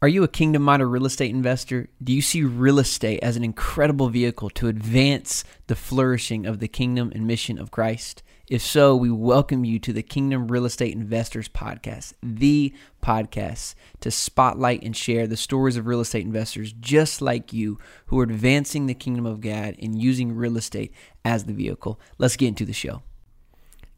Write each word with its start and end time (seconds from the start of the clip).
Are 0.00 0.06
you 0.06 0.22
a 0.22 0.28
kingdom 0.28 0.62
minded 0.62 0.86
real 0.86 1.06
estate 1.06 1.34
investor? 1.34 1.88
Do 2.00 2.12
you 2.12 2.22
see 2.22 2.44
real 2.44 2.78
estate 2.78 3.18
as 3.20 3.36
an 3.36 3.42
incredible 3.42 4.08
vehicle 4.08 4.48
to 4.50 4.68
advance 4.68 5.42
the 5.66 5.74
flourishing 5.74 6.46
of 6.46 6.60
the 6.60 6.68
kingdom 6.68 7.10
and 7.16 7.26
mission 7.26 7.58
of 7.58 7.72
Christ? 7.72 8.22
If 8.48 8.62
so, 8.62 8.94
we 8.94 9.10
welcome 9.10 9.64
you 9.64 9.80
to 9.80 9.92
the 9.92 10.04
Kingdom 10.04 10.46
Real 10.46 10.66
Estate 10.66 10.94
Investors 10.94 11.48
Podcast, 11.48 12.12
the 12.22 12.72
podcast 13.02 13.74
to 13.98 14.12
spotlight 14.12 14.84
and 14.84 14.96
share 14.96 15.26
the 15.26 15.36
stories 15.36 15.76
of 15.76 15.88
real 15.88 16.00
estate 16.00 16.24
investors 16.24 16.72
just 16.78 17.20
like 17.20 17.52
you 17.52 17.80
who 18.06 18.20
are 18.20 18.22
advancing 18.22 18.86
the 18.86 18.94
kingdom 18.94 19.26
of 19.26 19.40
God 19.40 19.74
and 19.82 20.00
using 20.00 20.32
real 20.32 20.56
estate 20.56 20.94
as 21.24 21.46
the 21.46 21.52
vehicle. 21.52 21.98
Let's 22.18 22.36
get 22.36 22.46
into 22.46 22.64
the 22.64 22.72
show. 22.72 23.02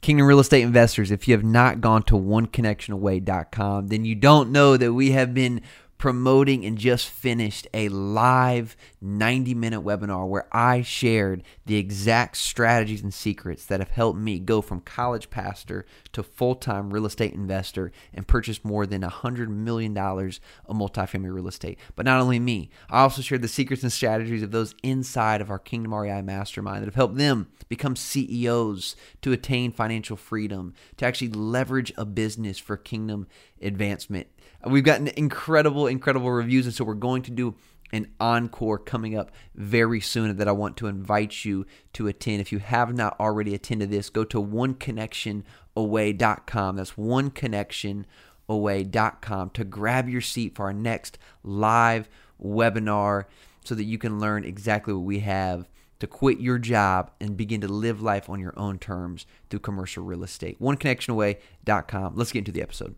Kingdom 0.00 0.26
Real 0.26 0.40
Estate 0.40 0.62
Investors, 0.62 1.10
if 1.10 1.28
you 1.28 1.34
have 1.34 1.44
not 1.44 1.82
gone 1.82 2.02
to 2.04 2.14
oneconnectionaway.com, 2.14 3.88
then 3.88 4.06
you 4.06 4.14
don't 4.14 4.50
know 4.50 4.78
that 4.78 4.94
we 4.94 5.10
have 5.10 5.34
been 5.34 5.60
promoting 6.00 6.64
and 6.64 6.78
just 6.78 7.10
finished 7.10 7.68
a 7.74 7.86
live 7.90 8.74
90 9.02 9.52
minute 9.52 9.82
webinar 9.82 10.26
where 10.26 10.48
I 10.50 10.80
shared 10.80 11.42
the 11.66 11.76
exact 11.76 12.38
strategies 12.38 13.02
and 13.02 13.12
secrets 13.12 13.66
that 13.66 13.80
have 13.80 13.90
helped 13.90 14.18
me 14.18 14.38
go 14.38 14.62
from 14.62 14.80
college 14.80 15.28
pastor 15.28 15.84
to 16.12 16.22
full 16.22 16.54
time 16.54 16.90
real 16.90 17.04
estate 17.04 17.34
investor 17.34 17.92
and 18.14 18.26
purchase 18.26 18.64
more 18.64 18.86
than 18.86 19.02
$100 19.02 19.48
million 19.48 19.94
of 19.94 20.40
multifamily 20.70 21.34
real 21.34 21.48
estate. 21.48 21.78
But 21.96 22.06
not 22.06 22.18
only 22.18 22.38
me, 22.38 22.70
I 22.88 23.02
also 23.02 23.20
shared 23.20 23.42
the 23.42 23.48
secrets 23.48 23.82
and 23.82 23.92
strategies 23.92 24.42
of 24.42 24.52
those 24.52 24.74
inside 24.82 25.42
of 25.42 25.50
our 25.50 25.58
Kingdom 25.58 25.94
REI 25.94 26.22
mastermind 26.22 26.80
that 26.80 26.86
have 26.86 26.94
helped 26.94 27.16
them 27.16 27.48
become 27.68 27.94
CEOs 27.94 28.96
to 29.20 29.32
attain 29.32 29.70
financial 29.70 30.16
freedom, 30.16 30.72
to 30.96 31.04
actually 31.04 31.28
leverage 31.28 31.92
a 31.98 32.06
business 32.06 32.58
for 32.58 32.78
kingdom 32.78 33.26
advancement 33.60 34.28
We've 34.64 34.84
gotten 34.84 35.08
incredible, 35.08 35.86
incredible 35.86 36.30
reviews, 36.30 36.66
and 36.66 36.74
so 36.74 36.84
we're 36.84 36.94
going 36.94 37.22
to 37.22 37.30
do 37.30 37.54
an 37.92 38.08
encore 38.20 38.78
coming 38.78 39.16
up 39.16 39.32
very 39.54 40.00
soon 40.00 40.36
that 40.36 40.46
I 40.48 40.52
want 40.52 40.76
to 40.78 40.86
invite 40.86 41.44
you 41.44 41.66
to 41.94 42.06
attend. 42.06 42.40
If 42.40 42.52
you 42.52 42.58
have 42.58 42.94
not 42.94 43.18
already 43.18 43.52
attended 43.54 43.90
this, 43.90 44.10
go 44.10 44.22
to 44.24 44.42
oneconnectionaway.com. 44.42 46.76
That's 46.76 46.92
oneconnectionaway.com 46.92 49.50
to 49.50 49.64
grab 49.64 50.08
your 50.08 50.20
seat 50.20 50.54
for 50.54 50.66
our 50.66 50.72
next 50.72 51.18
live 51.42 52.08
webinar 52.42 53.24
so 53.64 53.74
that 53.74 53.84
you 53.84 53.98
can 53.98 54.20
learn 54.20 54.44
exactly 54.44 54.94
what 54.94 55.04
we 55.04 55.18
have 55.20 55.68
to 55.98 56.06
quit 56.06 56.40
your 56.40 56.58
job 56.58 57.10
and 57.20 57.36
begin 57.36 57.60
to 57.60 57.68
live 57.68 58.00
life 58.00 58.30
on 58.30 58.40
your 58.40 58.58
own 58.58 58.78
terms 58.78 59.26
through 59.50 59.60
commercial 59.60 60.02
real 60.02 60.24
estate. 60.24 60.58
Oneconnectionaway.com. 60.60 62.16
Let's 62.16 62.32
get 62.32 62.38
into 62.40 62.52
the 62.52 62.62
episode. 62.62 62.96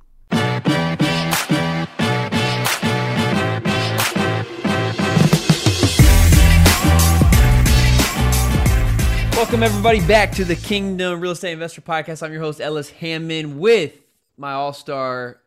Welcome 9.43 9.65
everybody 9.65 10.01
back 10.07 10.31
to 10.35 10.45
the 10.45 10.55
Kingdom 10.55 11.19
Real 11.21 11.33
Estate 11.33 11.51
Investor 11.51 11.81
Podcast. 11.81 12.23
I'm 12.23 12.33
your 12.33 12.41
host 12.41 12.61
Ellis 12.61 12.91
Hammond 12.91 13.59
with 13.59 13.93
my 14.37 14.53
all-star 14.53 15.41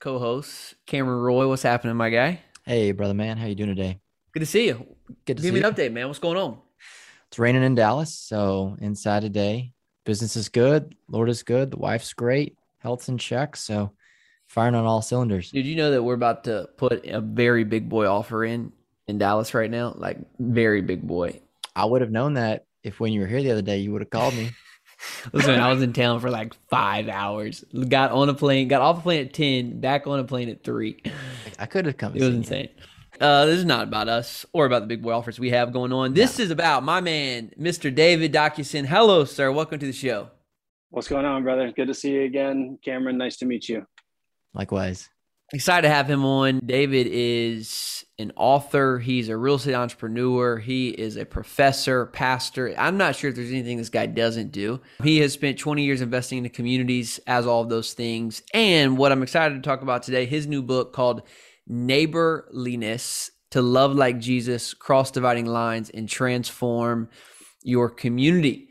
co-host 0.00 0.74
Cameron 0.84 1.20
Roy. 1.20 1.46
What's 1.46 1.62
happening, 1.62 1.94
my 1.94 2.10
guy? 2.10 2.40
Hey, 2.64 2.90
brother 2.90 3.14
man, 3.14 3.36
how 3.36 3.46
you 3.46 3.54
doing 3.54 3.68
today? 3.68 4.00
Good 4.32 4.40
to 4.40 4.46
see 4.46 4.66
you. 4.66 4.84
Good 5.26 5.36
to 5.36 5.42
Give 5.44 5.44
see 5.44 5.50
me 5.52 5.60
you. 5.60 5.64
an 5.64 5.72
update, 5.72 5.92
man. 5.92 6.08
What's 6.08 6.18
going 6.18 6.36
on? 6.36 6.58
It's 7.28 7.38
raining 7.38 7.62
in 7.62 7.76
Dallas, 7.76 8.12
so 8.12 8.76
inside 8.80 9.20
today. 9.20 9.72
Business 10.04 10.34
is 10.34 10.48
good. 10.48 10.96
Lord 11.08 11.30
is 11.30 11.44
good. 11.44 11.70
The 11.70 11.78
wife's 11.78 12.14
great. 12.14 12.58
Health's 12.80 13.08
in 13.08 13.16
check. 13.16 13.54
So 13.54 13.92
firing 14.48 14.74
on 14.74 14.86
all 14.86 15.02
cylinders. 15.02 15.52
Did 15.52 15.66
you 15.66 15.76
know 15.76 15.92
that 15.92 16.02
we're 16.02 16.14
about 16.14 16.42
to 16.44 16.68
put 16.76 17.06
a 17.06 17.20
very 17.20 17.62
big 17.62 17.88
boy 17.88 18.08
offer 18.08 18.44
in 18.44 18.72
in 19.06 19.18
Dallas 19.18 19.54
right 19.54 19.70
now? 19.70 19.94
Like 19.96 20.18
very 20.40 20.82
big 20.82 21.06
boy. 21.06 21.40
I 21.76 21.84
would 21.84 22.00
have 22.00 22.10
known 22.10 22.34
that 22.34 22.64
if 22.86 23.00
when 23.00 23.12
you 23.12 23.20
were 23.20 23.26
here 23.26 23.42
the 23.42 23.50
other 23.50 23.62
day, 23.62 23.78
you 23.78 23.90
would 23.92 24.00
have 24.00 24.10
called 24.10 24.34
me. 24.34 24.50
Listen, 25.32 25.58
I 25.58 25.72
was 25.72 25.82
in 25.82 25.92
town 25.92 26.20
for 26.20 26.30
like 26.30 26.54
five 26.70 27.08
hours. 27.08 27.64
Got 27.88 28.12
on 28.12 28.28
a 28.28 28.34
plane, 28.34 28.68
got 28.68 28.80
off 28.80 28.98
a 28.98 29.02
plane 29.02 29.26
at 29.26 29.34
ten, 29.34 29.80
back 29.80 30.06
on 30.06 30.20
a 30.20 30.24
plane 30.24 30.48
at 30.48 30.62
three. 30.62 31.02
I 31.58 31.66
could 31.66 31.86
have 31.86 31.96
come. 31.96 32.14
It 32.14 32.20
was 32.20 32.34
insane. 32.34 32.68
Uh, 33.20 33.46
this 33.46 33.58
is 33.58 33.64
not 33.64 33.88
about 33.88 34.08
us 34.08 34.46
or 34.52 34.66
about 34.66 34.82
the 34.82 34.86
big 34.86 35.02
boy 35.02 35.12
offers 35.12 35.40
we 35.40 35.50
have 35.50 35.72
going 35.72 35.92
on. 35.92 36.14
This 36.14 36.38
is 36.38 36.50
about 36.50 36.84
my 36.84 37.00
man, 37.00 37.50
Mr. 37.58 37.92
David 37.92 38.32
Docusen. 38.32 38.86
Hello, 38.86 39.24
sir. 39.24 39.50
Welcome 39.50 39.80
to 39.80 39.86
the 39.86 39.92
show. 39.92 40.30
What's 40.90 41.08
going 41.08 41.24
on, 41.24 41.42
brother? 41.42 41.72
Good 41.72 41.88
to 41.88 41.94
see 41.94 42.12
you 42.12 42.22
again. 42.22 42.78
Cameron, 42.84 43.18
nice 43.18 43.36
to 43.38 43.46
meet 43.46 43.68
you. 43.68 43.86
Likewise. 44.54 45.08
Excited 45.52 45.86
to 45.86 45.94
have 45.94 46.10
him 46.10 46.24
on. 46.24 46.60
David 46.64 47.06
is 47.08 48.04
an 48.18 48.32
author. 48.36 48.98
He's 48.98 49.28
a 49.28 49.36
real 49.36 49.54
estate 49.54 49.74
entrepreneur. 49.74 50.58
He 50.58 50.88
is 50.88 51.16
a 51.16 51.24
professor, 51.24 52.06
pastor. 52.06 52.74
I'm 52.76 52.96
not 52.96 53.14
sure 53.14 53.30
if 53.30 53.36
there's 53.36 53.50
anything 53.50 53.76
this 53.76 53.88
guy 53.88 54.06
doesn't 54.06 54.50
do. 54.50 54.80
He 55.02 55.18
has 55.18 55.32
spent 55.32 55.58
20 55.58 55.84
years 55.84 56.00
investing 56.00 56.38
in 56.38 56.44
the 56.44 56.50
communities 56.50 57.20
as 57.26 57.46
all 57.46 57.62
of 57.62 57.68
those 57.68 57.92
things. 57.92 58.42
And 58.54 58.98
what 58.98 59.12
I'm 59.12 59.22
excited 59.22 59.54
to 59.54 59.60
talk 59.60 59.82
about 59.82 60.02
today, 60.02 60.26
his 60.26 60.48
new 60.48 60.62
book 60.62 60.92
called 60.92 61.22
Neighborliness 61.68 63.30
to 63.50 63.62
Love 63.62 63.94
Like 63.94 64.18
Jesus, 64.18 64.74
Cross 64.74 65.12
Dividing 65.12 65.46
Lines, 65.46 65.90
and 65.90 66.08
Transform 66.08 67.08
Your 67.62 67.88
Community. 67.88 68.65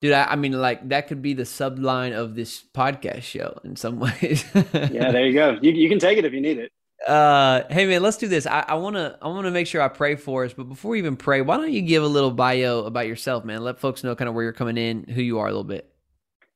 Dude, 0.00 0.12
I, 0.12 0.24
I 0.24 0.36
mean, 0.36 0.52
like 0.52 0.88
that 0.90 1.08
could 1.08 1.22
be 1.22 1.34
the 1.34 1.42
subline 1.42 2.16
of 2.16 2.34
this 2.34 2.62
podcast 2.74 3.22
show 3.22 3.60
in 3.64 3.76
some 3.76 3.98
ways. 4.22 4.44
yeah, 4.54 5.10
there 5.10 5.26
you 5.26 5.34
go. 5.34 5.58
You, 5.60 5.72
you 5.72 5.88
can 5.88 5.98
take 5.98 6.18
it 6.18 6.24
if 6.24 6.32
you 6.32 6.40
need 6.40 6.58
it. 6.58 6.72
Uh, 7.06 7.62
hey 7.70 7.86
man, 7.86 8.02
let's 8.02 8.16
do 8.16 8.26
this. 8.26 8.46
I, 8.46 8.64
I 8.66 8.74
wanna 8.74 9.16
I 9.22 9.28
wanna 9.28 9.52
make 9.52 9.68
sure 9.68 9.80
I 9.80 9.88
pray 9.88 10.16
for 10.16 10.44
us, 10.44 10.52
but 10.52 10.64
before 10.64 10.92
we 10.92 10.98
even 10.98 11.16
pray, 11.16 11.40
why 11.42 11.56
don't 11.56 11.72
you 11.72 11.82
give 11.82 12.02
a 12.02 12.08
little 12.08 12.32
bio 12.32 12.80
about 12.80 13.06
yourself, 13.06 13.44
man? 13.44 13.62
Let 13.62 13.78
folks 13.78 14.02
know 14.02 14.16
kind 14.16 14.28
of 14.28 14.34
where 14.34 14.42
you're 14.42 14.52
coming 14.52 14.76
in, 14.76 15.04
who 15.04 15.22
you 15.22 15.38
are 15.38 15.46
a 15.46 15.50
little 15.50 15.64
bit. 15.64 15.92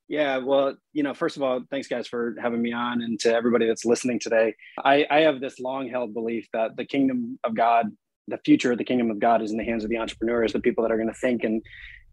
Yeah, 0.08 0.38
well, 0.38 0.76
you 0.92 1.04
know, 1.04 1.14
first 1.14 1.36
of 1.36 1.42
all, 1.42 1.62
thanks 1.70 1.88
guys 1.88 2.06
for 2.06 2.34
having 2.40 2.60
me 2.60 2.72
on, 2.72 3.02
and 3.02 3.18
to 3.20 3.32
everybody 3.32 3.66
that's 3.66 3.84
listening 3.84 4.18
today. 4.18 4.54
I, 4.84 5.06
I 5.08 5.20
have 5.20 5.40
this 5.40 5.58
long-held 5.58 6.12
belief 6.12 6.48
that 6.52 6.76
the 6.76 6.84
kingdom 6.84 7.38
of 7.44 7.54
God, 7.54 7.86
the 8.28 8.36
future 8.44 8.72
of 8.72 8.78
the 8.78 8.84
kingdom 8.84 9.10
of 9.10 9.20
God, 9.20 9.40
is 9.40 9.52
in 9.52 9.56
the 9.56 9.64
hands 9.64 9.84
of 9.84 9.90
the 9.90 9.96
entrepreneurs, 9.96 10.52
the 10.52 10.60
people 10.60 10.82
that 10.82 10.92
are 10.92 10.98
going 10.98 11.08
to 11.08 11.14
think 11.14 11.44
and 11.44 11.62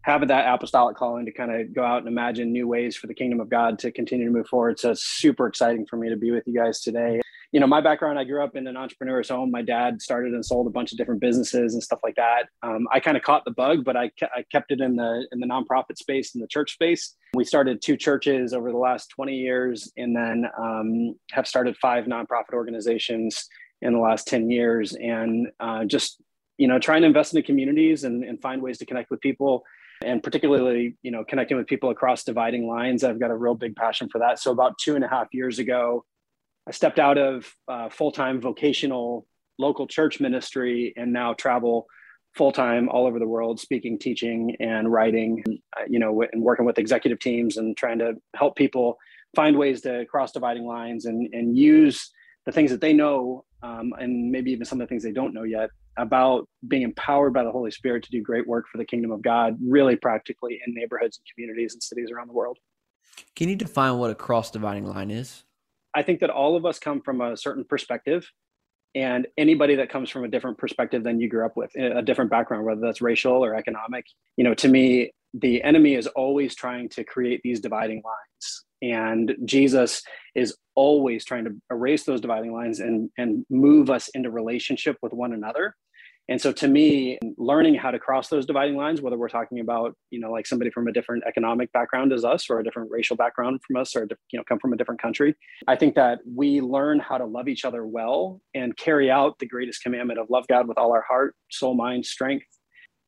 have 0.02 0.26
that 0.28 0.52
apostolic 0.52 0.96
calling 0.96 1.26
to 1.26 1.32
kind 1.32 1.52
of 1.52 1.74
go 1.74 1.84
out 1.84 1.98
and 1.98 2.08
imagine 2.08 2.52
new 2.52 2.66
ways 2.66 2.96
for 2.96 3.06
the 3.06 3.14
kingdom 3.14 3.40
of 3.40 3.50
God 3.50 3.78
to 3.80 3.92
continue 3.92 4.26
to 4.26 4.32
move 4.32 4.48
forward. 4.48 4.78
So 4.78 4.92
it's 4.92 5.02
super 5.02 5.46
exciting 5.46 5.86
for 5.86 5.96
me 5.96 6.08
to 6.08 6.16
be 6.16 6.30
with 6.30 6.44
you 6.46 6.54
guys 6.54 6.80
today. 6.80 7.20
You 7.52 7.60
know, 7.60 7.66
my 7.66 7.80
background, 7.80 8.18
I 8.18 8.24
grew 8.24 8.42
up 8.42 8.54
in 8.54 8.66
an 8.66 8.76
entrepreneur's 8.76 9.28
home. 9.28 9.50
My 9.50 9.60
dad 9.60 10.00
started 10.00 10.32
and 10.32 10.44
sold 10.44 10.68
a 10.68 10.70
bunch 10.70 10.92
of 10.92 10.98
different 10.98 11.20
businesses 11.20 11.74
and 11.74 11.82
stuff 11.82 11.98
like 12.02 12.14
that. 12.14 12.44
Um, 12.62 12.86
I 12.92 13.00
kind 13.00 13.16
of 13.16 13.24
caught 13.24 13.44
the 13.44 13.50
bug, 13.50 13.84
but 13.84 13.96
I, 13.96 14.08
ke- 14.08 14.30
I 14.34 14.44
kept 14.52 14.70
it 14.70 14.80
in 14.80 14.96
the 14.96 15.26
in 15.32 15.40
the 15.40 15.46
nonprofit 15.46 15.98
space 15.98 16.34
and 16.34 16.42
the 16.42 16.48
church 16.48 16.72
space. 16.72 17.16
We 17.34 17.44
started 17.44 17.82
two 17.82 17.96
churches 17.96 18.54
over 18.54 18.70
the 18.70 18.78
last 18.78 19.10
20 19.10 19.34
years, 19.34 19.92
and 19.96 20.14
then 20.16 20.44
um, 20.58 21.16
have 21.32 21.46
started 21.46 21.76
five 21.76 22.04
nonprofit 22.04 22.54
organizations 22.54 23.48
in 23.82 23.94
the 23.94 23.98
last 23.98 24.28
10 24.28 24.48
years, 24.48 24.94
and 24.94 25.48
uh, 25.58 25.84
just 25.84 26.22
you 26.56 26.68
know, 26.68 26.78
trying 26.78 27.00
to 27.00 27.06
invest 27.06 27.32
in 27.32 27.38
the 27.38 27.42
communities 27.42 28.04
and, 28.04 28.22
and 28.22 28.40
find 28.42 28.60
ways 28.60 28.76
to 28.76 28.84
connect 28.84 29.10
with 29.10 29.18
people 29.22 29.64
and 30.02 30.22
particularly 30.22 30.96
you 31.02 31.10
know 31.10 31.24
connecting 31.24 31.56
with 31.56 31.66
people 31.66 31.90
across 31.90 32.24
dividing 32.24 32.66
lines 32.66 33.04
i've 33.04 33.20
got 33.20 33.30
a 33.30 33.36
real 33.36 33.54
big 33.54 33.76
passion 33.76 34.08
for 34.08 34.18
that. 34.18 34.38
So 34.38 34.50
about 34.50 34.78
two 34.78 34.94
and 34.94 35.04
a 35.04 35.08
half 35.08 35.28
years 35.32 35.58
ago 35.58 36.04
i 36.66 36.70
stepped 36.70 36.98
out 36.98 37.18
of 37.18 37.52
uh, 37.68 37.88
full-time 37.88 38.40
vocational 38.40 39.26
local 39.58 39.86
church 39.86 40.20
ministry 40.20 40.92
and 40.96 41.12
now 41.12 41.34
travel 41.34 41.86
full-time 42.34 42.88
all 42.88 43.06
over 43.06 43.18
the 43.18 43.26
world 43.26 43.60
speaking 43.60 43.98
teaching 43.98 44.56
and 44.60 44.90
writing 44.90 45.42
uh, 45.76 45.84
you 45.88 45.98
know 45.98 46.22
and 46.32 46.42
working 46.42 46.64
with 46.64 46.78
executive 46.78 47.18
teams 47.18 47.56
and 47.56 47.76
trying 47.76 47.98
to 47.98 48.14
help 48.36 48.56
people 48.56 48.96
find 49.34 49.56
ways 49.56 49.80
to 49.82 50.04
cross 50.06 50.32
dividing 50.32 50.64
lines 50.64 51.04
and 51.04 51.32
and 51.34 51.56
use 51.56 52.10
the 52.46 52.52
things 52.52 52.70
that 52.70 52.80
they 52.80 52.92
know 52.92 53.44
um, 53.62 53.92
and 53.98 54.30
maybe 54.30 54.52
even 54.52 54.64
some 54.64 54.80
of 54.80 54.86
the 54.86 54.88
things 54.88 55.02
they 55.02 55.12
don't 55.12 55.34
know 55.34 55.42
yet 55.42 55.70
about 55.98 56.48
being 56.66 56.82
empowered 56.82 57.34
by 57.34 57.44
the 57.44 57.50
Holy 57.50 57.70
Spirit 57.70 58.02
to 58.04 58.10
do 58.10 58.22
great 58.22 58.46
work 58.46 58.66
for 58.70 58.78
the 58.78 58.84
kingdom 58.84 59.10
of 59.10 59.22
God, 59.22 59.56
really 59.62 59.96
practically 59.96 60.60
in 60.66 60.74
neighborhoods 60.74 61.18
and 61.18 61.26
communities 61.34 61.74
and 61.74 61.82
cities 61.82 62.10
around 62.10 62.28
the 62.28 62.32
world. 62.32 62.58
Can 63.36 63.48
you 63.48 63.56
define 63.56 63.98
what 63.98 64.10
a 64.10 64.14
cross 64.14 64.50
dividing 64.50 64.86
line 64.86 65.10
is? 65.10 65.44
I 65.94 66.02
think 66.02 66.20
that 66.20 66.30
all 66.30 66.56
of 66.56 66.64
us 66.64 66.78
come 66.78 67.02
from 67.02 67.20
a 67.20 67.36
certain 67.36 67.64
perspective, 67.64 68.30
and 68.94 69.26
anybody 69.36 69.76
that 69.76 69.90
comes 69.90 70.08
from 70.08 70.24
a 70.24 70.28
different 70.28 70.58
perspective 70.58 71.04
than 71.04 71.20
you 71.20 71.28
grew 71.28 71.44
up 71.44 71.56
with, 71.56 71.74
a 71.76 72.02
different 72.02 72.30
background, 72.30 72.64
whether 72.64 72.80
that's 72.80 73.02
racial 73.02 73.44
or 73.44 73.54
economic, 73.54 74.04
you 74.36 74.44
know, 74.44 74.54
to 74.54 74.68
me, 74.68 75.12
the 75.34 75.62
enemy 75.62 75.94
is 75.94 76.06
always 76.08 76.54
trying 76.54 76.88
to 76.90 77.04
create 77.04 77.40
these 77.44 77.60
dividing 77.60 78.02
lines. 78.04 78.64
And 78.82 79.34
Jesus 79.44 80.02
is 80.34 80.56
always 80.74 81.24
trying 81.24 81.44
to 81.44 81.50
erase 81.70 82.04
those 82.04 82.20
dividing 82.20 82.52
lines 82.52 82.80
and, 82.80 83.10
and 83.18 83.44
move 83.50 83.90
us 83.90 84.08
into 84.14 84.30
relationship 84.30 84.96
with 85.02 85.12
one 85.12 85.32
another 85.32 85.74
And 86.30 86.40
so 86.40 86.52
to 86.52 86.68
me, 86.68 87.18
learning 87.36 87.74
how 87.74 87.90
to 87.90 87.98
cross 87.98 88.28
those 88.28 88.46
dividing 88.46 88.76
lines, 88.76 89.02
whether 89.02 89.18
we're 89.18 89.28
talking 89.28 89.58
about, 89.58 89.96
you 90.12 90.20
know, 90.20 90.30
like 90.30 90.46
somebody 90.46 90.70
from 90.70 90.86
a 90.86 90.92
different 90.92 91.24
economic 91.26 91.72
background 91.72 92.12
as 92.12 92.24
us 92.24 92.48
or 92.48 92.60
a 92.60 92.64
different 92.64 92.88
racial 92.88 93.16
background 93.16 93.60
from 93.66 93.80
us 93.80 93.96
or, 93.96 94.06
you 94.30 94.38
know, 94.38 94.44
come 94.48 94.60
from 94.60 94.72
a 94.72 94.76
different 94.76 95.02
country, 95.02 95.34
I 95.66 95.74
think 95.74 95.96
that 95.96 96.20
we 96.24 96.60
learn 96.60 97.00
how 97.00 97.18
to 97.18 97.24
love 97.26 97.48
each 97.48 97.64
other 97.64 97.84
well 97.84 98.40
and 98.54 98.76
carry 98.76 99.10
out 99.10 99.40
the 99.40 99.46
greatest 99.46 99.82
commandment 99.82 100.20
of 100.20 100.30
love 100.30 100.46
God 100.46 100.68
with 100.68 100.78
all 100.78 100.92
our 100.92 101.02
heart, 101.02 101.34
soul, 101.50 101.74
mind, 101.74 102.06
strength 102.06 102.46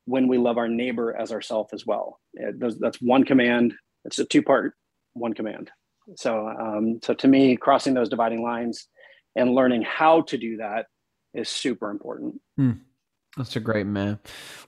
when 0.07 0.27
we 0.27 0.37
love 0.37 0.59
our 0.59 0.69
neighbor 0.69 1.17
as 1.17 1.31
ourself 1.31 1.69
as 1.73 1.87
well. 1.87 2.19
That's 2.35 3.01
one 3.01 3.23
command. 3.23 3.75
It's 4.05 4.19
a 4.19 4.25
two 4.25 4.43
part, 4.43 4.75
one 5.15 5.35
command. 5.35 5.71
So, 6.17 6.49
um, 6.49 7.01
so 7.03 7.15
to 7.15 7.29
me, 7.29 7.57
crossing 7.57 7.95
those 7.95 8.09
dividing 8.09 8.43
lines 8.43 8.89
and 9.37 9.55
learning 9.55 9.83
how 9.83 10.23
to 10.23 10.37
do 10.37 10.57
that 10.59 10.87
is 11.35 11.49
super 11.49 11.91
important. 11.91 12.41
Hmm. 12.57 12.73
That's 13.37 13.57
a 13.57 13.61
great 13.61 13.87
man. 13.87 14.19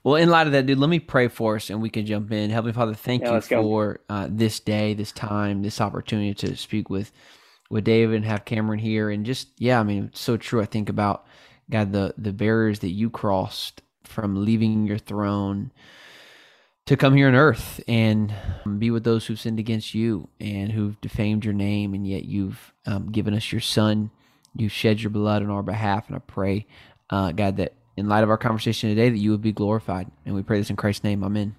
Well, 0.04 0.14
in 0.14 0.30
light 0.30 0.46
of 0.46 0.54
that, 0.54 0.64
dude, 0.64 0.78
let 0.78 0.88
me 0.88 0.98
pray 0.98 1.28
for 1.28 1.56
us 1.56 1.68
and 1.68 1.82
we 1.82 1.90
can 1.90 2.06
jump 2.06 2.32
in. 2.32 2.48
Heavenly 2.48 2.72
Father, 2.72 2.94
thank 2.94 3.22
yeah, 3.22 3.34
you 3.34 3.40
for 3.42 4.00
uh, 4.08 4.28
this 4.30 4.58
day, 4.58 4.94
this 4.94 5.12
time, 5.12 5.60
this 5.60 5.82
opportunity 5.82 6.32
to 6.34 6.56
speak 6.56 6.88
with 6.88 7.12
with 7.68 7.84
David 7.84 8.16
and 8.16 8.24
have 8.24 8.44
Cameron 8.44 8.78
here. 8.78 9.10
And 9.10 9.26
just, 9.26 9.48
yeah, 9.58 9.80
I 9.80 9.82
mean, 9.82 10.04
it's 10.04 10.20
so 10.20 10.36
true. 10.36 10.62
I 10.62 10.66
think 10.66 10.88
about, 10.88 11.26
God, 11.70 11.92
the, 11.92 12.14
the 12.16 12.32
barriers 12.32 12.78
that 12.78 12.90
you 12.90 13.10
crossed 13.10 13.82
from 14.04 14.44
leaving 14.44 14.86
your 14.86 14.98
throne 14.98 15.72
to 16.86 16.96
come 16.96 17.14
here 17.14 17.28
on 17.28 17.34
earth 17.34 17.82
and 17.88 18.34
be 18.78 18.90
with 18.90 19.04
those 19.04 19.26
who've 19.26 19.40
sinned 19.40 19.58
against 19.58 19.94
you 19.94 20.28
and 20.38 20.70
who've 20.70 21.00
defamed 21.00 21.44
your 21.44 21.54
name. 21.54 21.94
And 21.94 22.06
yet 22.06 22.24
you've 22.24 22.72
um, 22.86 23.10
given 23.10 23.34
us 23.34 23.50
your 23.50 23.60
son. 23.60 24.10
You've 24.54 24.72
shed 24.72 25.00
your 25.00 25.10
blood 25.10 25.42
on 25.42 25.50
our 25.50 25.62
behalf. 25.62 26.06
And 26.08 26.16
I 26.16 26.20
pray, 26.20 26.66
uh, 27.10 27.32
God, 27.32 27.56
that 27.56 27.74
in 27.96 28.08
light 28.08 28.22
of 28.22 28.30
our 28.30 28.36
conversation 28.36 28.90
today, 28.90 29.08
that 29.08 29.18
you 29.18 29.30
would 29.30 29.42
be 29.42 29.52
glorified. 29.52 30.10
And 30.26 30.34
we 30.34 30.42
pray 30.42 30.58
this 30.58 30.70
in 30.70 30.76
Christ's 30.76 31.04
name. 31.04 31.24
Amen. 31.24 31.54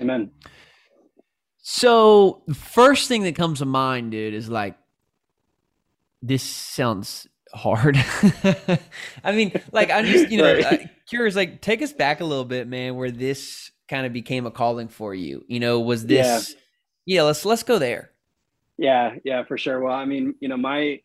Amen. 0.00 0.30
So 1.62 2.42
the 2.46 2.54
first 2.54 3.06
thing 3.06 3.22
that 3.24 3.36
comes 3.36 3.60
to 3.60 3.66
mind, 3.66 4.10
dude, 4.10 4.34
is 4.34 4.48
like, 4.48 4.76
this 6.22 6.42
sounds 6.42 7.28
hard. 7.54 7.96
I 9.24 9.32
mean, 9.32 9.52
like, 9.70 9.90
I'm 9.90 10.06
just, 10.06 10.30
you 10.30 10.38
know, 10.38 10.54
right. 10.54 10.64
uh, 10.64 10.86
curious, 11.06 11.36
like, 11.36 11.60
take 11.60 11.82
us 11.82 11.92
back 11.92 12.20
a 12.20 12.24
little 12.24 12.44
bit, 12.44 12.66
man, 12.66 12.96
where 12.96 13.10
this 13.10 13.70
kind 13.90 14.06
of 14.06 14.12
became 14.12 14.46
a 14.46 14.50
calling 14.50 14.88
for 14.88 15.14
you. 15.14 15.44
You 15.48 15.60
know, 15.60 15.80
was 15.80 16.06
this, 16.06 16.54
yeah, 17.06 17.16
yeah 17.16 17.22
let's, 17.24 17.44
let's 17.44 17.64
go 17.64 17.78
there. 17.78 18.12
Yeah. 18.78 19.16
Yeah, 19.24 19.44
for 19.44 19.58
sure. 19.58 19.80
Well, 19.80 19.92
I 19.92 20.06
mean, 20.06 20.36
you 20.40 20.48
know, 20.48 20.56
my, 20.56 21.00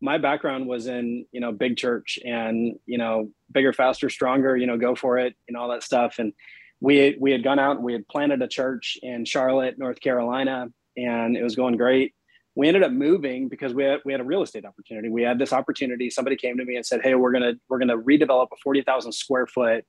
my 0.00 0.18
background 0.18 0.66
was 0.66 0.86
in 0.86 1.26
you 1.30 1.40
know 1.40 1.52
big 1.52 1.76
church 1.76 2.18
and 2.24 2.78
you 2.86 2.98
know 2.98 3.30
bigger 3.52 3.72
faster 3.72 4.08
stronger 4.08 4.56
you 4.56 4.66
know 4.66 4.78
go 4.78 4.94
for 4.94 5.18
it 5.18 5.34
and 5.46 5.56
all 5.56 5.68
that 5.68 5.82
stuff 5.82 6.18
and 6.18 6.32
we 6.80 7.16
we 7.20 7.30
had 7.30 7.44
gone 7.44 7.58
out 7.58 7.76
and 7.76 7.84
we 7.84 7.92
had 7.92 8.08
planted 8.08 8.40
a 8.40 8.48
church 8.48 8.96
in 9.02 9.24
charlotte 9.24 9.78
north 9.78 10.00
carolina 10.00 10.68
and 10.96 11.36
it 11.36 11.42
was 11.42 11.54
going 11.54 11.76
great 11.76 12.14
we 12.56 12.66
ended 12.66 12.82
up 12.82 12.92
moving 12.92 13.48
because 13.48 13.72
we 13.72 13.84
had, 13.84 14.00
we 14.04 14.12
had 14.12 14.20
a 14.20 14.24
real 14.24 14.42
estate 14.42 14.64
opportunity 14.64 15.08
we 15.08 15.22
had 15.22 15.38
this 15.38 15.52
opportunity 15.52 16.08
somebody 16.08 16.36
came 16.36 16.56
to 16.56 16.64
me 16.64 16.76
and 16.76 16.86
said 16.86 17.00
hey 17.02 17.14
we're 17.14 17.32
gonna 17.32 17.52
we're 17.68 17.78
gonna 17.78 17.98
redevelop 17.98 18.46
a 18.52 18.56
40000 18.62 19.12
square 19.12 19.46
foot 19.46 19.84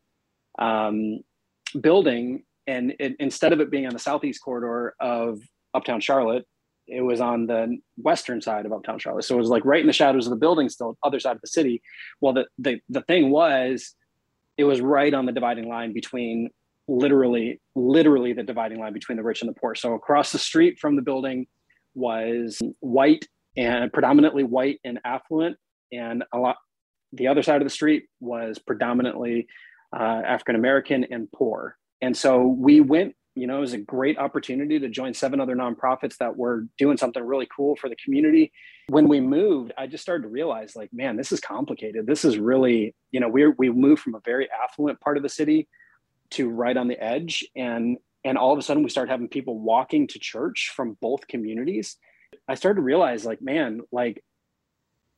um, 0.59 1.21
building 1.79 2.43
and 2.67 2.93
it, 2.99 3.15
instead 3.19 3.53
of 3.53 3.59
it 3.59 3.71
being 3.71 3.85
on 3.85 3.93
the 3.93 3.99
southeast 3.99 4.41
corridor 4.41 4.93
of 4.99 5.39
uptown 5.73 5.99
charlotte 5.99 6.45
it 6.91 7.01
was 7.01 7.21
on 7.21 7.47
the 7.47 7.77
western 7.97 8.41
side 8.41 8.65
of 8.65 8.73
uptown 8.73 8.99
Charlotte. 8.99 9.23
So 9.23 9.35
it 9.35 9.39
was 9.39 9.49
like 9.49 9.63
right 9.65 9.81
in 9.81 9.87
the 9.87 9.93
shadows 9.93 10.27
of 10.27 10.31
the 10.31 10.37
building, 10.37 10.67
still 10.69 10.97
other 11.03 11.19
side 11.19 11.35
of 11.35 11.41
the 11.41 11.47
city. 11.47 11.81
Well, 12.19 12.33
the 12.33 12.45
the 12.57 12.79
the 12.89 13.01
thing 13.03 13.29
was, 13.29 13.95
it 14.57 14.65
was 14.65 14.81
right 14.81 15.13
on 15.13 15.25
the 15.25 15.31
dividing 15.31 15.69
line 15.69 15.93
between 15.93 16.49
literally 16.87 17.61
literally 17.75 18.33
the 18.33 18.43
dividing 18.43 18.79
line 18.79 18.93
between 18.93 19.17
the 19.17 19.23
rich 19.23 19.41
and 19.41 19.49
the 19.49 19.59
poor. 19.59 19.73
So 19.73 19.93
across 19.93 20.31
the 20.31 20.39
street 20.39 20.79
from 20.79 20.95
the 20.95 21.01
building 21.01 21.47
was 21.93 22.59
white 22.79 23.25
and 23.55 23.91
predominantly 23.91 24.43
white 24.43 24.79
and 24.83 24.99
affluent, 25.05 25.57
and 25.91 26.23
a 26.33 26.37
lot. 26.37 26.57
The 27.13 27.27
other 27.27 27.43
side 27.43 27.61
of 27.61 27.65
the 27.65 27.73
street 27.73 28.05
was 28.19 28.57
predominantly 28.59 29.47
uh, 29.93 30.21
African 30.25 30.55
American 30.55 31.05
and 31.05 31.31
poor. 31.31 31.77
And 32.01 32.15
so 32.15 32.47
we 32.47 32.81
went 32.81 33.15
you 33.35 33.47
know, 33.47 33.57
it 33.57 33.61
was 33.61 33.73
a 33.73 33.77
great 33.77 34.17
opportunity 34.17 34.77
to 34.79 34.89
join 34.89 35.13
seven 35.13 35.39
other 35.39 35.55
nonprofits 35.55 36.17
that 36.17 36.35
were 36.35 36.65
doing 36.77 36.97
something 36.97 37.23
really 37.23 37.47
cool 37.55 37.75
for 37.77 37.87
the 37.87 37.95
community. 37.95 38.51
When 38.89 39.07
we 39.07 39.21
moved, 39.21 39.71
I 39.77 39.87
just 39.87 40.03
started 40.03 40.23
to 40.23 40.29
realize, 40.29 40.75
like, 40.75 40.89
man, 40.91 41.15
this 41.15 41.31
is 41.31 41.39
complicated. 41.39 42.05
This 42.05 42.25
is 42.25 42.37
really, 42.37 42.93
you 43.11 43.21
know, 43.21 43.29
we 43.29 43.47
we 43.47 43.69
moved 43.69 44.01
from 44.01 44.15
a 44.15 44.21
very 44.25 44.49
affluent 44.51 44.99
part 44.99 45.15
of 45.15 45.23
the 45.23 45.29
city 45.29 45.69
to 46.31 46.49
right 46.49 46.75
on 46.75 46.89
the 46.89 47.01
edge, 47.01 47.45
and 47.55 47.97
and 48.25 48.37
all 48.37 48.51
of 48.51 48.59
a 48.59 48.61
sudden 48.61 48.83
we 48.83 48.89
started 48.89 49.11
having 49.11 49.29
people 49.29 49.57
walking 49.57 50.07
to 50.07 50.19
church 50.19 50.73
from 50.75 50.97
both 51.01 51.27
communities. 51.27 51.95
I 52.49 52.55
started 52.55 52.77
to 52.77 52.83
realize, 52.83 53.23
like, 53.23 53.41
man, 53.41 53.81
like 53.93 54.23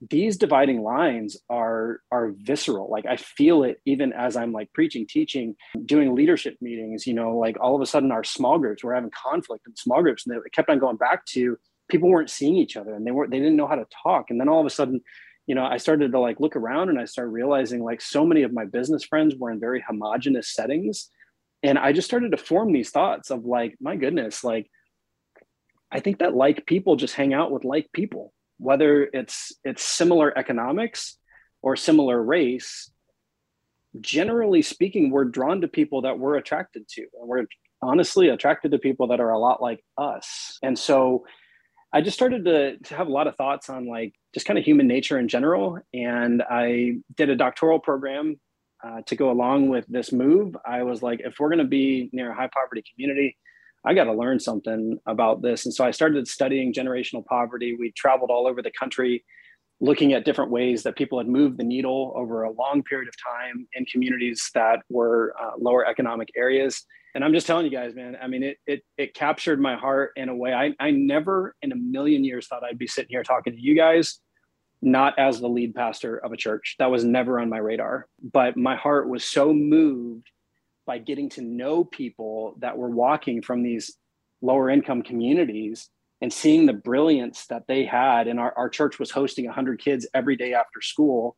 these 0.10 0.38
dividing 0.38 0.82
lines 0.82 1.38
are 1.50 2.00
are 2.12 2.34
visceral. 2.38 2.90
Like 2.90 3.06
i 3.06 3.18
feel 3.18 3.64
it 3.64 3.82
even 3.86 4.14
as 4.14 4.36
i'm 4.36 4.52
like 4.52 4.72
preaching 4.74 5.06
teaching 5.08 5.56
doing 5.86 6.16
leadership 6.16 6.58
meetings 6.62 7.08
you 7.08 7.14
know 7.14 7.38
like 7.38 7.58
all 7.60 7.76
of 7.76 7.82
a 7.82 7.86
sudden 7.86 8.12
our 8.12 8.24
small 8.24 8.60
groups 8.60 8.84
we're 8.84 8.96
having 8.96 9.12
conflict 9.12 9.66
in 9.68 9.76
small 9.76 10.02
groups 10.02 10.26
and 10.26 10.36
they 10.36 10.50
kept 10.50 10.70
on 10.70 10.80
going 10.80 10.98
back 10.98 11.26
to 11.26 11.58
people 11.90 12.10
weren't 12.10 12.30
seeing 12.30 12.56
each 12.56 12.78
other 12.78 12.94
and 12.94 13.06
they 13.06 13.12
weren't 13.12 13.32
they 13.32 13.40
didn't 13.40 13.56
know 13.56 13.68
how 13.68 13.76
to 13.76 13.86
talk. 14.04 14.30
And 14.30 14.40
then 14.40 14.50
all 14.50 14.60
of 14.60 14.66
a 14.66 14.70
sudden 14.70 15.02
you 15.48 15.56
know 15.56 15.66
i 15.66 15.78
started 15.78 16.12
to 16.12 16.20
like 16.20 16.40
look 16.40 16.56
around 16.56 16.90
and 16.90 17.00
i 17.00 17.06
started 17.06 17.32
realizing 17.32 17.84
like 17.84 18.02
so 18.02 18.26
many 18.26 18.44
of 18.44 18.54
my 18.54 18.66
business 18.66 19.04
friends 19.04 19.36
were 19.36 19.52
in 19.52 19.60
very 19.60 19.84
homogenous 19.88 20.54
settings. 20.54 21.10
And 21.62 21.78
i 21.78 21.94
just 21.94 22.08
started 22.08 22.32
to 22.32 22.38
form 22.38 22.74
these 22.74 22.90
thoughts 22.90 23.30
of 23.30 23.46
like 23.46 23.76
my 23.80 23.96
goodness 23.96 24.44
like 24.44 24.70
i 25.92 26.00
think 26.00 26.20
that 26.20 26.36
like 26.36 26.66
people 26.66 26.96
just 26.96 27.16
hang 27.16 27.34
out 27.34 27.52
with 27.52 27.64
like 27.64 27.92
people 27.94 28.34
whether 28.64 29.04
it's 29.14 29.52
it's 29.64 29.84
similar 29.84 30.36
economics 30.38 31.18
or 31.62 31.76
similar 31.76 32.22
race 32.22 32.92
generally 34.00 34.62
speaking 34.62 35.12
we're 35.12 35.26
drawn 35.26 35.62
to 35.62 35.68
people 35.68 36.02
that 36.02 36.18
we're 36.18 36.36
attracted 36.36 36.88
to. 36.88 37.02
And 37.02 37.28
we're 37.28 37.46
honestly 37.82 38.30
attracted 38.30 38.72
to 38.72 38.80
people 38.80 39.08
that 39.08 39.20
are 39.20 39.32
a 39.32 39.40
lot 39.40 39.62
like 39.62 39.84
us. 39.98 40.58
And 40.64 40.78
so 40.78 41.26
i 41.96 42.02
just 42.02 42.18
started 42.18 42.44
to, 42.46 42.78
to 42.78 42.96
have 42.96 43.08
a 43.08 43.12
lot 43.12 43.28
of 43.28 43.36
thoughts 43.36 43.70
on 43.70 43.88
like 43.88 44.16
just 44.34 44.48
kind 44.48 44.58
of 44.58 44.66
human 44.66 44.88
nature 44.88 45.20
in 45.20 45.28
general. 45.28 45.80
And 45.94 46.42
i 46.50 46.94
did 47.16 47.30
a 47.30 47.36
doctoral 47.36 47.80
program 47.80 48.40
uh, 48.84 49.02
to 49.06 49.16
go 49.16 49.32
along 49.32 49.70
with 49.70 49.86
this 49.88 50.12
move. 50.12 50.58
I 50.66 50.84
was 50.84 51.04
like 51.04 51.22
if 51.24 51.40
we're 51.40 51.50
going 51.50 51.60
to 51.60 51.66
be 51.66 52.10
near 52.12 52.32
a 52.32 52.36
high 52.36 52.50
poverty 52.54 52.84
community 52.94 53.38
I 53.86 53.94
got 53.94 54.06
to 54.06 54.14
learn 54.14 54.40
something 54.40 55.00
about 55.06 55.42
this. 55.42 55.66
And 55.66 55.74
so 55.74 55.84
I 55.84 55.92
started 55.92 56.28
studying 56.28 56.74
generational 56.74 57.26
poverty. 57.26 57.76
We 57.78 57.92
traveled 57.92 58.32
all 58.32 58.48
over 58.48 58.62
the 58.62 58.72
country 58.72 59.24
looking 59.82 60.14
at 60.14 60.24
different 60.24 60.50
ways 60.50 60.84
that 60.84 60.96
people 60.96 61.18
had 61.18 61.28
moved 61.28 61.58
the 61.58 61.64
needle 61.64 62.14
over 62.16 62.44
a 62.44 62.52
long 62.52 62.84
period 62.84 63.10
of 63.10 63.16
time 63.22 63.68
in 63.74 63.86
communities 63.86 64.50
that 64.54 64.80
were 64.90 65.36
uh, 65.42 65.52
lower 65.58 65.86
economic 65.86 66.30
areas. 66.38 66.86
And 67.16 67.24
I'm 67.24 67.34
just 67.34 67.46
telling 67.46 67.66
you 67.66 67.72
guys, 67.72 67.94
man, 67.94 68.18
I 68.22 68.28
mean, 68.28 68.44
it, 68.44 68.58
it, 68.66 68.82
it 68.98 69.14
captured 69.14 69.60
my 69.60 69.76
heart 69.76 70.14
in 70.16 70.30
a 70.30 70.36
way 70.36 70.54
I, 70.54 70.74
I 70.80 70.92
never 70.92 71.56
in 71.62 71.72
a 71.72 71.76
million 71.76 72.24
years 72.24 72.48
thought 72.48 72.64
I'd 72.64 72.78
be 72.78 72.88
sitting 72.88 73.10
here 73.10 73.24
talking 73.24 73.54
to 73.54 73.60
you 73.60 73.76
guys, 73.76 74.20
not 74.82 75.20
as 75.20 75.40
the 75.40 75.50
lead 75.50 75.76
pastor 75.76 76.18
of 76.18 76.32
a 76.32 76.38
church. 76.38 76.76
That 76.80 76.90
was 76.90 77.04
never 77.04 77.40
on 77.40 77.50
my 77.50 77.58
radar. 77.60 78.08
But 78.32 78.56
my 78.56 78.76
heart 78.76 79.10
was 79.10 79.26
so 79.26 79.54
moved 79.54 80.32
by 80.86 80.98
getting 80.98 81.30
to 81.30 81.42
know 81.42 81.84
people 81.84 82.56
that 82.60 82.78
were 82.78 82.90
walking 82.90 83.42
from 83.42 83.64
these 83.64 83.98
lower 84.42 84.70
income 84.70 85.02
communities 85.02 85.90
and 86.22 86.32
seeing 86.32 86.66
the 86.66 86.74
brilliance 86.74 87.46
that 87.48 87.68
they 87.68 87.86
had. 87.86 88.28
And 88.28 88.40
our, 88.40 88.54
our 88.58 88.70
church 88.70 89.00
was 89.00 89.12
hosting 89.12 89.46
100 89.46 89.80
kids 89.80 90.08
every 90.14 90.36
day 90.36 90.54
after 90.54 90.82
school 90.82 91.36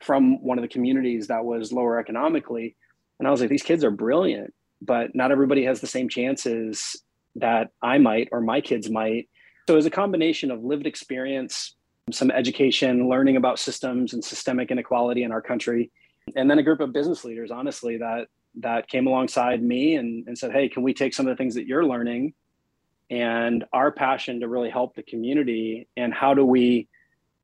from 0.00 0.42
one 0.42 0.58
of 0.58 0.62
the 0.62 0.68
communities 0.68 1.26
that 1.28 1.44
was 1.44 1.72
lower 1.72 1.98
economically. 1.98 2.76
And 3.18 3.26
i 3.26 3.30
was 3.30 3.40
like 3.40 3.48
these 3.48 3.62
kids 3.62 3.82
are 3.82 3.90
brilliant 3.90 4.52
but 4.82 5.14
not 5.14 5.32
everybody 5.32 5.64
has 5.64 5.80
the 5.80 5.86
same 5.86 6.06
chances 6.06 7.02
that 7.34 7.70
i 7.82 7.96
might 7.98 8.28
or 8.30 8.40
my 8.40 8.60
kids 8.60 8.90
might. 8.90 9.28
So 9.66 9.74
it 9.74 9.76
was 9.76 9.86
a 9.86 9.90
combination 9.90 10.50
of 10.50 10.62
lived 10.62 10.86
experience 10.86 11.74
some 12.12 12.30
education 12.30 13.08
learning 13.08 13.36
about 13.36 13.58
systems 13.58 14.12
and 14.12 14.24
systemic 14.24 14.70
inequality 14.70 15.24
in 15.24 15.32
our 15.32 15.42
country 15.42 15.90
and 16.36 16.48
then 16.48 16.58
a 16.58 16.62
group 16.62 16.80
of 16.80 16.92
business 16.92 17.24
leaders 17.24 17.50
honestly 17.50 17.96
that 17.96 18.28
that 18.56 18.88
came 18.88 19.06
alongside 19.06 19.62
me 19.62 19.96
and, 19.96 20.26
and 20.26 20.36
said, 20.38 20.52
Hey, 20.52 20.68
can 20.68 20.82
we 20.82 20.94
take 20.94 21.14
some 21.14 21.26
of 21.26 21.30
the 21.30 21.36
things 21.36 21.54
that 21.54 21.66
you're 21.66 21.84
learning 21.84 22.34
and 23.10 23.64
our 23.72 23.92
passion 23.92 24.40
to 24.40 24.48
really 24.48 24.70
help 24.70 24.94
the 24.94 25.02
community? 25.02 25.88
And 25.96 26.12
how 26.12 26.34
do 26.34 26.44
we 26.44 26.88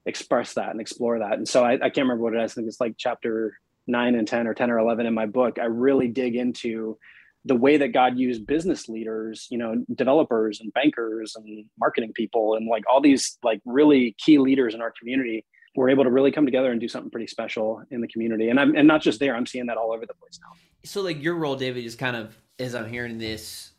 express 0.07 0.55
that 0.55 0.71
and 0.71 0.81
explore 0.81 1.19
that? 1.21 1.35
And 1.35 1.49
so 1.49 1.65
I, 1.65 1.75
I 1.75 1.91
can't 1.91 1.99
remember 1.99 2.23
what 2.23 2.35
it 2.35 2.43
is. 2.43 2.53
I 2.53 2.55
think 2.55 2.69
it's 2.69 2.81
like 2.81 2.95
chapter 2.97 3.59
nine 3.87 4.15
and 4.15 4.27
10 4.27 4.47
or 4.47 4.55
10 4.55 4.71
or 4.71 4.79
11 4.79 5.07
in 5.07 5.15
my 5.15 5.27
book. 5.27 5.59
I 5.59 5.65
really 5.65 6.09
dig 6.09 6.37
into 6.37 6.99
the 7.45 7.57
way 7.57 7.77
that 7.77 7.89
God 7.89 8.17
used 8.19 8.47
business 8.47 8.89
leaders, 8.89 9.49
you 9.51 9.59
know, 9.59 9.85
developers 9.95 10.61
and 10.61 10.73
bankers 10.73 11.35
and 11.35 11.65
marketing 11.79 12.13
people 12.15 12.55
and 12.55 12.69
like 12.69 12.85
all 12.89 13.01
these 13.01 13.39
like 13.43 13.61
really 13.65 14.15
key 14.19 14.39
leaders 14.39 14.75
in 14.75 14.81
our 14.81 14.93
community 14.97 15.45
we're 15.75 15.91
able 15.91 16.05
to 16.05 16.11
really 16.11 16.31
come 16.31 16.45
together 16.45 16.71
and 16.71 16.81
do 16.81 16.89
something 16.89 17.11
pretty 17.11 17.27
special 17.27 17.83
in 17.91 18.01
the 18.01 18.09
community. 18.09 18.51
And 18.51 18.61
I'm 18.61 18.77
and 18.77 18.87
not 18.87 19.03
just 19.03 19.21
there, 19.21 19.35
I'm 19.35 19.47
seeing 19.47 19.67
that 19.67 19.77
all 19.77 19.93
over 19.93 20.07
the 20.07 20.15
place 20.15 20.39
now. 20.41 20.53
So 20.85 21.01
like 21.01 21.23
your 21.23 21.37
role, 21.37 21.57
David, 21.57 21.85
is 21.85 21.97
kind 21.97 22.17
of 22.17 22.37
as 22.59 22.75
I'm 22.75 22.89
hearing 22.89 23.19
this, 23.19 23.71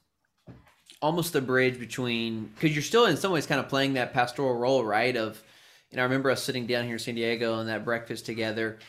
almost 1.01 1.33
the 1.33 1.41
bridge 1.41 1.79
between 1.79 2.51
because 2.55 2.75
you're 2.75 2.83
still 2.83 3.05
in 3.05 3.17
some 3.17 3.31
ways 3.31 3.45
kind 3.45 3.59
of 3.59 3.69
playing 3.69 3.93
that 3.93 4.13
pastoral 4.13 4.55
role, 4.55 4.83
right? 4.83 5.15
Of 5.15 5.41
you 5.91 5.97
know, 5.97 6.03
I 6.03 6.05
remember 6.05 6.31
us 6.31 6.43
sitting 6.43 6.65
down 6.65 6.85
here 6.85 6.93
in 6.93 6.99
San 6.99 7.15
Diego 7.15 7.59
and 7.59 7.69
that 7.69 7.85
breakfast 7.85 8.25
together. 8.25 8.79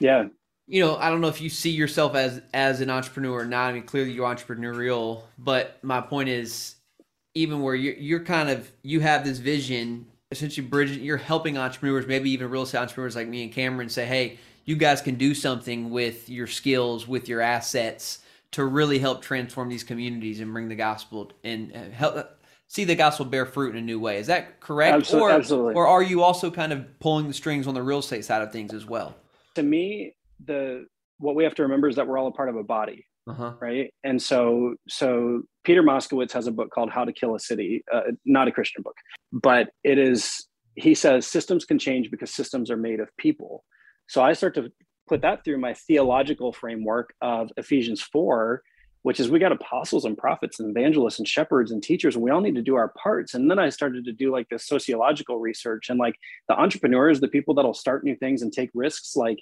Yeah. 0.00 0.28
You 0.66 0.82
know, 0.82 0.96
I 0.96 1.10
don't 1.10 1.20
know 1.20 1.28
if 1.28 1.42
you 1.42 1.50
see 1.50 1.70
yourself 1.70 2.14
as 2.14 2.40
as 2.54 2.80
an 2.80 2.88
entrepreneur 2.88 3.40
or 3.40 3.44
not. 3.44 3.68
I 3.68 3.72
mean, 3.74 3.82
clearly 3.82 4.12
you're 4.12 4.26
entrepreneurial, 4.26 5.24
but 5.36 5.78
my 5.82 6.00
point 6.00 6.30
is, 6.30 6.76
even 7.34 7.60
where 7.60 7.74
you're, 7.74 7.94
you're 7.94 8.24
kind 8.24 8.48
of 8.48 8.72
you 8.82 9.00
have 9.00 9.24
this 9.24 9.38
vision 9.38 10.06
essentially 10.34 10.66
bridging 10.66 11.02
you're 11.02 11.16
helping 11.16 11.56
entrepreneurs 11.56 12.06
maybe 12.06 12.30
even 12.30 12.50
real 12.50 12.62
estate 12.62 12.78
entrepreneurs 12.78 13.16
like 13.16 13.28
me 13.28 13.44
and 13.44 13.52
cameron 13.52 13.88
say 13.88 14.04
hey 14.04 14.38
you 14.64 14.76
guys 14.76 15.00
can 15.00 15.14
do 15.16 15.34
something 15.34 15.90
with 15.90 16.28
your 16.28 16.46
skills 16.46 17.06
with 17.06 17.28
your 17.28 17.40
assets 17.40 18.20
to 18.54 18.64
really 18.64 19.00
help 19.00 19.20
transform 19.20 19.68
these 19.68 19.82
communities 19.82 20.38
and 20.38 20.52
bring 20.52 20.68
the 20.68 20.76
gospel 20.76 21.32
and 21.42 21.74
uh, 21.74 21.90
help 21.90 22.16
uh, 22.16 22.22
see 22.68 22.84
the 22.84 22.94
gospel 22.94 23.26
bear 23.26 23.46
fruit 23.46 23.74
in 23.74 23.82
a 23.82 23.84
new 23.84 23.98
way. 23.98 24.18
Is 24.18 24.28
that 24.28 24.60
correct? 24.60 24.94
Absolutely, 24.94 25.32
or, 25.32 25.36
absolutely. 25.36 25.74
or 25.74 25.86
are 25.88 26.04
you 26.04 26.22
also 26.22 26.52
kind 26.52 26.72
of 26.72 26.98
pulling 27.00 27.26
the 27.26 27.34
strings 27.34 27.66
on 27.66 27.74
the 27.74 27.82
real 27.82 27.98
estate 27.98 28.24
side 28.24 28.42
of 28.42 28.52
things 28.52 28.72
as 28.72 28.86
well? 28.86 29.16
To 29.56 29.64
me 29.64 30.14
the 30.44 30.86
what 31.18 31.34
we 31.34 31.42
have 31.42 31.54
to 31.56 31.62
remember 31.62 31.88
is 31.88 31.96
that 31.96 32.06
we're 32.06 32.16
all 32.16 32.28
a 32.28 32.32
part 32.32 32.48
of 32.48 32.54
a 32.54 32.62
body 32.62 33.06
uh-huh. 33.26 33.54
right? 33.60 33.92
And 34.04 34.20
so 34.20 34.74
so 34.88 35.42
peter 35.64 35.82
moskowitz 35.82 36.32
has 36.32 36.46
a 36.46 36.52
book 36.52 36.70
called 36.70 36.90
how 36.90 37.04
to 37.04 37.12
kill 37.12 37.34
a 37.34 37.40
city 37.40 37.82
uh, 37.92 38.02
not 38.26 38.48
a 38.48 38.52
christian 38.52 38.82
book 38.82 38.96
but 39.32 39.70
it 39.82 39.98
is 39.98 40.46
he 40.76 40.94
says 40.94 41.26
systems 41.26 41.64
can 41.64 41.78
change 41.78 42.10
because 42.10 42.30
systems 42.30 42.70
are 42.70 42.76
made 42.76 43.00
of 43.00 43.08
people. 43.16 43.64
So 44.08 44.22
i 44.22 44.32
start 44.32 44.54
to 44.56 44.70
put 45.08 45.22
that 45.22 45.44
through 45.44 45.58
my 45.58 45.74
theological 45.74 46.52
framework 46.52 47.14
of 47.20 47.50
ephesians 47.56 48.02
4 48.02 48.62
which 49.02 49.20
is 49.20 49.30
we 49.30 49.38
got 49.38 49.52
apostles 49.52 50.06
and 50.06 50.16
prophets 50.16 50.58
and 50.58 50.70
evangelists 50.70 51.18
and 51.18 51.28
shepherds 51.28 51.70
and 51.70 51.82
teachers 51.82 52.14
and 52.14 52.24
we 52.24 52.30
all 52.30 52.40
need 52.40 52.54
to 52.54 52.62
do 52.62 52.74
our 52.74 52.92
parts. 53.02 53.34
And 53.34 53.50
then 53.50 53.58
i 53.58 53.68
started 53.68 54.04
to 54.06 54.12
do 54.12 54.32
like 54.32 54.48
this 54.48 54.66
sociological 54.66 55.38
research 55.38 55.90
and 55.90 55.98
like 55.98 56.16
the 56.48 56.54
entrepreneurs 56.54 57.20
the 57.20 57.28
people 57.28 57.54
that'll 57.54 57.74
start 57.74 58.04
new 58.04 58.16
things 58.16 58.42
and 58.42 58.52
take 58.52 58.70
risks 58.74 59.14
like 59.14 59.38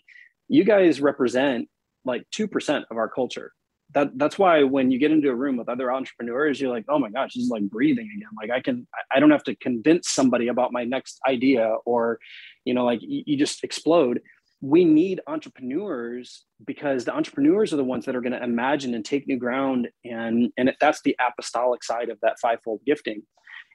you 0.49 0.65
guys 0.65 1.01
represent 1.01 1.69
like 2.05 2.25
2% 2.37 2.85
of 2.91 2.97
our 2.97 3.09
culture 3.09 3.53
that 3.93 4.17
that's 4.17 4.39
why 4.39 4.63
when 4.63 4.91
you 4.91 4.99
get 4.99 5.11
into 5.11 5.29
a 5.29 5.35
room 5.35 5.57
with 5.57 5.69
other 5.69 5.93
entrepreneurs 5.93 6.61
you're 6.61 6.71
like 6.71 6.85
oh 6.89 6.99
my 6.99 7.11
gosh 7.11 7.35
this 7.35 7.45
is 7.45 7.51
like 7.51 7.63
breathing 7.63 8.09
again. 8.17 8.29
Like 8.37 8.51
i 8.51 8.61
can 8.61 8.87
i 9.11 9.21
don't 9.21 9.31
have 9.31 9.45
to 9.45 9.55
convince 9.57 10.11
somebody 10.11 10.49
about 10.49 10.73
my 10.73 10.85
next 10.85 11.21
idea 11.29 11.77
or 11.85 12.19
you 12.65 12.75
know 12.75 12.85
like 12.85 13.01
you, 13.03 13.23
you 13.27 13.37
just 13.37 13.65
explode. 13.65 14.21
We 14.65 14.85
need 14.85 15.21
entrepreneurs 15.27 16.45
because 16.65 17.05
the 17.05 17.13
entrepreneurs 17.13 17.73
are 17.73 17.77
the 17.77 17.85
ones 17.85 18.05
that 18.05 18.15
are 18.15 18.21
going 18.21 18.33
to 18.33 18.43
imagine 18.43 18.95
and 18.95 19.05
take 19.05 19.27
new 19.27 19.37
ground 19.37 19.89
and 20.05 20.53
and 20.57 20.73
that's 20.81 21.03
the 21.03 21.17
apostolic 21.21 21.83
side 21.83 22.11
of 22.11 22.19
that 22.23 22.39
fivefold 22.41 22.81
gifting. 22.87 23.23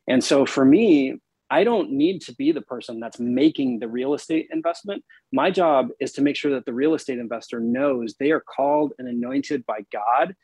And 0.08 0.24
so 0.24 0.46
for 0.46 0.64
me 0.64 1.20
I 1.50 1.63
don't 1.63 1.92
need 1.92 2.22
to 2.24 2.36
be 2.36 2.51
the 2.51 2.62
person 2.62 3.00
that's 3.00 3.20
making 3.20 3.80
the 3.80 3.88
real 3.88 4.13
estate 4.13 4.48
investment. 4.51 5.04
My 5.32 5.50
job 5.50 5.89
is 6.00 6.12
to 6.13 6.22
make 6.22 6.36
sure 6.36 6.51
that 6.54 6.66
the 6.66 6.74
real 6.74 6.94
estate 6.94 7.20
investor 7.20 7.60
knows 7.60 8.16
they 8.20 8.32
are 8.32 8.42
called 8.42 8.94
and 9.00 9.08
anointed 9.08 9.66
by 9.66 9.80
God 9.92 10.36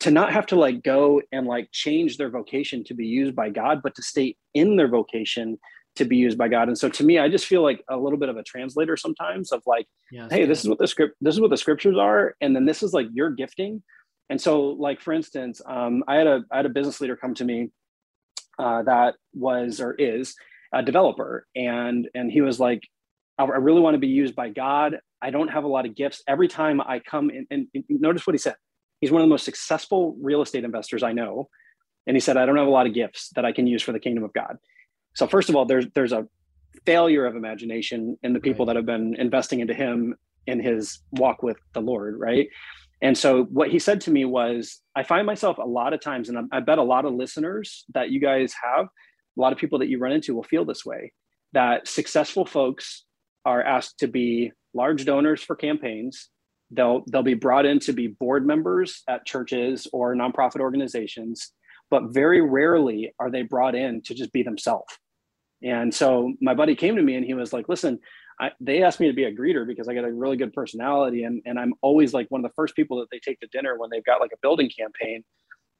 to 0.00 0.10
not 0.10 0.32
have 0.32 0.46
to 0.46 0.56
like 0.56 0.82
go 0.82 1.22
and 1.32 1.46
like 1.46 1.68
change 1.72 2.16
their 2.16 2.30
vocation 2.30 2.84
to 2.84 2.94
be 2.94 3.06
used 3.06 3.34
by 3.34 3.50
God, 3.50 3.80
but 3.82 3.94
to 3.94 4.02
stay 4.02 4.36
in 4.54 4.76
their 4.76 4.88
vocation 4.88 5.58
to 5.96 6.04
be 6.04 6.16
used 6.16 6.38
by 6.38 6.48
God. 6.48 6.68
And 6.68 6.78
so 6.78 6.88
to 6.88 7.04
me, 7.04 7.18
I 7.18 7.28
just 7.28 7.46
feel 7.46 7.62
like 7.62 7.82
a 7.88 7.96
little 7.96 8.18
bit 8.18 8.28
of 8.28 8.36
a 8.36 8.42
translator 8.42 8.96
sometimes 8.96 9.52
of 9.52 9.62
like, 9.66 9.86
yes, 10.10 10.30
hey, 10.30 10.46
this 10.46 10.60
is 10.60 10.68
what 10.68 10.78
the 10.78 10.86
script, 10.86 11.16
this 11.20 11.34
is 11.34 11.40
what 11.40 11.50
the 11.50 11.56
scriptures 11.56 11.96
are, 11.98 12.34
and 12.40 12.54
then 12.54 12.64
this 12.64 12.82
is 12.82 12.92
like 12.92 13.08
your 13.12 13.30
gifting. 13.30 13.82
And 14.30 14.40
so, 14.40 14.68
like 14.68 15.00
for 15.00 15.12
instance, 15.12 15.60
um, 15.66 16.04
I 16.06 16.16
had 16.16 16.26
a 16.26 16.44
I 16.52 16.58
had 16.58 16.66
a 16.66 16.70
business 16.70 17.00
leader 17.00 17.16
come 17.16 17.34
to 17.34 17.44
me 17.44 17.70
uh, 18.60 18.82
that 18.82 19.14
was 19.34 19.80
or 19.80 19.94
is 19.94 20.34
a 20.72 20.82
developer. 20.82 21.46
And 21.56 22.08
and 22.14 22.30
he 22.30 22.40
was 22.40 22.60
like 22.60 22.82
i 23.38 23.44
really 23.44 23.80
want 23.80 23.94
to 23.94 23.98
be 23.98 24.08
used 24.08 24.36
by 24.36 24.50
god. 24.50 24.98
I 25.22 25.30
don't 25.30 25.48
have 25.48 25.64
a 25.64 25.68
lot 25.68 25.86
of 25.86 25.94
gifts. 25.96 26.22
Every 26.28 26.48
time 26.48 26.80
i 26.80 26.98
come 26.98 27.30
in 27.30 27.46
and, 27.50 27.66
and 27.74 27.84
notice 27.88 28.26
what 28.26 28.34
he 28.34 28.38
said. 28.38 28.56
He's 29.00 29.10
one 29.10 29.22
of 29.22 29.26
the 29.26 29.30
most 29.30 29.44
successful 29.44 30.16
real 30.20 30.42
estate 30.42 30.64
investors 30.64 31.02
i 31.02 31.12
know. 31.12 31.48
And 32.06 32.16
he 32.16 32.20
said 32.20 32.36
i 32.36 32.44
don't 32.46 32.58
have 32.58 32.66
a 32.66 32.76
lot 32.78 32.86
of 32.86 32.94
gifts 32.94 33.30
that 33.34 33.44
i 33.44 33.52
can 33.52 33.66
use 33.66 33.82
for 33.82 33.92
the 33.92 34.00
kingdom 34.00 34.24
of 34.24 34.32
god. 34.32 34.56
So 35.14 35.26
first 35.26 35.48
of 35.48 35.56
all 35.56 35.64
there's 35.64 35.86
there's 35.94 36.12
a 36.12 36.26
failure 36.86 37.26
of 37.26 37.34
imagination 37.34 38.16
in 38.22 38.32
the 38.32 38.40
people 38.40 38.64
right. 38.64 38.74
that 38.74 38.76
have 38.76 38.86
been 38.86 39.14
investing 39.18 39.60
into 39.60 39.74
him 39.74 40.14
in 40.46 40.60
his 40.60 41.00
walk 41.12 41.42
with 41.42 41.58
the 41.74 41.80
lord 41.80 42.16
right 42.18 42.48
and 43.02 43.16
so 43.16 43.44
what 43.44 43.70
he 43.70 43.78
said 43.78 44.00
to 44.00 44.10
me 44.10 44.24
was 44.24 44.80
i 44.96 45.02
find 45.02 45.26
myself 45.26 45.58
a 45.58 45.62
lot 45.62 45.92
of 45.92 46.00
times 46.00 46.28
and 46.28 46.48
i 46.52 46.60
bet 46.60 46.78
a 46.78 46.82
lot 46.82 47.04
of 47.04 47.14
listeners 47.14 47.84
that 47.94 48.10
you 48.10 48.20
guys 48.20 48.54
have 48.62 48.86
a 48.86 49.40
lot 49.40 49.52
of 49.52 49.58
people 49.58 49.78
that 49.78 49.88
you 49.88 49.98
run 49.98 50.12
into 50.12 50.34
will 50.34 50.42
feel 50.42 50.64
this 50.64 50.84
way 50.84 51.12
that 51.52 51.88
successful 51.88 52.44
folks 52.44 53.04
are 53.44 53.62
asked 53.62 53.98
to 53.98 54.06
be 54.06 54.52
large 54.74 55.04
donors 55.04 55.42
for 55.42 55.56
campaigns. 55.56 56.28
They'll 56.70 57.02
they'll 57.10 57.22
be 57.22 57.34
brought 57.34 57.66
in 57.66 57.80
to 57.80 57.92
be 57.92 58.08
board 58.08 58.46
members 58.46 59.02
at 59.08 59.26
churches 59.26 59.88
or 59.92 60.14
nonprofit 60.14 60.60
organizations 60.60 61.52
but 61.90 62.14
very 62.14 62.40
rarely 62.40 63.12
are 63.18 63.32
they 63.32 63.42
brought 63.42 63.74
in 63.74 64.00
to 64.02 64.14
just 64.14 64.32
be 64.32 64.44
themselves. 64.44 64.96
And 65.60 65.92
so 65.92 66.32
my 66.40 66.54
buddy 66.54 66.76
came 66.76 66.94
to 66.94 67.02
me 67.02 67.16
and 67.16 67.26
he 67.26 67.34
was 67.34 67.52
like 67.52 67.68
listen 67.68 67.98
I, 68.40 68.52
they 68.58 68.82
asked 68.82 69.00
me 69.00 69.06
to 69.08 69.12
be 69.12 69.24
a 69.24 69.34
greeter 69.34 69.66
because 69.66 69.86
I 69.86 69.94
got 69.94 70.04
a 70.04 70.12
really 70.12 70.36
good 70.38 70.54
personality 70.54 71.24
and, 71.24 71.42
and 71.44 71.58
I'm 71.58 71.74
always 71.82 72.14
like 72.14 72.26
one 72.30 72.42
of 72.42 72.50
the 72.50 72.54
first 72.54 72.74
people 72.74 72.98
that 73.00 73.08
they 73.12 73.18
take 73.18 73.38
to 73.40 73.46
dinner 73.48 73.76
when 73.76 73.90
they've 73.90 74.04
got 74.04 74.20
like 74.20 74.32
a 74.32 74.38
building 74.40 74.70
campaign. 74.70 75.24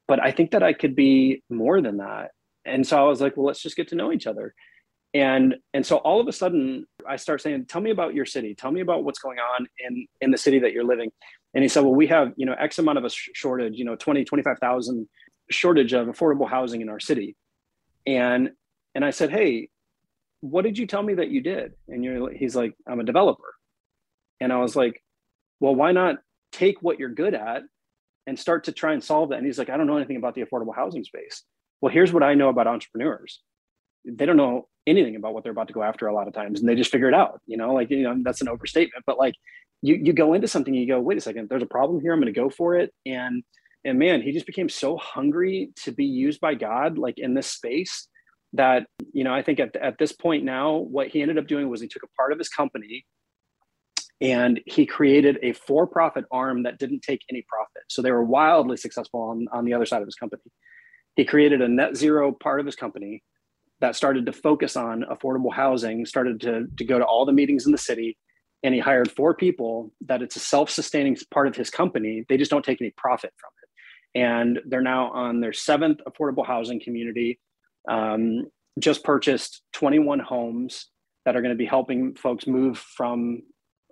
But 0.06 0.22
I 0.22 0.30
think 0.30 0.50
that 0.50 0.62
I 0.62 0.74
could 0.74 0.94
be 0.94 1.42
more 1.48 1.80
than 1.80 1.96
that 1.98 2.32
and 2.64 2.86
so 2.86 2.98
I 2.98 3.08
was 3.08 3.20
like, 3.20 3.36
well, 3.36 3.46
let's 3.46 3.62
just 3.62 3.76
get 3.76 3.88
to 3.88 3.94
know 3.94 4.12
each 4.12 4.26
other. 4.26 4.54
And 5.12 5.56
and 5.74 5.84
so 5.84 5.96
all 5.96 6.20
of 6.20 6.28
a 6.28 6.32
sudden 6.32 6.86
I 7.06 7.16
start 7.16 7.40
saying, 7.40 7.66
tell 7.66 7.80
me 7.80 7.90
about 7.90 8.14
your 8.14 8.26
city. 8.26 8.54
Tell 8.54 8.70
me 8.70 8.80
about 8.80 9.02
what's 9.02 9.18
going 9.18 9.38
on 9.38 9.66
in 9.78 10.06
in 10.20 10.30
the 10.30 10.38
city 10.38 10.60
that 10.60 10.72
you're 10.72 10.84
living. 10.84 11.10
And 11.54 11.64
he 11.64 11.68
said, 11.68 11.82
well, 11.82 11.94
we 11.94 12.06
have, 12.06 12.32
you 12.36 12.46
know, 12.46 12.54
X 12.58 12.78
amount 12.78 12.98
of 12.98 13.04
a 13.04 13.10
shortage, 13.10 13.74
you 13.76 13.84
know, 13.84 13.96
20, 13.96 14.24
25,000 14.24 15.08
shortage 15.50 15.92
of 15.92 16.06
affordable 16.06 16.48
housing 16.48 16.80
in 16.80 16.88
our 16.88 17.00
city. 17.00 17.34
And 18.06 18.50
and 18.94 19.04
I 19.04 19.10
said, 19.10 19.30
hey, 19.30 19.68
what 20.40 20.64
did 20.64 20.78
you 20.78 20.86
tell 20.86 21.02
me 21.02 21.14
that 21.14 21.30
you 21.30 21.40
did? 21.40 21.72
And 21.88 22.04
you're 22.04 22.32
he's 22.32 22.56
like, 22.56 22.74
I'm 22.86 23.00
a 23.00 23.04
developer. 23.04 23.54
And 24.40 24.52
I 24.52 24.58
was 24.58 24.74
like, 24.74 25.02
well, 25.60 25.74
why 25.74 25.92
not 25.92 26.16
take 26.52 26.82
what 26.82 26.98
you're 26.98 27.10
good 27.10 27.34
at 27.34 27.62
and 28.26 28.38
start 28.38 28.64
to 28.64 28.72
try 28.72 28.92
and 28.92 29.04
solve 29.04 29.30
that? 29.30 29.38
And 29.38 29.46
he's 29.46 29.58
like, 29.58 29.70
I 29.70 29.76
don't 29.76 29.86
know 29.86 29.96
anything 29.96 30.16
about 30.16 30.34
the 30.34 30.42
affordable 30.42 30.74
housing 30.74 31.04
space 31.04 31.44
well, 31.80 31.92
here's 31.92 32.12
what 32.12 32.22
I 32.22 32.34
know 32.34 32.48
about 32.48 32.66
entrepreneurs. 32.66 33.40
They 34.04 34.26
don't 34.26 34.36
know 34.36 34.68
anything 34.86 35.16
about 35.16 35.34
what 35.34 35.42
they're 35.42 35.52
about 35.52 35.68
to 35.68 35.74
go 35.74 35.82
after 35.82 36.06
a 36.06 36.14
lot 36.14 36.28
of 36.28 36.34
times, 36.34 36.60
and 36.60 36.68
they 36.68 36.74
just 36.74 36.90
figure 36.90 37.08
it 37.08 37.14
out. 37.14 37.40
You 37.46 37.56
know, 37.56 37.72
like 37.72 37.90
you 37.90 38.02
know, 38.02 38.16
that's 38.22 38.40
an 38.40 38.48
overstatement, 38.48 39.04
but 39.06 39.18
like 39.18 39.34
you 39.82 39.96
you 39.96 40.12
go 40.12 40.34
into 40.34 40.48
something, 40.48 40.74
you 40.74 40.86
go, 40.86 41.00
wait 41.00 41.18
a 41.18 41.20
second, 41.20 41.48
there's 41.48 41.62
a 41.62 41.66
problem 41.66 42.00
here. 42.00 42.12
I'm 42.12 42.20
going 42.20 42.32
to 42.32 42.38
go 42.38 42.50
for 42.50 42.76
it, 42.76 42.92
and 43.06 43.42
and 43.84 43.98
man, 43.98 44.22
he 44.22 44.32
just 44.32 44.46
became 44.46 44.68
so 44.68 44.96
hungry 44.96 45.72
to 45.84 45.92
be 45.92 46.04
used 46.04 46.40
by 46.40 46.54
God, 46.54 46.98
like 46.98 47.18
in 47.18 47.34
this 47.34 47.46
space, 47.46 48.08
that 48.52 48.86
you 49.12 49.24
know, 49.24 49.32
I 49.32 49.42
think 49.42 49.60
at 49.60 49.76
at 49.76 49.98
this 49.98 50.12
point 50.12 50.44
now, 50.44 50.76
what 50.76 51.08
he 51.08 51.22
ended 51.22 51.38
up 51.38 51.46
doing 51.46 51.68
was 51.68 51.80
he 51.80 51.88
took 51.88 52.02
a 52.02 52.08
part 52.16 52.32
of 52.32 52.38
his 52.38 52.48
company 52.48 53.04
and 54.20 54.60
he 54.66 54.84
created 54.84 55.38
a 55.42 55.52
for-profit 55.54 56.26
arm 56.30 56.64
that 56.64 56.78
didn't 56.78 57.00
take 57.00 57.22
any 57.30 57.42
profit. 57.48 57.84
So 57.88 58.02
they 58.02 58.12
were 58.12 58.24
wildly 58.24 58.76
successful 58.76 59.20
on, 59.20 59.46
on 59.50 59.64
the 59.64 59.72
other 59.72 59.86
side 59.86 60.02
of 60.02 60.06
his 60.06 60.14
company 60.14 60.42
he 61.16 61.24
created 61.24 61.60
a 61.60 61.68
net 61.68 61.96
zero 61.96 62.32
part 62.32 62.60
of 62.60 62.66
his 62.66 62.76
company 62.76 63.22
that 63.80 63.96
started 63.96 64.26
to 64.26 64.32
focus 64.32 64.76
on 64.76 65.04
affordable 65.10 65.52
housing, 65.52 66.04
started 66.06 66.40
to, 66.40 66.66
to 66.76 66.84
go 66.84 66.98
to 66.98 67.04
all 67.04 67.24
the 67.24 67.32
meetings 67.32 67.66
in 67.66 67.72
the 67.72 67.78
city. 67.78 68.16
And 68.62 68.74
he 68.74 68.80
hired 68.80 69.10
four 69.10 69.34
people 69.34 69.92
that 70.06 70.22
it's 70.22 70.36
a 70.36 70.40
self 70.40 70.70
sustaining 70.70 71.16
part 71.30 71.46
of 71.46 71.56
his 71.56 71.70
company. 71.70 72.24
They 72.28 72.36
just 72.36 72.50
don't 72.50 72.64
take 72.64 72.80
any 72.80 72.92
profit 72.96 73.32
from 73.38 73.50
it. 73.62 74.20
And 74.22 74.60
they're 74.66 74.82
now 74.82 75.10
on 75.12 75.40
their 75.40 75.52
seventh 75.52 76.00
affordable 76.06 76.46
housing 76.46 76.80
community. 76.80 77.38
Um, 77.88 78.46
just 78.78 79.04
purchased 79.04 79.62
21 79.72 80.20
homes 80.20 80.86
that 81.24 81.36
are 81.36 81.42
going 81.42 81.54
to 81.54 81.58
be 81.58 81.66
helping 81.66 82.14
folks 82.14 82.46
move 82.46 82.78
from 82.78 83.42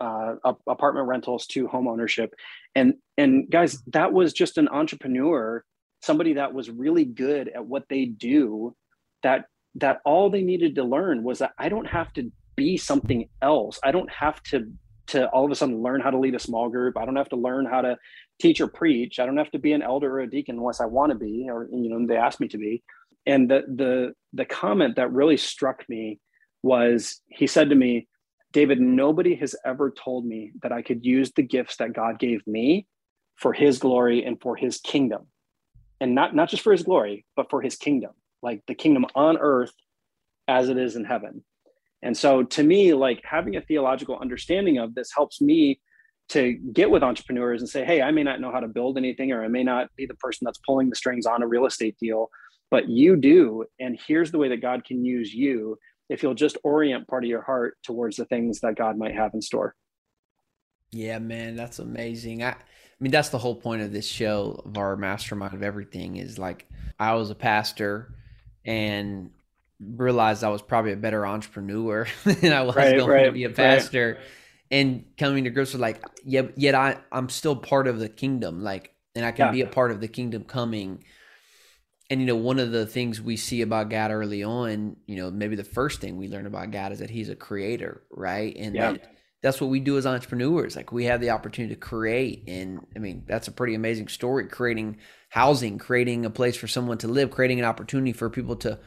uh, 0.00 0.34
apartment 0.68 1.08
rentals 1.08 1.46
to 1.46 1.66
home 1.66 1.88
ownership. 1.88 2.32
And 2.74 2.94
and 3.16 3.50
guys, 3.50 3.82
that 3.88 4.12
was 4.12 4.32
just 4.32 4.58
an 4.58 4.68
entrepreneur 4.68 5.64
somebody 6.00 6.34
that 6.34 6.52
was 6.52 6.70
really 6.70 7.04
good 7.04 7.50
at 7.54 7.64
what 7.64 7.84
they 7.88 8.04
do 8.04 8.74
that 9.22 9.46
that 9.74 9.98
all 10.04 10.30
they 10.30 10.42
needed 10.42 10.74
to 10.74 10.84
learn 10.84 11.22
was 11.22 11.38
that 11.38 11.52
I 11.58 11.68
don't 11.68 11.86
have 11.86 12.12
to 12.14 12.30
be 12.56 12.76
something 12.76 13.28
else. 13.42 13.78
I 13.84 13.92
don't 13.92 14.10
have 14.10 14.42
to 14.44 14.66
to 15.08 15.26
all 15.28 15.44
of 15.44 15.50
a 15.50 15.54
sudden 15.54 15.82
learn 15.82 16.00
how 16.00 16.10
to 16.10 16.18
lead 16.18 16.34
a 16.34 16.38
small 16.38 16.68
group. 16.68 16.98
I 16.98 17.04
don't 17.04 17.16
have 17.16 17.30
to 17.30 17.36
learn 17.36 17.64
how 17.64 17.80
to 17.80 17.96
teach 18.40 18.60
or 18.60 18.68
preach. 18.68 19.18
I 19.18 19.26
don't 19.26 19.38
have 19.38 19.50
to 19.52 19.58
be 19.58 19.72
an 19.72 19.82
elder 19.82 20.16
or 20.16 20.20
a 20.20 20.30
deacon 20.30 20.58
unless 20.58 20.80
I 20.80 20.86
want 20.86 21.12
to 21.12 21.18
be 21.18 21.48
or 21.48 21.68
you 21.72 21.88
know 21.88 22.06
they 22.06 22.16
ask 22.16 22.40
me 22.40 22.48
to 22.48 22.58
be. 22.58 22.82
And 23.28 23.48
the 23.48 23.62
the 23.68 24.12
the 24.32 24.44
comment 24.44 24.96
that 24.96 25.12
really 25.12 25.36
struck 25.36 25.84
me 25.88 26.18
was 26.62 27.20
he 27.28 27.46
said 27.46 27.68
to 27.68 27.76
me, 27.76 28.08
David, 28.52 28.80
nobody 28.80 29.36
has 29.36 29.54
ever 29.64 29.90
told 29.90 30.26
me 30.26 30.52
that 30.62 30.72
I 30.72 30.82
could 30.82 31.04
use 31.04 31.30
the 31.32 31.42
gifts 31.42 31.76
that 31.76 31.92
God 31.92 32.18
gave 32.18 32.44
me 32.46 32.86
for 33.36 33.52
his 33.52 33.78
glory 33.78 34.24
and 34.24 34.40
for 34.40 34.56
his 34.56 34.78
kingdom. 34.78 35.26
And 36.00 36.14
not, 36.14 36.34
not 36.34 36.48
just 36.48 36.62
for 36.62 36.72
his 36.72 36.82
glory, 36.82 37.26
but 37.36 37.50
for 37.50 37.60
his 37.60 37.76
kingdom, 37.76 38.12
like 38.42 38.62
the 38.66 38.74
kingdom 38.74 39.04
on 39.14 39.36
earth 39.36 39.72
as 40.46 40.68
it 40.68 40.78
is 40.78 40.96
in 40.96 41.04
heaven. 41.04 41.44
And 42.02 42.16
so 42.16 42.42
to 42.44 42.62
me, 42.62 42.94
like 42.94 43.20
having 43.24 43.56
a 43.56 43.60
theological 43.60 44.18
understanding 44.18 44.78
of 44.78 44.94
this 44.94 45.10
helps 45.14 45.40
me 45.40 45.80
to 46.30 46.52
get 46.72 46.90
with 46.90 47.02
entrepreneurs 47.02 47.60
and 47.60 47.68
say, 47.68 47.84
hey, 47.84 48.00
I 48.00 48.10
may 48.12 48.22
not 48.22 48.40
know 48.40 48.52
how 48.52 48.60
to 48.60 48.68
build 48.68 48.96
anything, 48.96 49.32
or 49.32 49.44
I 49.44 49.48
may 49.48 49.64
not 49.64 49.88
be 49.96 50.06
the 50.06 50.14
person 50.14 50.44
that's 50.44 50.60
pulling 50.64 50.88
the 50.90 50.96
strings 50.96 51.26
on 51.26 51.42
a 51.42 51.46
real 51.46 51.66
estate 51.66 51.96
deal, 51.98 52.30
but 52.70 52.88
you 52.88 53.16
do. 53.16 53.64
And 53.80 53.98
here's 54.06 54.30
the 54.30 54.38
way 54.38 54.48
that 54.48 54.62
God 54.62 54.84
can 54.84 55.04
use 55.04 55.32
you 55.32 55.78
if 56.08 56.22
you'll 56.22 56.34
just 56.34 56.56
orient 56.62 57.06
part 57.06 57.24
of 57.24 57.30
your 57.30 57.42
heart 57.42 57.76
towards 57.82 58.16
the 58.16 58.24
things 58.24 58.60
that 58.60 58.76
God 58.76 58.96
might 58.96 59.14
have 59.14 59.34
in 59.34 59.42
store. 59.42 59.74
Yeah, 60.90 61.18
man, 61.18 61.54
that's 61.54 61.78
amazing. 61.78 62.42
I, 62.42 62.50
I 62.50 62.56
mean, 63.00 63.12
that's 63.12 63.28
the 63.28 63.38
whole 63.38 63.54
point 63.54 63.82
of 63.82 63.92
this 63.92 64.06
show, 64.06 64.62
of 64.64 64.78
our 64.78 64.96
mastermind 64.96 65.54
of 65.54 65.62
everything 65.62 66.16
is 66.16 66.38
like, 66.38 66.66
I 66.98 67.14
was 67.14 67.30
a 67.30 67.34
pastor 67.34 68.14
and 68.64 69.30
realized 69.80 70.42
I 70.42 70.48
was 70.48 70.62
probably 70.62 70.92
a 70.92 70.96
better 70.96 71.26
entrepreneur 71.26 72.06
than 72.24 72.52
I 72.52 72.62
was 72.62 72.74
right, 72.74 72.96
going 72.96 73.10
right, 73.10 73.24
to 73.26 73.32
be 73.32 73.44
a 73.44 73.50
pastor. 73.50 74.18
Right. 74.18 74.26
And 74.70 75.04
coming 75.16 75.44
to 75.44 75.50
grips 75.50 75.72
with 75.72 75.80
like, 75.80 76.02
yet, 76.24 76.58
yet 76.58 76.74
I, 76.74 76.98
I'm 77.12 77.28
still 77.28 77.56
part 77.56 77.86
of 77.86 77.98
the 77.98 78.08
kingdom. 78.08 78.62
Like, 78.62 78.92
and 79.14 79.24
I 79.24 79.32
can 79.32 79.46
yeah. 79.46 79.52
be 79.52 79.60
a 79.62 79.66
part 79.66 79.90
of 79.90 80.00
the 80.00 80.08
kingdom 80.08 80.44
coming. 80.44 81.04
And, 82.10 82.20
you 82.20 82.26
know, 82.26 82.36
one 82.36 82.58
of 82.58 82.72
the 82.72 82.86
things 82.86 83.20
we 83.20 83.36
see 83.36 83.60
about 83.60 83.90
God 83.90 84.10
early 84.10 84.42
on, 84.42 84.96
you 85.06 85.16
know, 85.16 85.30
maybe 85.30 85.56
the 85.56 85.64
first 85.64 86.00
thing 86.00 86.16
we 86.16 86.28
learn 86.28 86.46
about 86.46 86.70
God 86.70 86.92
is 86.92 87.00
that 87.00 87.10
he's 87.10 87.28
a 87.28 87.36
creator, 87.36 88.02
right? 88.10 88.56
And 88.56 88.74
yeah. 88.74 88.92
that, 88.92 89.14
that's 89.42 89.60
what 89.60 89.68
we 89.68 89.78
do 89.78 89.98
as 89.98 90.06
entrepreneurs. 90.06 90.74
Like 90.74 90.90
we 90.90 91.04
have 91.04 91.20
the 91.20 91.30
opportunity 91.30 91.74
to 91.74 91.80
create. 91.80 92.44
And 92.48 92.86
I 92.96 92.98
mean, 92.98 93.24
that's 93.28 93.48
a 93.48 93.52
pretty 93.52 93.74
amazing 93.74 94.08
story 94.08 94.46
creating 94.46 94.96
housing, 95.28 95.76
creating 95.76 96.24
a 96.24 96.30
place 96.30 96.56
for 96.56 96.66
someone 96.66 96.96
to 96.98 97.08
live, 97.08 97.30
creating 97.30 97.58
an 97.58 97.66
opportunity 97.66 98.12
for 98.12 98.30
people 98.30 98.56
to 98.56 98.78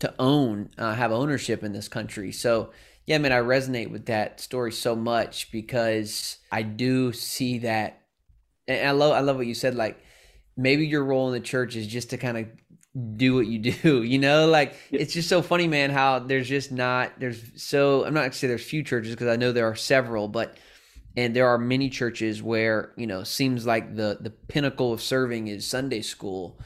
to 0.00 0.14
own, 0.18 0.70
uh, 0.78 0.94
have 0.94 1.10
ownership 1.10 1.64
in 1.64 1.72
this 1.72 1.88
country. 1.88 2.30
So, 2.30 2.70
yeah, 3.06 3.18
man, 3.18 3.32
I 3.32 3.40
resonate 3.40 3.90
with 3.90 4.06
that 4.06 4.40
story 4.40 4.70
so 4.70 4.94
much 4.94 5.50
because 5.50 6.38
I 6.52 6.62
do 6.62 7.12
see 7.12 7.58
that, 7.60 8.02
and 8.68 8.88
I 8.88 8.92
love, 8.92 9.12
I 9.12 9.20
love 9.20 9.36
what 9.36 9.46
you 9.46 9.54
said. 9.54 9.74
Like, 9.74 9.98
maybe 10.58 10.86
your 10.86 11.04
role 11.04 11.28
in 11.28 11.32
the 11.32 11.40
church 11.40 11.76
is 11.76 11.86
just 11.86 12.10
to 12.10 12.18
kind 12.18 12.36
of 12.36 12.46
do 13.16 13.36
what 13.36 13.46
you 13.46 13.58
do, 13.72 14.02
you 14.02 14.18
know? 14.18 14.46
Like, 14.48 14.74
it's 14.90 15.14
just 15.14 15.28
so 15.28 15.40
funny, 15.40 15.66
man, 15.66 15.90
how 15.90 16.18
there's 16.18 16.48
just 16.48 16.70
not, 16.70 17.18
there's 17.18 17.40
so, 17.56 18.04
I'm 18.04 18.12
not 18.12 18.20
gonna 18.20 18.32
say 18.32 18.48
there's 18.48 18.64
few 18.64 18.82
churches 18.82 19.12
because 19.12 19.28
I 19.28 19.36
know 19.36 19.52
there 19.52 19.68
are 19.68 19.76
several, 19.76 20.28
but, 20.28 20.58
and 21.16 21.34
there 21.34 21.48
are 21.48 21.58
many 21.58 21.88
churches 21.88 22.42
where, 22.42 22.92
you 22.96 23.06
know, 23.06 23.24
seems 23.24 23.66
like 23.66 23.96
the, 23.96 24.18
the 24.20 24.30
pinnacle 24.30 24.92
of 24.92 25.00
serving 25.00 25.48
is 25.48 25.66
Sunday 25.66 26.02
school. 26.02 26.60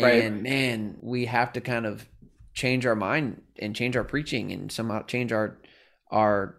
right. 0.00 0.22
And 0.24 0.42
man, 0.42 0.96
we 1.00 1.26
have 1.26 1.52
to 1.52 1.60
kind 1.60 1.86
of 1.86 2.08
change 2.54 2.86
our 2.86 2.94
mind 2.94 3.42
and 3.58 3.74
change 3.74 3.96
our 3.96 4.04
preaching 4.04 4.52
and 4.52 4.70
somehow 4.70 5.02
change 5.02 5.32
our 5.32 5.58
our 6.10 6.56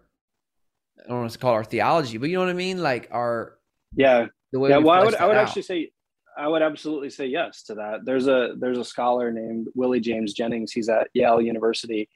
I 1.04 1.08
don't 1.08 1.20
want 1.20 1.32
to 1.32 1.38
call 1.38 1.52
our 1.52 1.64
theology, 1.64 2.18
but 2.18 2.28
you 2.28 2.36
know 2.36 2.44
what 2.44 2.50
I 2.50 2.54
mean? 2.54 2.82
Like 2.82 3.08
our 3.10 3.58
yeah 3.94 4.26
the 4.52 4.60
way 4.60 4.70
yeah. 4.70 4.78
Well, 4.78 5.00
I 5.00 5.04
would 5.04 5.14
I 5.14 5.26
would 5.26 5.36
out. 5.36 5.46
actually 5.46 5.62
say 5.62 5.90
I 6.36 6.48
would 6.48 6.62
absolutely 6.62 7.10
say 7.10 7.26
yes 7.26 7.62
to 7.64 7.74
that. 7.76 8.04
There's 8.04 8.26
a 8.26 8.54
there's 8.58 8.78
a 8.78 8.84
scholar 8.84 9.30
named 9.30 9.68
Willie 9.74 10.00
James 10.00 10.32
Jennings. 10.32 10.72
He's 10.72 10.88
at 10.88 11.08
Yale 11.14 11.40
University, 11.40 12.08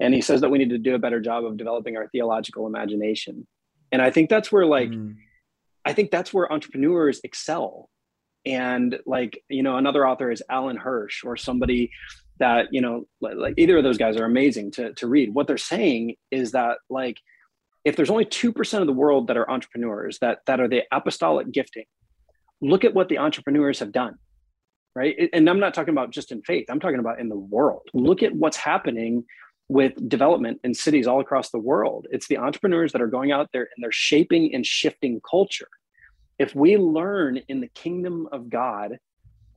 and 0.00 0.14
he 0.14 0.20
says 0.20 0.40
that 0.40 0.50
we 0.50 0.58
need 0.58 0.70
to 0.70 0.78
do 0.78 0.94
a 0.94 0.98
better 0.98 1.20
job 1.20 1.44
of 1.44 1.56
developing 1.56 1.96
our 1.96 2.08
theological 2.08 2.66
imagination. 2.66 3.46
And 3.92 4.00
I 4.00 4.10
think 4.10 4.30
that's 4.30 4.50
where 4.50 4.66
like 4.66 4.90
mm. 4.90 5.14
I 5.84 5.92
think 5.92 6.10
that's 6.10 6.32
where 6.32 6.52
entrepreneurs 6.52 7.20
excel. 7.22 7.90
And 8.44 8.98
like 9.06 9.42
you 9.48 9.62
know, 9.62 9.76
another 9.76 10.06
author 10.06 10.30
is 10.30 10.42
Alan 10.48 10.76
Hirsch 10.76 11.24
or 11.24 11.36
somebody 11.36 11.90
that 12.38 12.68
you 12.72 12.80
know 12.80 13.06
like 13.20 13.54
either 13.56 13.78
of 13.78 13.84
those 13.84 13.98
guys 13.98 14.16
are 14.16 14.24
amazing 14.24 14.70
to, 14.72 14.92
to 14.94 15.06
read 15.06 15.34
what 15.34 15.46
they're 15.46 15.58
saying 15.58 16.16
is 16.30 16.52
that 16.52 16.78
like 16.90 17.18
if 17.84 17.96
there's 17.96 18.10
only 18.10 18.24
2% 18.24 18.80
of 18.80 18.86
the 18.86 18.92
world 18.92 19.28
that 19.28 19.36
are 19.36 19.50
entrepreneurs 19.50 20.18
that 20.18 20.40
that 20.46 20.60
are 20.60 20.68
the 20.68 20.82
apostolic 20.92 21.50
gifting 21.50 21.84
look 22.60 22.84
at 22.84 22.94
what 22.94 23.08
the 23.08 23.18
entrepreneurs 23.18 23.78
have 23.78 23.92
done 23.92 24.16
right? 24.96 25.28
And 25.34 25.48
i'm 25.48 25.60
not 25.60 25.74
talking 25.74 25.92
about 25.92 26.10
just 26.10 26.32
in 26.32 26.42
faith. 26.42 26.64
I'm 26.70 26.80
talking 26.80 26.98
about 26.98 27.20
in 27.20 27.28
the 27.28 27.36
world. 27.36 27.82
Look 27.92 28.22
at 28.22 28.34
what's 28.34 28.56
happening 28.56 29.24
with 29.68 30.08
development 30.08 30.60
in 30.64 30.74
cities 30.74 31.06
all 31.06 31.20
across 31.20 31.50
the 31.50 31.58
world. 31.58 32.06
It's 32.10 32.28
the 32.28 32.38
entrepreneurs 32.38 32.92
that 32.92 33.02
are 33.02 33.06
going 33.06 33.30
out 33.30 33.50
there 33.52 33.68
and 33.76 33.84
they're 33.84 33.92
shaping 33.92 34.54
and 34.54 34.64
shifting 34.64 35.20
culture. 35.28 35.68
If 36.38 36.54
we 36.54 36.76
learn 36.76 37.38
in 37.48 37.60
the 37.60 37.68
kingdom 37.68 38.26
of 38.32 38.48
god 38.48 38.98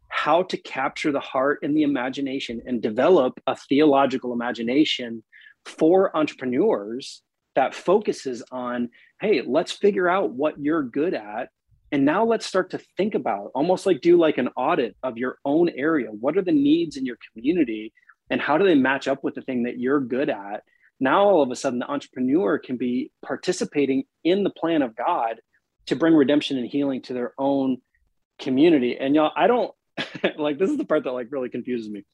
how 0.09 0.41
to 0.41 0.57
capture 0.57 1.11
the 1.11 1.19
heart 1.19 1.59
and 1.61 1.77
the 1.77 1.83
imagination 1.83 2.61
and 2.65 2.81
develop 2.81 3.39
a 3.47 3.55
theological 3.55 4.33
imagination 4.33 5.23
for 5.65 6.15
entrepreneurs 6.17 7.21
that 7.55 7.75
focuses 7.75 8.43
on 8.51 8.89
hey 9.21 9.43
let's 9.45 9.71
figure 9.71 10.09
out 10.09 10.31
what 10.31 10.59
you're 10.59 10.81
good 10.81 11.13
at 11.13 11.49
and 11.91 12.05
now 12.05 12.23
let's 12.23 12.45
start 12.45 12.69
to 12.71 12.79
think 12.97 13.15
about 13.15 13.51
almost 13.55 13.85
like 13.85 14.01
do 14.01 14.17
like 14.17 14.37
an 14.37 14.49
audit 14.55 14.95
of 15.01 15.17
your 15.17 15.37
own 15.43 15.69
area. 15.69 16.09
What 16.09 16.37
are 16.37 16.41
the 16.41 16.51
needs 16.51 16.97
in 16.97 17.05
your 17.05 17.17
community 17.33 17.93
and 18.29 18.39
how 18.39 18.57
do 18.57 18.65
they 18.65 18.75
match 18.75 19.07
up 19.07 19.23
with 19.23 19.35
the 19.35 19.41
thing 19.41 19.63
that 19.63 19.79
you're 19.79 19.99
good 19.99 20.29
at? 20.29 20.63
Now 20.99 21.23
all 21.23 21.41
of 21.41 21.49
a 21.49 21.55
sudden 21.55 21.79
the 21.79 21.89
entrepreneur 21.89 22.59
can 22.59 22.77
be 22.77 23.11
participating 23.25 24.03
in 24.23 24.43
the 24.43 24.49
plan 24.51 24.81
of 24.81 24.95
god 24.95 25.41
to 25.87 25.95
bring 25.95 26.13
redemption 26.13 26.57
and 26.57 26.67
healing 26.67 27.01
to 27.03 27.13
their 27.13 27.33
own 27.39 27.77
community. 28.37 28.97
And 28.97 29.15
y'all 29.15 29.31
i 29.35 29.47
don't 29.47 29.73
like 30.37 30.59
this 30.59 30.69
is 30.69 30.77
the 30.77 30.85
part 30.85 31.03
that 31.03 31.11
like 31.11 31.31
really 31.31 31.49
confuses 31.49 31.89
me. 31.89 32.05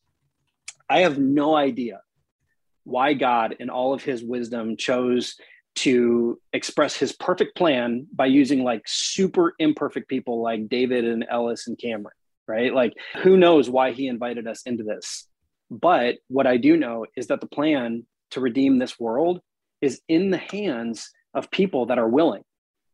I 0.90 1.00
have 1.00 1.18
no 1.18 1.56
idea 1.56 2.02
why 2.84 3.14
God 3.14 3.56
in 3.60 3.70
all 3.70 3.94
of 3.94 4.04
his 4.04 4.24
wisdom 4.24 4.78
chose 4.78 5.36
to 5.76 6.40
express 6.54 6.96
his 6.96 7.14
perfect 7.14 7.56
plan 7.56 8.08
by 8.14 8.26
using 8.26 8.64
like 8.64 8.82
super 8.86 9.54
imperfect 9.60 10.08
people 10.08 10.42
like 10.42 10.70
David 10.70 11.06
and 11.06 11.26
Ellis 11.30 11.68
and 11.68 11.78
Cameron, 11.78 12.16
right? 12.48 12.74
Like 12.74 12.94
who 13.22 13.38
knows 13.38 13.70
why 13.70 13.92
he 13.92 14.08
invited 14.08 14.48
us 14.48 14.64
into 14.66 14.84
this. 14.84 15.28
But 15.70 16.16
what 16.28 16.48
I 16.48 16.58
do 16.58 16.78
know 16.78 17.06
is 17.18 17.28
that 17.28 17.42
the 17.42 17.48
plan 17.48 18.06
to 18.32 18.40
redeem 18.40 18.80
this 18.80 19.00
world 19.00 19.42
is 19.82 20.02
in 20.08 20.32
the 20.32 20.38
hands 20.38 21.12
of 21.34 21.52
people 21.52 21.88
that 21.88 22.00
are 22.00 22.08
willing. 22.08 22.44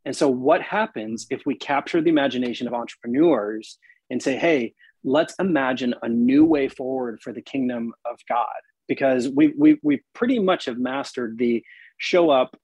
And 0.06 0.15
so, 0.15 0.30
what 0.30 0.62
happens 0.62 1.28
if 1.30 1.41
we 1.46 1.56
capture 1.56 2.02
the 2.02 2.10
imagination 2.10 2.67
of 2.67 2.74
entrepreneurs 2.74 3.78
and 4.10 4.22
say, 4.22 4.36
hey, 4.36 4.74
let's 5.04 5.36
imagine 5.39 5.94
a 6.02 6.10
new 6.10 6.46
way 6.46 6.67
forward 6.67 7.20
for 7.22 7.34
the 7.34 7.41
kingdom 7.41 7.94
of 8.06 8.20
God. 8.28 8.48
Because 8.88 9.30
we, 9.30 9.54
we, 9.58 9.80
we 9.84 10.02
pretty 10.13 10.39
much 10.39 10.65
have 10.65 10.78
mastered 10.78 11.38
the 11.38 11.63
show 11.98 12.30
up, 12.30 12.58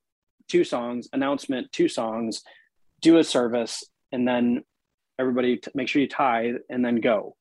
two 0.48 0.64
songs, 0.64 1.08
announcement, 1.14 1.72
two 1.72 1.88
songs, 1.88 2.44
do 3.02 3.18
a 3.18 3.24
service, 3.24 3.84
and 4.12 4.28
then 4.28 4.64
everybody 5.20 5.58
t- 5.58 5.72
make 5.76 5.88
sure 5.88 6.02
you 6.02 6.08
tithe 6.08 6.56
and 6.70 6.84
then 6.84 7.02
go. 7.02 7.36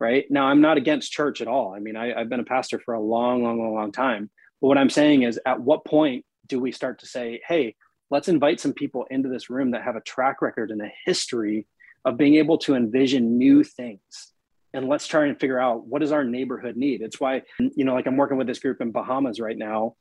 Right 0.00 0.24
now, 0.30 0.46
I'm 0.46 0.60
not 0.60 0.78
against 0.78 1.12
church 1.12 1.40
at 1.40 1.48
all. 1.48 1.74
I 1.74 1.78
mean, 1.78 1.96
I, 1.96 2.12
I've 2.12 2.28
been 2.28 2.40
a 2.40 2.44
pastor 2.44 2.80
for 2.80 2.94
a 2.94 3.00
long, 3.00 3.44
long, 3.44 3.58
long, 3.58 3.74
long 3.74 3.92
time. 3.92 4.30
But 4.60 4.68
what 4.68 4.78
I'm 4.78 4.90
saying 4.90 5.22
is, 5.22 5.38
at 5.46 5.60
what 5.60 5.84
point 5.84 6.24
do 6.48 6.58
we 6.58 6.72
start 6.72 7.00
to 7.00 7.06
say, 7.06 7.40
hey, 7.46 7.76
let's 8.10 8.28
invite 8.28 8.60
some 8.60 8.72
people 8.72 9.06
into 9.10 9.28
this 9.28 9.48
room 9.48 9.70
that 9.70 9.82
have 9.82 9.96
a 9.96 10.00
track 10.00 10.42
record 10.42 10.70
and 10.70 10.82
a 10.82 10.92
history 11.04 11.66
of 12.04 12.16
being 12.16 12.34
able 12.34 12.58
to 12.58 12.74
envision 12.74 13.38
new 13.38 13.62
things 13.62 14.32
and 14.74 14.88
let's 14.88 15.06
try 15.06 15.26
and 15.26 15.38
figure 15.38 15.60
out 15.60 15.86
what 15.86 16.00
does 16.00 16.12
our 16.12 16.24
neighborhood 16.24 16.76
need 16.76 17.02
it's 17.02 17.20
why 17.20 17.42
you 17.58 17.84
know 17.84 17.94
like 17.94 18.06
i'm 18.06 18.16
working 18.16 18.36
with 18.36 18.46
this 18.46 18.58
group 18.58 18.80
in 18.80 18.90
bahamas 18.90 19.40
right 19.40 19.58
now 19.58 19.94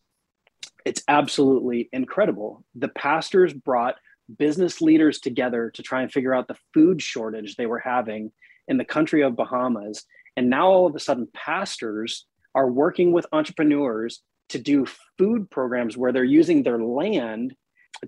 it's 0.86 1.04
absolutely 1.08 1.90
incredible 1.94 2.64
the 2.76 2.90
pastors 2.90 3.54
brought 3.54 3.96
business 4.38 4.82
leaders 4.82 5.20
together 5.20 5.70
to 5.74 5.82
try 5.82 6.02
and 6.02 6.12
figure 6.12 6.34
out 6.34 6.48
the 6.48 6.58
food 6.74 7.02
shortage 7.02 7.56
they 7.56 7.66
were 7.66 7.80
having 7.80 8.32
in 8.68 8.78
the 8.78 8.86
country 8.86 9.22
of 9.22 9.36
bahamas 9.36 10.06
and 10.38 10.50
now 10.50 10.68
all 10.68 10.86
of 10.86 10.96
a 10.96 11.00
sudden 11.00 11.28
pastors 11.34 12.26
are 12.56 12.72
working 12.72 13.12
with 13.12 13.26
entrepreneurs 13.32 14.22
to 14.50 14.60
do 14.60 14.86
food 15.18 15.50
programs 15.50 15.98
where 15.98 16.12
they're 16.12 16.24
using 16.24 16.64
their 16.64 16.84
land 16.84 17.54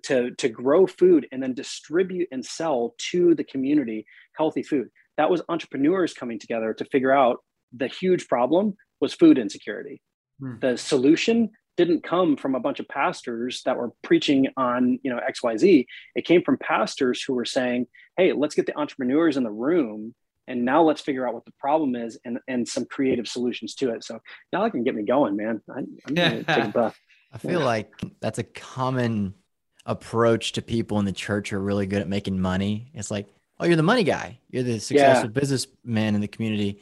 to, 0.03 0.31
to 0.31 0.49
grow 0.49 0.87
food 0.87 1.27
and 1.31 1.41
then 1.41 1.53
distribute 1.53 2.27
and 2.31 2.45
sell 2.45 2.95
to 3.11 3.35
the 3.35 3.43
community 3.43 4.05
healthy 4.35 4.63
food. 4.63 4.89
That 5.17 5.29
was 5.29 5.41
entrepreneurs 5.49 6.13
coming 6.13 6.39
together 6.39 6.73
to 6.73 6.85
figure 6.85 7.13
out 7.13 7.37
the 7.71 7.87
huge 7.87 8.27
problem 8.27 8.75
was 8.99 9.13
food 9.13 9.37
insecurity. 9.37 10.01
Hmm. 10.39 10.55
The 10.59 10.77
solution 10.77 11.51
didn't 11.77 12.03
come 12.03 12.35
from 12.37 12.55
a 12.55 12.59
bunch 12.59 12.79
of 12.79 12.87
pastors 12.87 13.61
that 13.65 13.77
were 13.77 13.91
preaching 14.01 14.47
on 14.57 14.99
you 15.03 15.11
know 15.11 15.19
xyz 15.29 15.85
it 16.15 16.25
came 16.25 16.41
from 16.43 16.57
pastors 16.57 17.21
who 17.23 17.33
were 17.33 17.45
saying 17.45 17.87
hey 18.17 18.33
let's 18.33 18.55
get 18.55 18.65
the 18.65 18.77
entrepreneurs 18.77 19.37
in 19.37 19.43
the 19.43 19.51
room 19.51 20.13
and 20.47 20.65
now 20.65 20.83
let's 20.83 21.01
figure 21.01 21.27
out 21.27 21.33
what 21.33 21.45
the 21.45 21.53
problem 21.59 21.95
is 21.95 22.17
and 22.25 22.39
and 22.47 22.67
some 22.67 22.85
creative 22.85 23.27
solutions 23.27 23.75
to 23.75 23.91
it 23.91 24.03
so 24.03 24.19
y'all 24.51 24.69
can 24.69 24.83
get 24.83 24.95
me 24.95 25.03
going 25.03 25.35
man 25.35 25.61
I, 25.69 25.79
am 25.79 26.13
gonna 26.13 26.43
take 26.43 26.65
a 26.65 26.67
breath 26.73 26.99
I 27.33 27.39
feel 27.39 27.59
yeah. 27.59 27.65
like 27.65 27.91
that's 28.19 28.37
a 28.37 28.43
common 28.43 29.33
approach 29.85 30.53
to 30.53 30.61
people 30.61 30.99
in 30.99 31.05
the 31.05 31.11
church 31.11 31.49
who 31.49 31.57
are 31.57 31.61
really 31.61 31.87
good 31.87 32.01
at 32.01 32.07
making 32.07 32.39
money. 32.39 32.91
It's 32.93 33.09
like, 33.09 33.27
oh, 33.59 33.65
you're 33.65 33.75
the 33.75 33.83
money 33.83 34.03
guy. 34.03 34.39
You're 34.49 34.63
the 34.63 34.79
successful 34.79 35.29
yeah. 35.29 35.39
businessman 35.39 36.15
in 36.15 36.21
the 36.21 36.27
community. 36.27 36.79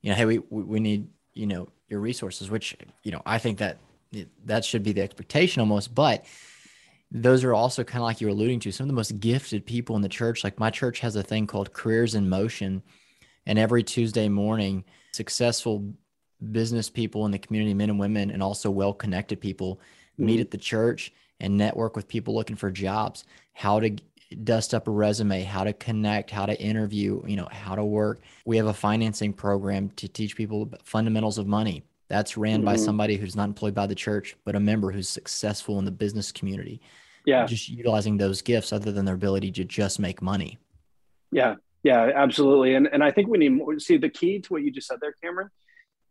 You 0.00 0.10
know, 0.10 0.16
hey, 0.16 0.24
we 0.24 0.38
we 0.38 0.80
need 0.80 1.08
you 1.34 1.46
know 1.46 1.68
your 1.88 2.00
resources, 2.00 2.50
which 2.50 2.76
you 3.02 3.12
know 3.12 3.20
I 3.26 3.38
think 3.38 3.58
that 3.58 3.78
that 4.44 4.64
should 4.64 4.82
be 4.82 4.92
the 4.92 5.02
expectation 5.02 5.60
almost, 5.60 5.94
but 5.94 6.24
those 7.12 7.42
are 7.42 7.54
also 7.54 7.82
kind 7.82 8.02
of 8.02 8.06
like 8.06 8.20
you're 8.20 8.30
alluding 8.30 8.60
to 8.60 8.72
some 8.72 8.84
of 8.84 8.88
the 8.88 8.94
most 8.94 9.18
gifted 9.18 9.66
people 9.66 9.96
in 9.96 10.02
the 10.02 10.08
church. 10.08 10.44
Like 10.44 10.60
my 10.60 10.70
church 10.70 11.00
has 11.00 11.16
a 11.16 11.22
thing 11.22 11.46
called 11.46 11.72
Careers 11.72 12.14
in 12.14 12.28
Motion. 12.28 12.82
And 13.46 13.58
every 13.58 13.82
Tuesday 13.82 14.28
morning, 14.28 14.84
successful 15.12 15.92
business 16.52 16.88
people 16.88 17.26
in 17.26 17.32
the 17.32 17.38
community, 17.38 17.74
men 17.74 17.90
and 17.90 17.98
women, 17.98 18.30
and 18.30 18.42
also 18.42 18.70
well 18.70 18.92
connected 18.92 19.40
people 19.40 19.76
mm-hmm. 19.76 20.26
meet 20.26 20.40
at 20.40 20.50
the 20.50 20.58
church 20.58 21.12
and 21.40 21.56
network 21.56 21.96
with 21.96 22.06
people 22.06 22.34
looking 22.34 22.56
for 22.56 22.70
jobs, 22.70 23.24
how 23.54 23.80
to 23.80 23.96
dust 24.44 24.74
up 24.74 24.86
a 24.86 24.90
resume, 24.90 25.42
how 25.42 25.64
to 25.64 25.72
connect, 25.72 26.30
how 26.30 26.46
to 26.46 26.60
interview, 26.60 27.22
you 27.26 27.36
know, 27.36 27.48
how 27.50 27.74
to 27.74 27.84
work. 27.84 28.20
We 28.44 28.56
have 28.58 28.66
a 28.66 28.74
financing 28.74 29.32
program 29.32 29.90
to 29.96 30.06
teach 30.06 30.36
people 30.36 30.70
fundamentals 30.84 31.38
of 31.38 31.46
money. 31.48 31.82
That's 32.10 32.36
ran 32.36 32.58
mm-hmm. 32.58 32.66
by 32.66 32.76
somebody 32.76 33.16
who's 33.16 33.36
not 33.36 33.48
employed 33.48 33.74
by 33.74 33.86
the 33.86 33.94
church, 33.94 34.36
but 34.44 34.56
a 34.56 34.60
member 34.60 34.90
who's 34.90 35.08
successful 35.08 35.78
in 35.78 35.84
the 35.84 35.92
business 35.92 36.32
community. 36.32 36.82
Yeah. 37.24 37.46
Just 37.46 37.68
utilizing 37.68 38.16
those 38.16 38.42
gifts 38.42 38.72
other 38.72 38.90
than 38.90 39.04
their 39.04 39.14
ability 39.14 39.52
to 39.52 39.64
just 39.64 40.00
make 40.00 40.20
money. 40.20 40.58
Yeah. 41.30 41.54
Yeah, 41.82 42.10
absolutely. 42.14 42.74
And 42.74 42.88
and 42.92 43.02
I 43.02 43.10
think 43.10 43.28
we 43.28 43.38
need 43.38 43.50
more 43.50 43.78
see 43.78 43.96
the 43.96 44.10
key 44.10 44.40
to 44.40 44.52
what 44.52 44.62
you 44.62 44.70
just 44.70 44.88
said 44.88 44.98
there, 45.00 45.14
Cameron, 45.22 45.48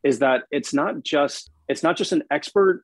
is 0.03 0.19
that 0.19 0.43
it's 0.49 0.73
not 0.73 1.03
just 1.03 1.51
it's 1.67 1.83
not 1.83 1.95
just 1.95 2.11
an 2.11 2.23
expert 2.31 2.83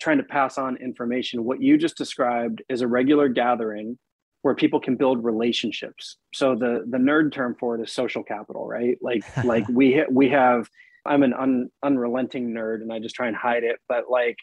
trying 0.00 0.18
to 0.18 0.24
pass 0.24 0.56
on 0.56 0.76
information. 0.76 1.44
What 1.44 1.60
you 1.60 1.76
just 1.76 1.96
described 1.96 2.62
is 2.68 2.80
a 2.80 2.86
regular 2.86 3.28
gathering 3.28 3.98
where 4.42 4.54
people 4.54 4.80
can 4.80 4.96
build 4.96 5.22
relationships. 5.22 6.16
So 6.32 6.54
the 6.54 6.84
the 6.88 6.98
nerd 6.98 7.32
term 7.32 7.56
for 7.58 7.76
it 7.76 7.82
is 7.82 7.92
social 7.92 8.22
capital, 8.22 8.66
right? 8.66 8.96
Like 9.02 9.24
like 9.44 9.68
we 9.68 10.04
we 10.10 10.30
have 10.30 10.68
I'm 11.04 11.22
an 11.22 11.34
un, 11.34 11.68
unrelenting 11.82 12.52
nerd 12.52 12.82
and 12.82 12.92
I 12.92 12.98
just 12.98 13.14
try 13.14 13.28
and 13.28 13.36
hide 13.36 13.64
it. 13.64 13.78
But 13.88 14.04
like, 14.10 14.36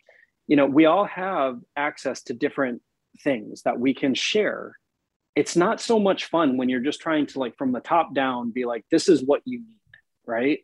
you 0.48 0.56
know, 0.56 0.66
we 0.66 0.86
all 0.86 1.06
have 1.06 1.60
access 1.76 2.24
to 2.24 2.34
different 2.34 2.82
things 3.24 3.64
that 3.64 3.80
we 3.80 3.94
can 3.94 4.14
share. 4.14 4.76
It's 5.36 5.56
not 5.56 5.80
so 5.80 6.00
much 6.00 6.26
fun 6.26 6.58
when 6.58 6.70
you're 6.70 6.80
just 6.80 7.02
trying 7.02 7.28
to 7.28 7.40
like 7.40 7.58
from 7.58 7.72
the 7.72 7.80
top 7.80 8.14
down 8.14 8.52
be 8.52 8.66
like, 8.66 8.84
this 8.92 9.08
is 9.08 9.24
what 9.24 9.42
you 9.46 9.60
need, 9.60 9.98
right? 10.26 10.60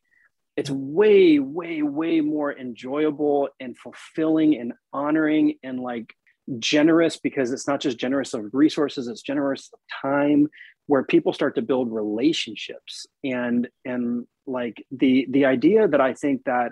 It's 0.58 0.70
way, 0.70 1.40
way, 1.40 1.82
way 1.82 2.22
more 2.22 2.58
enjoyable 2.58 3.50
and 3.60 3.78
fulfilling 3.78 4.56
and 4.60 4.74
honoring 4.94 5.56
and 5.64 5.80
like 5.80 6.14
generous 6.60 7.18
because 7.18 7.52
it's 7.52 7.68
not 7.68 7.82
just 7.82 7.98
generous 7.98 8.34
of 8.34 8.54
resources, 8.54 9.08
it's 9.08 9.22
generous 9.22 9.70
of 9.74 9.80
time 10.02 10.48
where 10.88 11.04
people 11.04 11.34
start 11.34 11.56
to 11.56 11.62
build 11.62 11.92
relationships. 11.92 13.06
And 13.24 13.68
and 13.84 14.28
like 14.48 14.84
the 14.92 15.26
the 15.30 15.46
idea 15.46 15.88
that 15.88 16.02
i 16.02 16.14
think 16.14 16.44
that 16.46 16.72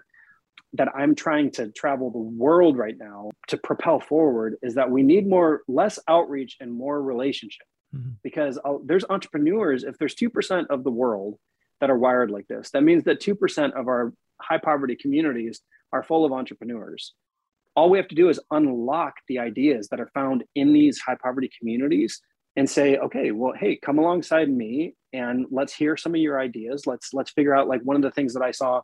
that 0.73 0.89
i'm 0.95 1.15
trying 1.15 1.49
to 1.49 1.71
travel 1.71 2.11
the 2.11 2.19
world 2.19 2.77
right 2.77 2.97
now 2.99 3.31
to 3.47 3.57
propel 3.57 3.99
forward 3.99 4.57
is 4.61 4.75
that 4.75 4.91
we 4.91 5.01
need 5.01 5.27
more 5.27 5.61
less 5.67 5.97
outreach 6.07 6.57
and 6.59 6.71
more 6.71 7.01
relationship. 7.01 7.65
Mm-hmm. 7.95 8.09
because 8.23 8.57
uh, 8.65 8.77
there's 8.83 9.05
entrepreneurs 9.07 9.83
if 9.83 9.99
there's 9.99 10.15
2% 10.15 10.65
of 10.71 10.83
the 10.83 10.89
world 10.89 11.37
that 11.79 11.91
are 11.91 11.97
wired 11.97 12.31
like 12.31 12.47
this 12.47 12.71
that 12.71 12.81
means 12.81 13.03
that 13.03 13.21
2% 13.21 13.79
of 13.79 13.87
our 13.87 14.13
high 14.41 14.57
poverty 14.57 14.95
communities 14.95 15.61
are 15.91 16.03
full 16.03 16.25
of 16.25 16.33
entrepreneurs. 16.33 17.13
All 17.75 17.89
we 17.89 17.97
have 17.97 18.07
to 18.09 18.15
do 18.15 18.29
is 18.29 18.39
unlock 18.51 19.13
the 19.27 19.39
ideas 19.39 19.87
that 19.89 19.99
are 19.99 20.09
found 20.13 20.43
in 20.55 20.73
these 20.73 20.99
high 20.99 21.17
poverty 21.21 21.49
communities 21.57 22.21
and 22.55 22.69
say 22.69 22.97
okay 22.97 23.31
well 23.31 23.53
hey 23.59 23.75
come 23.75 23.97
alongside 23.97 24.49
me 24.49 24.93
and 25.13 25.45
let's 25.51 25.73
hear 25.73 25.95
some 25.95 26.15
of 26.15 26.19
your 26.19 26.39
ideas. 26.39 26.85
Let's 26.85 27.13
let's 27.13 27.31
figure 27.31 27.55
out 27.55 27.67
like 27.67 27.81
one 27.83 27.95
of 27.95 28.01
the 28.01 28.11
things 28.11 28.33
that 28.33 28.41
i 28.41 28.51
saw 28.51 28.81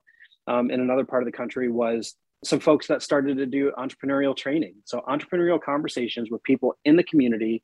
um, 0.48 0.72
in 0.72 0.80
another 0.80 1.04
part 1.04 1.24
of 1.24 1.26
the 1.26 1.36
country 1.36 1.70
was 1.70 2.16
some 2.46 2.60
folks 2.60 2.88
that 2.88 3.04
started 3.04 3.38
to 3.38 3.46
do 3.46 3.72
entrepreneurial 3.78 4.36
training. 4.36 4.76
So 4.86 5.02
entrepreneurial 5.02 5.62
conversations 5.62 6.30
with 6.32 6.42
people 6.44 6.78
in 6.86 6.96
the 6.96 7.04
community 7.04 7.62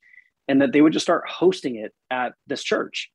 and 0.47 0.61
that 0.61 0.73
they 0.73 0.81
would 0.81 0.91
just 0.91 1.05
start 1.05 1.23
hosting 1.29 1.77
it 1.77 1.93
at 2.11 2.33
this 2.47 2.61
church. 2.61 3.09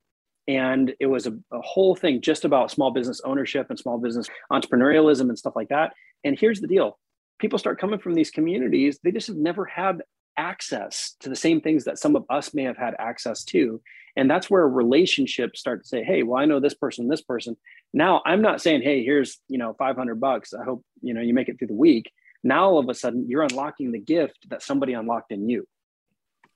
And 0.49 0.95
it 0.99 1.07
was 1.07 1.27
a, 1.27 1.33
a 1.53 1.61
whole 1.61 1.95
thing 1.95 2.23
just 2.23 2.45
about 2.45 2.71
small 2.71 2.91
business 2.91 3.21
ownership 3.25 3.67
and 3.69 3.79
small 3.79 3.99
business 3.99 4.27
entrepreneurialism 4.51 5.29
and 5.29 5.39
stuff 5.39 5.55
like 5.55 5.69
that. 5.69 5.93
And 6.25 6.39
here's 6.39 6.61
the 6.61 6.67
deal. 6.67 6.99
People 7.39 7.59
start 7.59 7.79
coming 7.79 7.99
from 7.99 8.15
these 8.15 8.31
communities 8.31 8.99
they 9.05 9.13
just 9.13 9.29
have 9.29 9.37
never 9.37 9.65
had 9.65 10.03
access 10.41 11.17
to 11.21 11.29
the 11.29 11.37
same 11.37 11.61
things 11.61 11.85
that 11.85 11.99
some 11.99 12.17
of 12.17 12.25
us 12.31 12.55
may 12.55 12.63
have 12.63 12.79
had 12.79 12.95
access 12.99 13.45
to. 13.45 13.81
And 14.17 14.29
that's 14.29 14.49
where 14.49 14.67
relationships 14.67 15.61
start 15.61 15.83
to 15.83 15.89
say 15.89 16.03
hey 16.03 16.23
well 16.23 16.43
i 16.43 16.47
know 16.47 16.59
this 16.59 16.75
person 16.75 17.07
this 17.07 17.23
person. 17.23 17.57
Now 17.93 18.23
i'm 18.25 18.43
not 18.43 18.61
saying 18.61 18.83
hey 18.83 19.05
here's 19.05 19.39
you 19.49 19.59
know 19.59 19.75
500 19.79 20.19
bucks. 20.19 20.55
I 20.55 20.65
hope 20.65 20.83
you 21.03 21.15
know 21.15 21.21
you 21.21 21.35
make 21.35 21.49
it 21.49 21.59
through 21.59 21.69
the 21.69 21.75
week. 21.75 22.11
Now 22.43 22.71
all 22.71 22.79
of 22.79 22.89
a 22.89 22.95
sudden 22.95 23.27
you're 23.29 23.43
unlocking 23.43 23.93
the 23.93 24.01
gift 24.01 24.49
that 24.49 24.63
somebody 24.63 24.95
unlocked 24.95 25.31
in 25.31 25.49
you. 25.49 25.67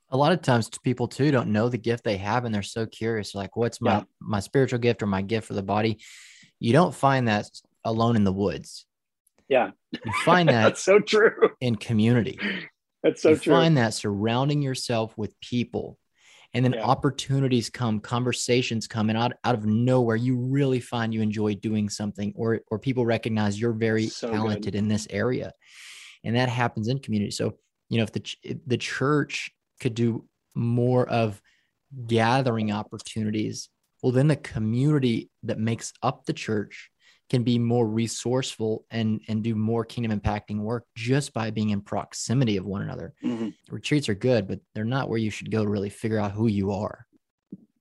A 0.09 0.17
lot 0.17 0.31
of 0.31 0.41
times 0.41 0.69
people 0.83 1.07
too 1.07 1.31
don't 1.31 1.51
know 1.51 1.69
the 1.69 1.77
gift 1.77 2.03
they 2.03 2.17
have 2.17 2.43
and 2.45 2.53
they're 2.53 2.63
so 2.63 2.85
curious 2.85 3.35
like 3.35 3.55
what's 3.55 3.79
my 3.79 3.97
yeah. 3.97 4.03
my 4.19 4.39
spiritual 4.39 4.79
gift 4.79 5.03
or 5.03 5.07
my 5.07 5.21
gift 5.21 5.47
for 5.47 5.53
the 5.53 5.63
body? 5.63 5.99
You 6.59 6.73
don't 6.73 6.95
find 6.95 7.27
that 7.27 7.45
alone 7.83 8.15
in 8.15 8.23
the 8.23 8.33
woods. 8.33 8.85
Yeah. 9.47 9.71
You 9.91 10.11
find 10.23 10.49
that 10.53 10.63
that's 10.63 10.83
so 10.83 10.99
true. 10.99 11.49
in 11.61 11.75
community 11.75 12.39
that's 13.05 13.21
so 13.21 13.29
you 13.29 13.35
true. 13.35 13.53
Find 13.53 13.77
that 13.77 13.93
surrounding 13.93 14.63
yourself 14.63 15.15
with 15.15 15.39
people, 15.39 15.99
and 16.55 16.65
then 16.65 16.73
yeah. 16.73 16.83
opportunities 16.83 17.69
come, 17.69 17.99
conversations 17.99 18.87
come, 18.87 19.09
and 19.09 19.17
out, 19.17 19.33
out 19.43 19.53
of 19.53 19.63
nowhere, 19.63 20.15
you 20.15 20.35
really 20.37 20.79
find 20.79 21.13
you 21.13 21.21
enjoy 21.21 21.53
doing 21.53 21.87
something, 21.87 22.33
or 22.35 22.61
or 22.71 22.79
people 22.79 23.05
recognize 23.05 23.61
you're 23.61 23.73
very 23.73 24.07
so 24.07 24.31
talented 24.31 24.73
good. 24.73 24.75
in 24.75 24.87
this 24.87 25.07
area, 25.11 25.53
and 26.23 26.35
that 26.35 26.49
happens 26.49 26.87
in 26.87 26.97
community. 26.97 27.29
So 27.29 27.53
you 27.89 27.99
know, 27.99 28.03
if 28.03 28.11
the 28.11 28.35
if 28.41 28.57
the 28.65 28.77
church 28.77 29.51
could 29.79 29.93
do 29.93 30.25
more 30.55 31.07
of 31.07 31.39
gathering 32.07 32.71
opportunities, 32.71 33.69
well, 34.01 34.11
then 34.11 34.27
the 34.27 34.35
community 34.35 35.29
that 35.43 35.59
makes 35.59 35.93
up 36.01 36.25
the 36.25 36.33
church 36.33 36.89
can 37.29 37.43
be 37.43 37.57
more 37.57 37.87
resourceful 37.87 38.85
and 38.91 39.21
and 39.27 39.43
do 39.43 39.55
more 39.55 39.83
kingdom 39.83 40.17
impacting 40.19 40.59
work 40.59 40.85
just 40.95 41.33
by 41.33 41.49
being 41.49 41.71
in 41.71 41.81
proximity 41.81 42.57
of 42.57 42.65
one 42.65 42.81
another. 42.81 43.13
Mm-hmm. 43.23 43.49
Retreats 43.69 44.09
are 44.09 44.15
good, 44.15 44.47
but 44.47 44.59
they're 44.73 44.85
not 44.85 45.09
where 45.09 45.17
you 45.17 45.31
should 45.31 45.51
go 45.51 45.63
to 45.63 45.69
really 45.69 45.89
figure 45.89 46.19
out 46.19 46.31
who 46.31 46.47
you 46.47 46.71
are. 46.71 47.05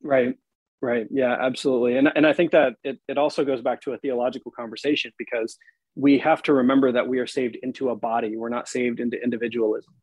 Right. 0.02 0.36
Right. 0.80 1.06
Yeah, 1.10 1.36
absolutely. 1.40 1.96
And 1.96 2.10
and 2.14 2.26
I 2.26 2.32
think 2.32 2.50
that 2.52 2.74
it, 2.84 2.98
it 3.08 3.18
also 3.18 3.44
goes 3.44 3.62
back 3.62 3.80
to 3.82 3.92
a 3.92 3.98
theological 3.98 4.50
conversation 4.50 5.12
because 5.18 5.56
we 5.94 6.18
have 6.18 6.42
to 6.42 6.52
remember 6.52 6.92
that 6.92 7.06
we 7.06 7.18
are 7.20 7.26
saved 7.26 7.56
into 7.62 7.90
a 7.90 7.96
body. 7.96 8.36
We're 8.36 8.48
not 8.48 8.68
saved 8.68 9.00
into 9.00 9.22
individualism. 9.22 9.94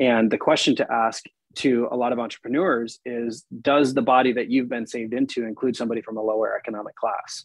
And 0.00 0.30
the 0.30 0.38
question 0.38 0.74
to 0.76 0.92
ask 0.92 1.24
to 1.54 1.88
a 1.90 1.96
lot 1.96 2.12
of 2.12 2.18
entrepreneurs 2.18 2.98
is 3.04 3.46
does 3.60 3.94
the 3.94 4.02
body 4.02 4.32
that 4.32 4.50
you've 4.50 4.68
been 4.68 4.86
saved 4.86 5.14
into 5.14 5.44
include 5.44 5.76
somebody 5.76 6.02
from 6.02 6.16
a 6.16 6.22
lower 6.22 6.56
economic 6.58 6.96
class? 6.96 7.44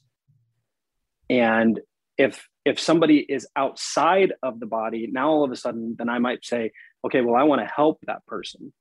And 1.30 1.80
if 2.18 2.48
if 2.66 2.80
somebody 2.80 3.20
is 3.20 3.48
outside 3.56 4.34
of 4.44 4.60
the 4.60 4.66
body 4.66 5.08
now 5.12 5.30
all 5.30 5.44
of 5.44 5.52
a 5.52 5.56
sudden 5.56 5.96
then 5.98 6.10
i 6.10 6.20
might 6.20 6.44
say 6.44 6.72
okay 7.06 7.22
well 7.22 7.36
i 7.36 7.44
want 7.44 7.62
to 7.62 7.74
help 7.74 8.00
that 8.08 8.26
person. 8.26 8.74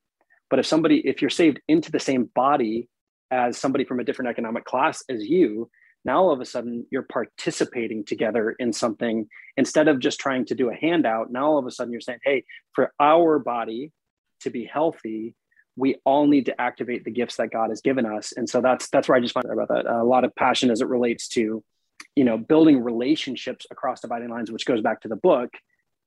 But 0.48 0.58
if 0.60 0.66
somebody 0.66 1.06
if 1.06 1.20
you're 1.20 1.30
saved 1.30 1.60
into 1.68 1.90
the 1.90 2.00
same 2.00 2.30
body 2.34 2.88
as 3.30 3.58
somebody 3.58 3.84
from 3.84 4.00
a 4.00 4.04
different 4.04 4.30
economic 4.30 4.64
class 4.64 5.02
as 5.08 5.24
you 5.24 5.70
now 6.04 6.18
all 6.18 6.32
of 6.32 6.40
a 6.40 6.44
sudden 6.44 6.86
you're 6.90 7.02
participating 7.02 8.04
together 8.04 8.54
in 8.58 8.72
something. 8.72 9.26
Instead 9.56 9.88
of 9.88 9.98
just 9.98 10.20
trying 10.20 10.44
to 10.46 10.54
do 10.54 10.70
a 10.70 10.74
handout 10.74 11.32
now 11.32 11.46
all 11.46 11.58
of 11.58 11.66
a 11.66 11.70
sudden 11.70 11.92
you're 11.92 12.00
saying 12.00 12.20
hey 12.24 12.44
for 12.74 12.92
our 13.00 13.38
body 13.38 13.92
to 14.40 14.50
be 14.50 14.64
healthy 14.64 15.34
we 15.78 15.96
all 16.04 16.26
need 16.26 16.46
to 16.46 16.58
activate 16.60 17.04
the 17.04 17.10
gifts 17.10 17.36
that 17.36 17.50
god 17.50 17.68
has 17.70 17.80
given 17.80 18.06
us. 18.06 18.32
And 18.36 18.48
so 18.48 18.60
that's 18.60 18.88
that's 18.88 19.08
where 19.08 19.18
i 19.18 19.20
just 19.20 19.34
find 19.34 19.46
about 19.46 19.68
that. 19.68 19.86
A 19.86 20.04
lot 20.04 20.24
of 20.24 20.34
passion 20.34 20.70
as 20.70 20.80
it 20.80 20.88
relates 20.88 21.28
to 21.28 21.62
you 22.14 22.24
know 22.24 22.38
building 22.38 22.82
relationships 22.82 23.66
across 23.70 24.00
dividing 24.00 24.28
lines 24.28 24.50
which 24.50 24.66
goes 24.66 24.80
back 24.80 25.00
to 25.00 25.08
the 25.08 25.16
book 25.16 25.50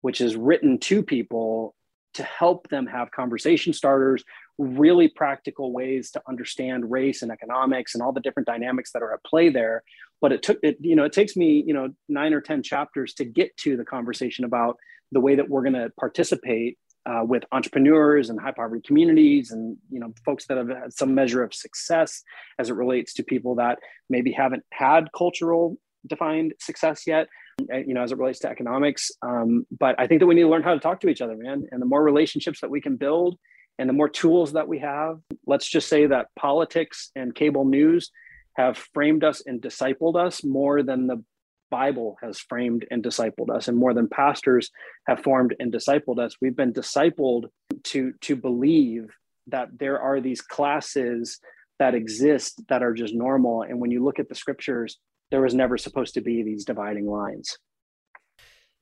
which 0.01 0.21
is 0.21 0.35
written 0.35 0.77
to 0.77 1.03
people 1.03 1.75
to 2.13 2.23
help 2.23 2.67
them 2.69 2.87
have 2.87 3.11
conversation 3.11 3.73
starters 3.73 4.23
really 4.59 5.07
practical 5.07 5.71
ways 5.71 6.11
to 6.11 6.21
understand 6.27 6.91
race 6.91 7.21
and 7.21 7.31
economics 7.31 7.95
and 7.95 8.03
all 8.03 8.11
the 8.11 8.19
different 8.19 8.45
dynamics 8.45 8.91
that 8.91 9.01
are 9.01 9.13
at 9.13 9.23
play 9.23 9.49
there. 9.49 9.83
But 10.21 10.33
it 10.33 10.43
took 10.43 10.59
it 10.61 10.77
you 10.81 10.95
know 10.95 11.05
it 11.05 11.13
takes 11.13 11.37
me 11.37 11.63
you 11.65 11.73
know 11.73 11.89
9 12.09 12.33
or 12.33 12.41
10 12.41 12.61
chapters 12.61 13.13
to 13.15 13.25
get 13.25 13.55
to 13.57 13.77
the 13.77 13.85
conversation 13.85 14.43
about 14.43 14.77
the 15.11 15.21
way 15.21 15.35
that 15.35 15.49
we're 15.49 15.61
going 15.61 15.73
to 15.73 15.91
participate 15.97 16.77
uh, 17.09 17.23
with 17.23 17.43
entrepreneurs 17.51 18.29
and 18.29 18.39
high 18.39 18.51
poverty 18.51 18.81
communities 18.85 19.51
and 19.51 19.77
you 19.89 19.99
know 19.99 20.13
folks 20.23 20.45
that 20.45 20.57
have 20.57 20.69
had 20.69 20.93
some 20.93 21.15
measure 21.15 21.43
of 21.43 21.53
success 21.53 22.23
as 22.59 22.69
it 22.69 22.73
relates 22.73 23.13
to 23.13 23.23
people 23.23 23.55
that 23.55 23.79
maybe 24.09 24.31
haven't 24.31 24.63
had 24.71 25.09
cultural 25.17 25.77
defined 26.07 26.53
success 26.59 27.07
yet 27.07 27.27
eh, 27.71 27.83
you 27.85 27.93
know, 27.93 28.01
as 28.01 28.11
it 28.11 28.17
relates 28.17 28.39
to 28.39 28.49
economics. 28.49 29.11
Um, 29.21 29.65
but 29.77 29.95
I 29.99 30.07
think 30.07 30.19
that 30.21 30.27
we 30.27 30.35
need 30.35 30.43
to 30.43 30.49
learn 30.49 30.63
how 30.63 30.73
to 30.73 30.79
talk 30.79 31.01
to 31.01 31.09
each 31.09 31.21
other, 31.21 31.35
man. 31.35 31.67
And 31.71 31.81
the 31.81 31.85
more 31.85 32.03
relationships 32.03 32.61
that 32.61 32.69
we 32.69 32.79
can 32.79 32.95
build 32.95 33.37
and 33.77 33.89
the 33.89 33.93
more 33.93 34.09
tools 34.09 34.53
that 34.53 34.67
we 34.67 34.79
have, 34.79 35.19
let's 35.45 35.67
just 35.67 35.89
say 35.89 36.05
that 36.05 36.27
politics 36.37 37.11
and 37.15 37.35
cable 37.35 37.65
news 37.65 38.11
have 38.53 38.77
framed 38.93 39.23
us 39.23 39.41
and 39.45 39.61
discipled 39.61 40.15
us 40.15 40.43
more 40.43 40.83
than 40.83 41.07
the 41.07 41.23
Bible 41.69 42.17
has 42.21 42.39
framed 42.39 42.85
and 42.91 43.03
discipled 43.03 43.49
us, 43.49 43.67
and 43.67 43.77
more 43.77 43.93
than 43.93 44.07
pastors 44.07 44.69
have 45.07 45.23
formed 45.23 45.55
and 45.59 45.71
discipled 45.71 46.19
us. 46.19 46.35
We've 46.41 46.55
been 46.55 46.73
discipled 46.73 47.45
to, 47.85 48.13
to 48.21 48.35
believe 48.35 49.09
that 49.47 49.69
there 49.77 49.99
are 49.99 50.21
these 50.21 50.41
classes 50.41 51.39
that 51.79 51.95
exist 51.95 52.61
that 52.69 52.83
are 52.83 52.93
just 52.93 53.13
normal. 53.13 53.63
And 53.63 53.79
when 53.79 53.91
you 53.91 54.03
look 54.03 54.19
at 54.19 54.29
the 54.29 54.35
scriptures, 54.35 54.97
there 55.31 55.41
was 55.41 55.53
never 55.53 55.77
supposed 55.77 56.13
to 56.15 56.21
be 56.21 56.43
these 56.43 56.65
dividing 56.65 57.07
lines. 57.07 57.57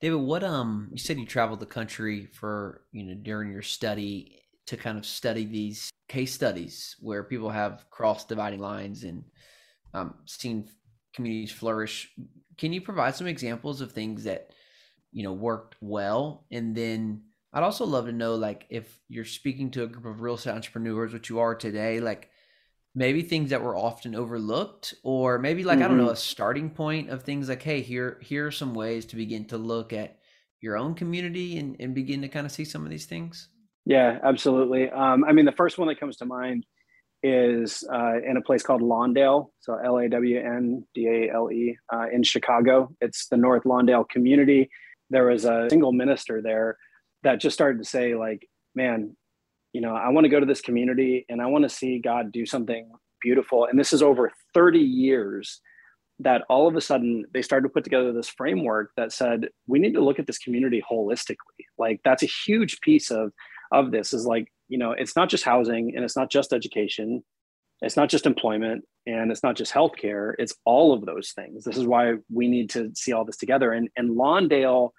David, 0.00 0.20
what 0.20 0.44
um 0.44 0.88
you 0.92 0.98
said 0.98 1.18
you 1.18 1.26
traveled 1.26 1.60
the 1.60 1.66
country 1.66 2.26
for, 2.26 2.82
you 2.92 3.04
know, 3.04 3.14
during 3.14 3.50
your 3.50 3.62
study 3.62 4.40
to 4.66 4.76
kind 4.76 4.98
of 4.98 5.04
study 5.04 5.44
these 5.44 5.90
case 6.08 6.32
studies 6.32 6.96
where 7.00 7.24
people 7.24 7.50
have 7.50 7.84
crossed 7.90 8.28
dividing 8.28 8.60
lines 8.60 9.04
and 9.04 9.24
um, 9.94 10.14
seen 10.26 10.68
communities 11.14 11.52
flourish. 11.52 12.12
Can 12.58 12.72
you 12.72 12.80
provide 12.80 13.14
some 13.14 13.26
examples 13.26 13.80
of 13.80 13.92
things 13.92 14.24
that 14.24 14.50
you 15.12 15.22
know 15.22 15.32
worked 15.32 15.76
well 15.80 16.44
and 16.50 16.76
then 16.76 17.22
I'd 17.52 17.62
also 17.62 17.86
love 17.86 18.06
to 18.06 18.12
know, 18.12 18.34
like, 18.34 18.66
if 18.68 19.00
you're 19.08 19.24
speaking 19.24 19.70
to 19.72 19.82
a 19.82 19.86
group 19.86 20.04
of 20.04 20.20
real 20.20 20.34
estate 20.34 20.50
entrepreneurs, 20.52 21.12
which 21.12 21.30
you 21.30 21.38
are 21.38 21.54
today, 21.54 21.98
like 21.98 22.30
maybe 22.94 23.22
things 23.22 23.50
that 23.50 23.62
were 23.62 23.76
often 23.76 24.14
overlooked, 24.14 24.94
or 25.02 25.38
maybe 25.38 25.64
like 25.64 25.78
mm-hmm. 25.78 25.84
I 25.84 25.88
don't 25.88 25.96
know, 25.96 26.04
mm-hmm. 26.04 26.12
a 26.12 26.16
starting 26.16 26.70
point 26.70 27.10
of 27.10 27.22
things 27.22 27.48
like, 27.48 27.62
hey, 27.62 27.80
here 27.80 28.18
here 28.20 28.46
are 28.46 28.52
some 28.52 28.74
ways 28.74 29.06
to 29.06 29.16
begin 29.16 29.46
to 29.46 29.58
look 29.58 29.92
at 29.92 30.18
your 30.60 30.76
own 30.76 30.94
community 30.94 31.58
and, 31.58 31.76
and 31.80 31.94
begin 31.94 32.20
to 32.22 32.28
kind 32.28 32.44
of 32.44 32.52
see 32.52 32.64
some 32.64 32.84
of 32.84 32.90
these 32.90 33.06
things. 33.06 33.48
Yeah, 33.86 34.18
absolutely. 34.22 34.90
Um, 34.90 35.24
I 35.24 35.32
mean, 35.32 35.46
the 35.46 35.52
first 35.52 35.78
one 35.78 35.88
that 35.88 35.98
comes 35.98 36.16
to 36.18 36.26
mind 36.26 36.66
is 37.22 37.84
uh, 37.92 38.20
in 38.24 38.36
a 38.36 38.42
place 38.42 38.62
called 38.62 38.82
Lawndale, 38.82 39.50
so 39.60 39.74
L 39.74 39.98
A 39.98 40.08
W 40.08 40.38
N 40.38 40.84
D 40.94 41.06
A 41.08 41.34
L 41.34 41.50
E, 41.50 41.76
uh, 41.92 42.06
in 42.12 42.22
Chicago. 42.22 42.90
It's 43.00 43.26
the 43.28 43.36
North 43.36 43.64
Lawndale 43.64 44.08
community. 44.08 44.70
There 45.10 45.26
was 45.26 45.44
a 45.44 45.66
single 45.70 45.92
minister 45.92 46.40
there 46.42 46.76
that 47.22 47.40
just 47.40 47.54
started 47.54 47.78
to 47.78 47.88
say 47.88 48.14
like 48.14 48.46
man 48.74 49.16
you 49.72 49.80
know 49.80 49.94
i 49.94 50.08
want 50.08 50.24
to 50.24 50.28
go 50.28 50.40
to 50.40 50.46
this 50.46 50.60
community 50.60 51.24
and 51.28 51.40
i 51.42 51.46
want 51.46 51.62
to 51.62 51.68
see 51.68 51.98
god 51.98 52.32
do 52.32 52.46
something 52.46 52.90
beautiful 53.20 53.64
and 53.64 53.78
this 53.78 53.92
is 53.92 54.02
over 54.02 54.30
30 54.54 54.78
years 54.78 55.60
that 56.20 56.42
all 56.48 56.66
of 56.66 56.74
a 56.76 56.80
sudden 56.80 57.24
they 57.32 57.42
started 57.42 57.68
to 57.68 57.72
put 57.72 57.84
together 57.84 58.12
this 58.12 58.28
framework 58.28 58.90
that 58.96 59.12
said 59.12 59.48
we 59.66 59.78
need 59.78 59.94
to 59.94 60.04
look 60.04 60.18
at 60.18 60.26
this 60.26 60.38
community 60.38 60.82
holistically 60.90 61.64
like 61.78 62.00
that's 62.04 62.22
a 62.22 62.26
huge 62.26 62.80
piece 62.80 63.10
of 63.10 63.32
of 63.72 63.90
this 63.90 64.12
is 64.12 64.24
like 64.24 64.50
you 64.68 64.78
know 64.78 64.92
it's 64.92 65.16
not 65.16 65.28
just 65.28 65.44
housing 65.44 65.92
and 65.94 66.04
it's 66.04 66.16
not 66.16 66.30
just 66.30 66.52
education 66.52 67.22
it's 67.80 67.96
not 67.96 68.08
just 68.08 68.26
employment 68.26 68.84
and 69.06 69.30
it's 69.30 69.42
not 69.42 69.56
just 69.56 69.72
healthcare 69.72 70.32
it's 70.38 70.54
all 70.64 70.92
of 70.92 71.04
those 71.06 71.32
things 71.32 71.64
this 71.64 71.76
is 71.76 71.86
why 71.86 72.14
we 72.32 72.48
need 72.48 72.70
to 72.70 72.90
see 72.94 73.12
all 73.12 73.24
this 73.24 73.36
together 73.36 73.72
and 73.72 73.88
and 73.96 74.10
lawndale 74.10 74.90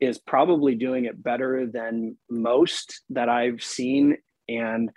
is 0.00 0.18
probably 0.18 0.74
doing 0.74 1.04
it 1.04 1.22
better 1.22 1.66
than 1.66 2.16
most 2.30 3.02
that 3.10 3.28
I've 3.28 3.62
seen. 3.62 4.16
And, 4.48 4.90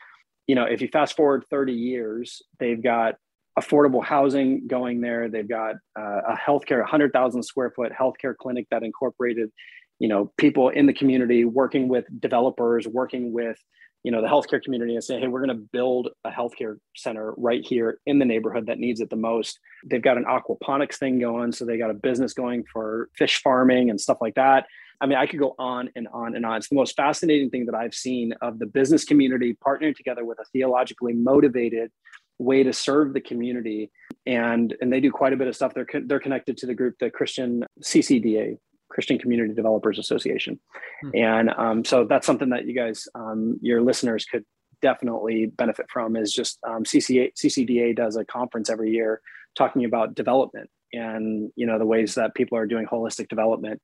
you 0.48 0.56
know, 0.56 0.64
if 0.64 0.82
you 0.82 0.88
fast 0.88 1.16
forward 1.16 1.44
30 1.50 1.74
years, 1.74 2.42
they've 2.60 2.82
got 2.82 3.16
affordable 3.60 4.04
housing 4.04 4.66
going 4.68 5.02
there. 5.02 5.30
They've 5.30 5.48
got 5.48 5.76
uh, 6.00 6.22
a 6.30 6.38
healthcare, 6.38 6.80
100,000 6.80 7.44
square 7.44 7.72
foot 7.76 7.92
healthcare 7.92 8.36
clinic 8.36 8.66
that 8.72 8.84
incorporated, 8.84 9.52
you 10.00 10.08
know, 10.08 10.32
people 10.38 10.70
in 10.70 10.86
the 10.86 10.94
community 10.94 11.46
working 11.46 11.88
with 11.88 12.06
developers, 12.20 12.88
working 12.88 13.32
with, 13.34 13.58
you 14.04 14.12
know, 14.12 14.22
the 14.22 14.28
healthcare 14.28 14.62
community 14.62 14.96
and 14.96 15.04
say, 15.04 15.20
hey, 15.20 15.28
we're 15.28 15.46
going 15.46 15.58
to 15.58 15.64
build 15.72 16.10
a 16.26 16.30
healthcare 16.30 16.78
center 16.96 17.34
right 17.38 17.66
here 17.66 18.00
in 18.06 18.20
the 18.20 18.26
neighborhood 18.26 18.66
that 18.68 18.78
needs 18.78 19.00
it 19.00 19.10
the 19.10 19.16
most. 19.16 19.60
They've 19.86 20.02
got 20.02 20.18
an 20.18 20.26
aquaponics 20.26 20.96
thing 20.96 21.20
going. 21.20 21.54
So 21.54 21.64
they 21.66 21.78
got 21.78 21.90
a 21.90 21.94
business 21.94 22.34
going 22.34 22.66
for 22.72 23.10
fish 23.16 23.42
farming 23.42 23.90
and 23.90 24.00
stuff 24.00 24.18
like 24.20 24.36
that. 24.36 24.66
I 25.00 25.06
mean, 25.06 25.18
I 25.18 25.26
could 25.26 25.40
go 25.40 25.56
on 25.58 25.90
and 25.96 26.08
on 26.14 26.36
and 26.36 26.46
on. 26.46 26.58
It's 26.58 26.70
the 26.70 26.76
most 26.76 26.96
fascinating 26.96 27.50
thing 27.50 27.66
that 27.66 27.76
I've 27.76 27.94
seen 27.94 28.34
of 28.42 28.60
the 28.60 28.66
business 28.66 29.06
community 29.06 29.58
partnering 29.66 29.96
together 29.96 30.26
with 30.26 30.40
a 30.40 30.46
theologically 30.52 31.14
motivated 31.14 31.92
way 32.40 32.64
to 32.64 32.74
serve 32.74 33.14
the 33.14 33.22
community. 33.22 33.90
And, 34.26 34.76
and 34.82 34.92
they 34.92 35.00
do 35.00 35.12
quite 35.12 35.34
a 35.34 35.38
bit 35.38 35.48
of 35.48 35.56
stuff. 35.56 35.74
They're, 35.74 35.88
they're 36.06 36.20
connected 36.20 36.58
to 36.58 36.66
the 36.66 36.74
group, 36.74 36.96
the 37.00 37.10
Christian 37.10 37.66
CCDA, 37.82 38.58
Christian 38.94 39.18
Community 39.18 39.54
Developers 39.54 40.00
Association. 40.00 40.60
Mm-hmm. 41.04 41.18
And 41.18 41.50
um, 41.58 41.86
so 41.86 42.06
that's 42.06 42.26
something 42.26 42.50
that 42.50 42.66
you 42.66 42.74
guys, 42.74 43.08
um, 43.16 43.60
your 43.62 43.82
listeners 43.82 44.26
could 44.26 44.46
definitely 44.82 45.48
benefit 45.48 45.88
from 45.90 46.16
is 46.16 46.34
just 46.34 46.60
um, 46.68 46.84
CCA, 46.84 47.32
CCDA 47.34 47.96
does 47.96 48.16
a 48.16 48.26
conference 48.26 48.70
every 48.70 48.92
year 48.92 49.22
talking 49.58 49.86
about 49.86 50.16
development 50.16 50.70
and 50.92 51.52
you 51.56 51.66
know 51.66 51.80
the 51.80 51.86
ways 51.86 52.16
that 52.16 52.36
people 52.36 52.58
are 52.58 52.66
doing 52.66 52.86
holistic 52.86 53.28
development 53.28 53.82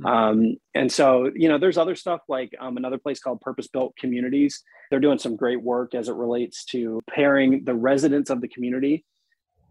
Mm-hmm. 0.00 0.06
Um, 0.06 0.56
and 0.74 0.90
so, 0.90 1.30
you 1.34 1.48
know, 1.48 1.58
there's 1.58 1.78
other 1.78 1.94
stuff 1.94 2.20
like 2.28 2.52
um, 2.60 2.76
another 2.76 2.98
place 2.98 3.20
called 3.20 3.40
Purpose 3.40 3.68
Built 3.68 3.96
Communities. 3.96 4.62
They're 4.90 5.00
doing 5.00 5.18
some 5.18 5.36
great 5.36 5.62
work 5.62 5.94
as 5.94 6.08
it 6.08 6.14
relates 6.14 6.64
to 6.66 7.00
pairing 7.10 7.64
the 7.64 7.74
residents 7.74 8.30
of 8.30 8.40
the 8.40 8.48
community 8.48 9.04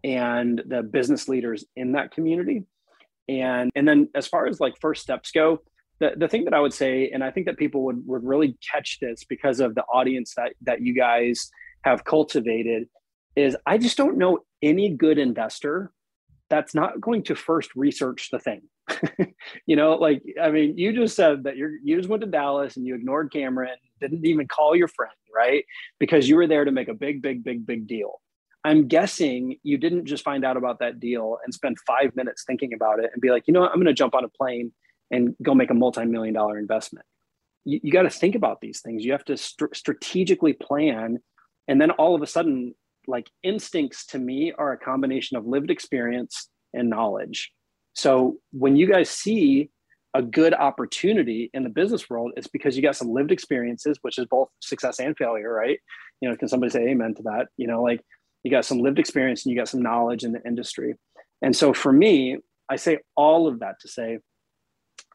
and 0.04 0.62
the 0.66 0.82
business 0.82 1.28
leaders 1.28 1.64
in 1.76 1.92
that 1.92 2.12
community. 2.12 2.64
And 3.28 3.70
and 3.74 3.86
then 3.86 4.08
as 4.14 4.26
far 4.26 4.46
as 4.46 4.60
like 4.60 4.74
first 4.80 5.02
steps 5.02 5.30
go, 5.30 5.62
the, 6.00 6.12
the 6.16 6.28
thing 6.28 6.44
that 6.44 6.54
I 6.54 6.60
would 6.60 6.74
say, 6.74 7.10
and 7.12 7.22
I 7.22 7.30
think 7.30 7.46
that 7.46 7.56
people 7.56 7.84
would, 7.84 8.02
would 8.06 8.24
really 8.24 8.56
catch 8.72 8.98
this 9.00 9.24
because 9.24 9.60
of 9.60 9.74
the 9.74 9.84
audience 9.84 10.34
that 10.36 10.54
that 10.62 10.82
you 10.82 10.94
guys 10.94 11.50
have 11.84 12.04
cultivated, 12.04 12.88
is 13.36 13.56
I 13.66 13.78
just 13.78 13.96
don't 13.96 14.18
know 14.18 14.40
any 14.62 14.90
good 14.90 15.18
investor 15.18 15.92
that's 16.50 16.74
not 16.74 17.00
going 17.00 17.22
to 17.24 17.34
first 17.34 17.70
research 17.74 18.28
the 18.30 18.38
thing. 18.38 18.62
you 19.66 19.76
know, 19.76 19.94
like 19.94 20.22
I 20.42 20.50
mean, 20.50 20.76
you 20.76 20.92
just 20.92 21.14
said 21.14 21.44
that 21.44 21.56
you 21.56 21.78
you 21.84 21.96
just 21.96 22.08
went 22.08 22.22
to 22.22 22.28
Dallas 22.28 22.76
and 22.76 22.86
you 22.86 22.94
ignored 22.94 23.32
Cameron, 23.32 23.76
didn't 24.00 24.26
even 24.26 24.48
call 24.48 24.74
your 24.74 24.88
friend, 24.88 25.14
right? 25.34 25.64
Because 25.98 26.28
you 26.28 26.36
were 26.36 26.46
there 26.46 26.64
to 26.64 26.72
make 26.72 26.88
a 26.88 26.94
big, 26.94 27.22
big, 27.22 27.44
big, 27.44 27.64
big 27.64 27.86
deal. 27.86 28.20
I'm 28.64 28.86
guessing 28.88 29.56
you 29.62 29.76
didn't 29.76 30.06
just 30.06 30.24
find 30.24 30.44
out 30.44 30.56
about 30.56 30.78
that 30.80 31.00
deal 31.00 31.38
and 31.44 31.52
spend 31.52 31.76
five 31.86 32.14
minutes 32.14 32.44
thinking 32.46 32.72
about 32.72 33.00
it 33.00 33.10
and 33.12 33.20
be 33.20 33.30
like, 33.30 33.44
you 33.46 33.52
know 33.52 33.60
what, 33.60 33.70
I'm 33.70 33.76
going 33.76 33.86
to 33.86 33.92
jump 33.92 34.14
on 34.14 34.24
a 34.24 34.28
plane 34.28 34.72
and 35.10 35.34
go 35.42 35.54
make 35.54 35.70
a 35.70 35.74
multi-million 35.74 36.34
dollar 36.34 36.58
investment. 36.58 37.04
You, 37.64 37.80
you 37.82 37.92
got 37.92 38.02
to 38.02 38.10
think 38.10 38.34
about 38.34 38.60
these 38.60 38.80
things. 38.80 39.04
You 39.04 39.12
have 39.12 39.24
to 39.26 39.36
st- 39.36 39.74
strategically 39.74 40.52
plan, 40.52 41.18
and 41.68 41.80
then 41.80 41.90
all 41.92 42.14
of 42.14 42.22
a 42.22 42.26
sudden, 42.26 42.74
like 43.06 43.28
instincts 43.42 44.06
to 44.06 44.18
me 44.18 44.52
are 44.56 44.72
a 44.72 44.78
combination 44.78 45.36
of 45.36 45.44
lived 45.44 45.70
experience 45.70 46.48
and 46.72 46.88
knowledge 46.88 47.52
so 47.94 48.38
when 48.52 48.76
you 48.76 48.86
guys 48.86 49.10
see 49.10 49.70
a 50.14 50.22
good 50.22 50.54
opportunity 50.54 51.50
in 51.54 51.62
the 51.62 51.70
business 51.70 52.08
world, 52.08 52.32
it's 52.36 52.46
because 52.46 52.76
you 52.76 52.82
got 52.82 52.96
some 52.96 53.12
lived 53.12 53.32
experiences, 53.32 53.98
which 54.02 54.18
is 54.18 54.26
both 54.26 54.48
success 54.60 55.00
and 55.00 55.16
failure, 55.16 55.52
right? 55.52 55.78
You 56.20 56.28
know, 56.28 56.36
can 56.36 56.48
somebody 56.48 56.70
say 56.70 56.88
amen 56.88 57.14
to 57.16 57.22
that? 57.24 57.48
You 57.56 57.66
know, 57.66 57.82
like 57.82 58.02
you 58.42 58.50
got 58.50 58.64
some 58.64 58.78
lived 58.78 58.98
experience 58.98 59.44
and 59.44 59.52
you 59.52 59.58
got 59.58 59.68
some 59.68 59.82
knowledge 59.82 60.24
in 60.24 60.32
the 60.32 60.44
industry. 60.44 60.94
And 61.40 61.54
so 61.54 61.72
for 61.72 61.92
me, 61.92 62.38
I 62.68 62.76
say 62.76 62.98
all 63.16 63.46
of 63.46 63.60
that 63.60 63.80
to 63.80 63.88
say, 63.88 64.18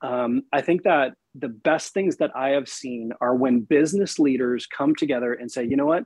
um, 0.01 0.43
I 0.53 0.61
think 0.61 0.83
that 0.83 1.13
the 1.33 1.49
best 1.49 1.93
things 1.93 2.17
that 2.17 2.31
I 2.35 2.49
have 2.49 2.67
seen 2.67 3.11
are 3.21 3.35
when 3.35 3.61
business 3.61 4.19
leaders 4.19 4.67
come 4.67 4.95
together 4.95 5.33
and 5.33 5.51
say, 5.51 5.65
you 5.65 5.75
know 5.75 5.85
what, 5.85 6.03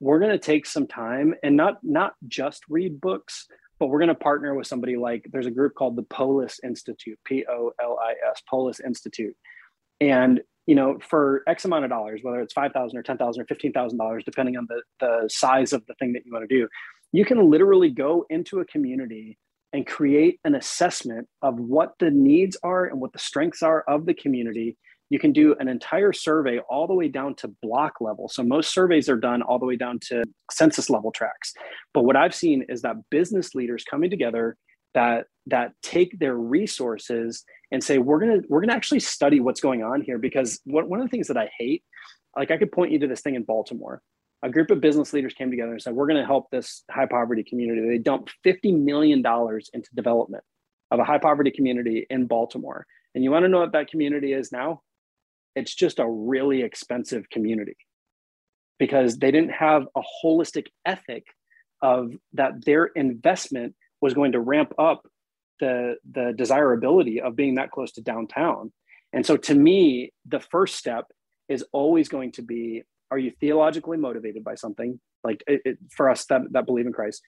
we're 0.00 0.18
going 0.18 0.32
to 0.32 0.38
take 0.38 0.66
some 0.66 0.86
time 0.86 1.34
and 1.42 1.56
not 1.56 1.78
not 1.82 2.14
just 2.28 2.62
read 2.68 3.00
books, 3.00 3.46
but 3.78 3.86
we're 3.86 3.98
going 3.98 4.08
to 4.08 4.14
partner 4.14 4.54
with 4.54 4.66
somebody 4.66 4.96
like 4.96 5.26
there's 5.32 5.46
a 5.46 5.50
group 5.50 5.74
called 5.74 5.96
the 5.96 6.02
Polis 6.02 6.60
Institute, 6.62 7.18
P 7.24 7.44
O 7.48 7.72
L 7.82 7.98
I 8.02 8.14
S, 8.30 8.42
Polis 8.48 8.80
Institute. 8.80 9.36
And 10.00 10.40
you 10.66 10.74
know, 10.74 10.98
for 11.08 11.42
X 11.46 11.64
amount 11.64 11.84
of 11.84 11.90
dollars, 11.90 12.20
whether 12.22 12.40
it's 12.40 12.52
five 12.52 12.72
thousand 12.72 12.98
or 12.98 13.02
ten 13.02 13.18
thousand 13.18 13.42
or 13.42 13.46
fifteen 13.46 13.72
thousand 13.72 13.98
dollars, 13.98 14.24
depending 14.24 14.56
on 14.56 14.66
the 14.68 14.82
the 15.00 15.28
size 15.28 15.72
of 15.72 15.84
the 15.86 15.94
thing 15.94 16.12
that 16.14 16.22
you 16.24 16.32
want 16.32 16.48
to 16.48 16.54
do, 16.54 16.68
you 17.12 17.24
can 17.24 17.50
literally 17.50 17.90
go 17.90 18.24
into 18.30 18.60
a 18.60 18.64
community 18.64 19.38
and 19.72 19.86
create 19.86 20.38
an 20.44 20.54
assessment 20.54 21.26
of 21.42 21.58
what 21.58 21.94
the 21.98 22.10
needs 22.10 22.56
are 22.62 22.86
and 22.86 23.00
what 23.00 23.12
the 23.12 23.18
strengths 23.18 23.62
are 23.62 23.82
of 23.88 24.06
the 24.06 24.14
community 24.14 24.76
you 25.10 25.18
can 25.18 25.32
do 25.32 25.54
an 25.60 25.68
entire 25.68 26.12
survey 26.12 26.58
all 26.68 26.86
the 26.86 26.94
way 26.94 27.08
down 27.08 27.34
to 27.36 27.48
block 27.62 28.00
level. 28.00 28.28
So 28.28 28.42
most 28.42 28.72
surveys 28.72 29.08
are 29.08 29.16
done 29.16 29.42
all 29.42 29.58
the 29.58 29.66
way 29.66 29.76
down 29.76 29.98
to 30.08 30.24
census 30.50 30.88
level 30.90 31.12
tracks. 31.12 31.52
But 31.92 32.04
what 32.04 32.16
I've 32.16 32.34
seen 32.34 32.64
is 32.68 32.82
that 32.82 32.96
business 33.10 33.54
leaders 33.54 33.84
coming 33.88 34.10
together 34.10 34.56
that 34.94 35.26
that 35.46 35.72
take 35.82 36.18
their 36.18 36.34
resources 36.34 37.44
and 37.70 37.82
say 37.82 37.98
we're 37.98 38.20
gonna 38.20 38.40
we're 38.48 38.60
gonna 38.60 38.72
actually 38.72 39.00
study 39.00 39.40
what's 39.40 39.60
going 39.60 39.82
on 39.82 40.00
here 40.00 40.18
because 40.18 40.60
what, 40.64 40.88
one 40.88 41.00
of 41.00 41.06
the 41.06 41.10
things 41.10 41.28
that 41.28 41.36
I 41.36 41.50
hate, 41.58 41.84
like 42.36 42.50
I 42.50 42.56
could 42.56 42.72
point 42.72 42.92
you 42.92 42.98
to 43.00 43.06
this 43.06 43.20
thing 43.20 43.34
in 43.34 43.42
Baltimore. 43.42 44.00
A 44.42 44.50
group 44.50 44.70
of 44.70 44.80
business 44.80 45.14
leaders 45.14 45.32
came 45.32 45.50
together 45.50 45.72
and 45.72 45.80
said 45.80 45.94
we're 45.94 46.06
going 46.06 46.20
to 46.20 46.26
help 46.26 46.50
this 46.50 46.84
high 46.90 47.06
poverty 47.06 47.42
community. 47.42 47.88
They 47.88 47.98
dumped 47.98 48.34
fifty 48.42 48.72
million 48.72 49.22
dollars 49.22 49.70
into 49.72 49.88
development 49.94 50.44
of 50.90 51.00
a 51.00 51.04
high 51.04 51.18
poverty 51.18 51.50
community 51.50 52.06
in 52.10 52.26
Baltimore. 52.26 52.86
And 53.14 53.24
you 53.24 53.30
want 53.30 53.44
to 53.44 53.48
know 53.48 53.60
what 53.60 53.72
that 53.72 53.88
community 53.88 54.32
is 54.32 54.52
now? 54.52 54.82
It's 55.56 55.74
just 55.74 55.98
a 55.98 56.08
really 56.08 56.62
expensive 56.62 57.30
community 57.30 57.76
because 58.78 59.16
they 59.18 59.30
didn't 59.30 59.52
have 59.52 59.86
a 59.96 60.02
holistic 60.24 60.66
ethic 60.84 61.24
of 61.80 62.14
that 62.32 62.64
their 62.64 62.86
investment 62.86 63.74
was 64.04 64.12
going 64.12 64.32
to 64.32 64.40
ramp 64.40 64.74
up 64.78 65.06
the 65.60 65.96
the 66.12 66.34
desirability 66.36 67.22
of 67.22 67.34
being 67.34 67.54
that 67.54 67.70
close 67.70 67.90
to 67.92 68.02
downtown. 68.02 68.70
And 69.14 69.24
so 69.24 69.38
to 69.48 69.54
me, 69.54 70.12
the 70.26 70.40
first 70.40 70.74
step 70.76 71.06
is 71.48 71.64
always 71.72 72.06
going 72.10 72.32
to 72.32 72.42
be 72.42 72.82
are 73.10 73.18
you 73.18 73.32
theologically 73.40 73.96
motivated 73.96 74.44
by 74.44 74.56
something? 74.56 75.00
Like 75.22 75.42
it, 75.46 75.62
it, 75.64 75.78
for 75.90 76.10
us 76.10 76.26
that, 76.26 76.42
that 76.50 76.66
believe 76.66 76.86
in 76.86 76.92
christ 76.92 77.22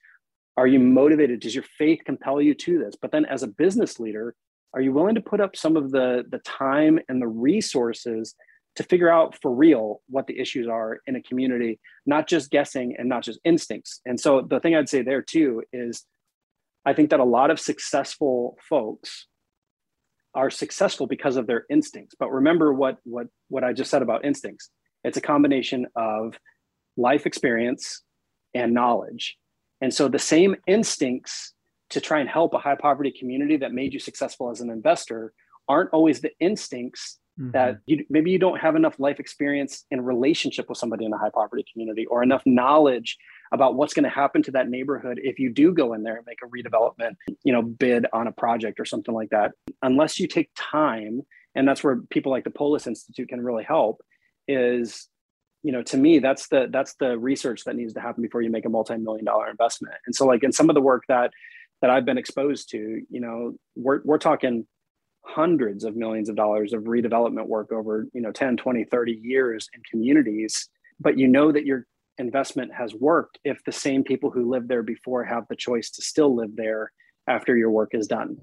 are 0.59 0.67
you 0.67 0.79
motivated? 0.79 1.41
Does 1.41 1.55
your 1.55 1.65
faith 1.79 2.01
compel 2.05 2.41
you 2.41 2.55
to 2.55 2.79
this? 2.79 2.95
But 3.01 3.11
then 3.11 3.25
as 3.27 3.43
a 3.43 3.49
business 3.65 3.99
leader 3.99 4.35
are 4.75 4.83
you 4.83 4.93
willing 4.93 5.15
to 5.15 5.23
put 5.23 5.41
up 5.41 5.57
some 5.57 5.77
of 5.79 5.91
the 5.91 6.25
the 6.29 6.41
time 6.41 6.99
and 7.09 7.23
the 7.23 7.33
resources 7.51 8.35
to 8.75 8.83
figure 8.83 9.11
out 9.11 9.31
for 9.41 9.51
real 9.55 10.03
what 10.11 10.27
the 10.27 10.39
issues 10.39 10.69
are 10.69 11.01
in 11.07 11.17
a 11.17 11.23
community 11.23 11.81
not 12.05 12.27
just 12.29 12.51
guessing 12.51 12.95
and 12.99 13.09
not 13.09 13.23
just 13.23 13.41
instincts? 13.45 14.03
And 14.05 14.21
so 14.21 14.43
the 14.43 14.61
thing 14.61 14.75
i'd 14.75 14.91
say 14.91 15.01
there 15.01 15.23
too 15.23 15.63
is 15.73 16.05
i 16.87 16.93
think 16.93 17.11
that 17.11 17.21
a 17.21 17.25
lot 17.25 17.51
of 17.51 17.61
successful 17.61 18.57
folks 18.69 19.27
are 20.35 20.51
successful 20.51 21.07
because 21.07 21.37
of 21.37 21.47
their 21.47 21.67
instincts 21.71 22.15
but 22.19 22.31
remember 22.31 22.73
what 22.73 22.99
what 23.05 23.27
what 23.49 23.65
i 23.65 23.73
just 23.73 23.91
said 23.91 24.03
about 24.03 24.25
instincts 24.25 24.71
it's 25.05 25.17
a 25.17 25.21
combination 25.21 25.87
of 25.95 26.39
life 26.97 27.27
experience 27.27 28.03
and 28.55 28.73
knowledge. 28.73 29.37
And 29.81 29.93
so 29.93 30.09
the 30.09 30.19
same 30.19 30.57
instincts 30.67 31.53
to 31.91 32.01
try 32.01 32.19
and 32.21 32.29
help 32.29 32.55
a 32.55 32.59
high 32.59 32.75
poverty 32.75 33.13
community 33.17 33.57
that 33.59 33.73
made 33.73 33.93
you 33.93 34.01
successful 34.01 34.51
as 34.51 34.61
an 34.61 34.71
investor 34.71 35.33
aren't 35.69 35.91
always 35.93 36.21
the 36.21 36.33
instincts 36.41 37.19
mm-hmm. 37.39 37.53
that 37.53 37.79
you, 37.87 38.05
maybe 38.09 38.31
you 38.31 38.39
don't 38.39 38.59
have 38.59 38.75
enough 38.75 38.99
life 38.99 39.21
experience 39.21 39.85
in 39.91 40.01
relationship 40.01 40.69
with 40.69 40.79
somebody 40.79 41.05
in 41.05 41.13
a 41.13 41.19
high 41.19 41.31
poverty 41.33 41.65
community 41.71 42.07
or 42.07 42.23
enough 42.23 42.43
knowledge 42.47 43.17
about 43.53 43.77
what's 43.77 43.95
going 43.95 44.05
to 44.05 44.11
happen 44.11 44.43
to 44.43 44.51
that 44.53 44.69
neighborhood 44.69 45.21
if 45.23 45.39
you 45.39 45.53
do 45.53 45.73
go 45.73 45.93
in 45.93 46.03
there 46.03 46.17
and 46.17 46.27
make 46.27 46.39
a 46.43 46.49
redevelopment 46.49 47.15
you 47.45 47.53
know 47.53 47.63
bid 47.63 48.07
on 48.13 48.27
a 48.27 48.33
project 48.33 48.81
or 48.81 48.85
something 48.85 49.15
like 49.15 49.31
that. 49.31 49.53
Unless 49.83 50.19
you 50.19 50.29
take 50.29 50.51
time 50.57 51.23
and 51.55 51.67
that's 51.67 51.83
where 51.83 51.97
people 52.11 52.33
like 52.33 52.45
the 52.45 52.51
polis 52.51 52.87
institute 52.87 53.29
can 53.29 53.41
really 53.41 53.65
help 53.65 54.03
is 54.49 55.09
you 55.63 55.73
know 55.73 55.83
to 55.83 55.97
me 55.97 56.19
that's 56.19 56.49
the 56.49 56.69
that's 56.71 56.95
the 57.01 57.19
research 57.19 57.65
that 57.65 57.77
needs 57.77 57.95
to 57.95 58.01
happen 58.01 58.23
before 58.23 58.43
you 58.43 58.51
make 58.51 58.65
a 58.65 58.69
multi-million 58.69 59.25
dollar 59.25 59.51
investment. 59.51 59.95
And 60.07 60.15
so 60.15 60.27
like 60.27 60.45
in 60.45 60.53
some 60.53 60.69
of 60.71 60.75
the 60.75 60.83
work 60.83 61.05
that 61.09 61.31
that 61.83 61.91
i've 61.91 62.05
been 62.05 62.19
exposed 62.19 62.71
to 62.71 63.03
you 63.11 63.21
know 63.21 63.55
we're, 63.75 64.01
we're 64.05 64.19
talking 64.19 64.67
hundreds 65.25 65.85
of 65.85 65.97
millions 65.97 66.29
of 66.29 66.37
dollars 66.37 66.73
of 66.73 66.85
redevelopment 66.85 67.47
work 67.47 67.73
over 67.73 68.07
you 68.13 68.21
know 68.21 68.31
10 68.31 68.57
20 68.57 68.85
30 68.85 69.21
years 69.23 69.69
in 69.75 69.83
communities 69.91 70.69
but 71.01 71.19
you 71.19 71.27
know 71.27 71.51
that 71.51 71.67
your 71.67 71.87
investment 72.19 72.73
has 72.75 72.95
worked 72.95 73.39
if 73.45 73.63
the 73.65 73.73
same 73.73 74.05
people 74.05 74.31
who 74.31 74.51
lived 74.51 74.69
there 74.69 74.83
before 74.83 75.25
have 75.25 75.45
the 75.49 75.57
choice 75.57 75.91
to 75.91 76.03
still 76.03 76.35
live 76.35 76.57
there 76.57 76.93
after 77.27 77.57
your 77.57 77.71
work 77.71 77.95
is 77.95 78.07
done. 78.07 78.39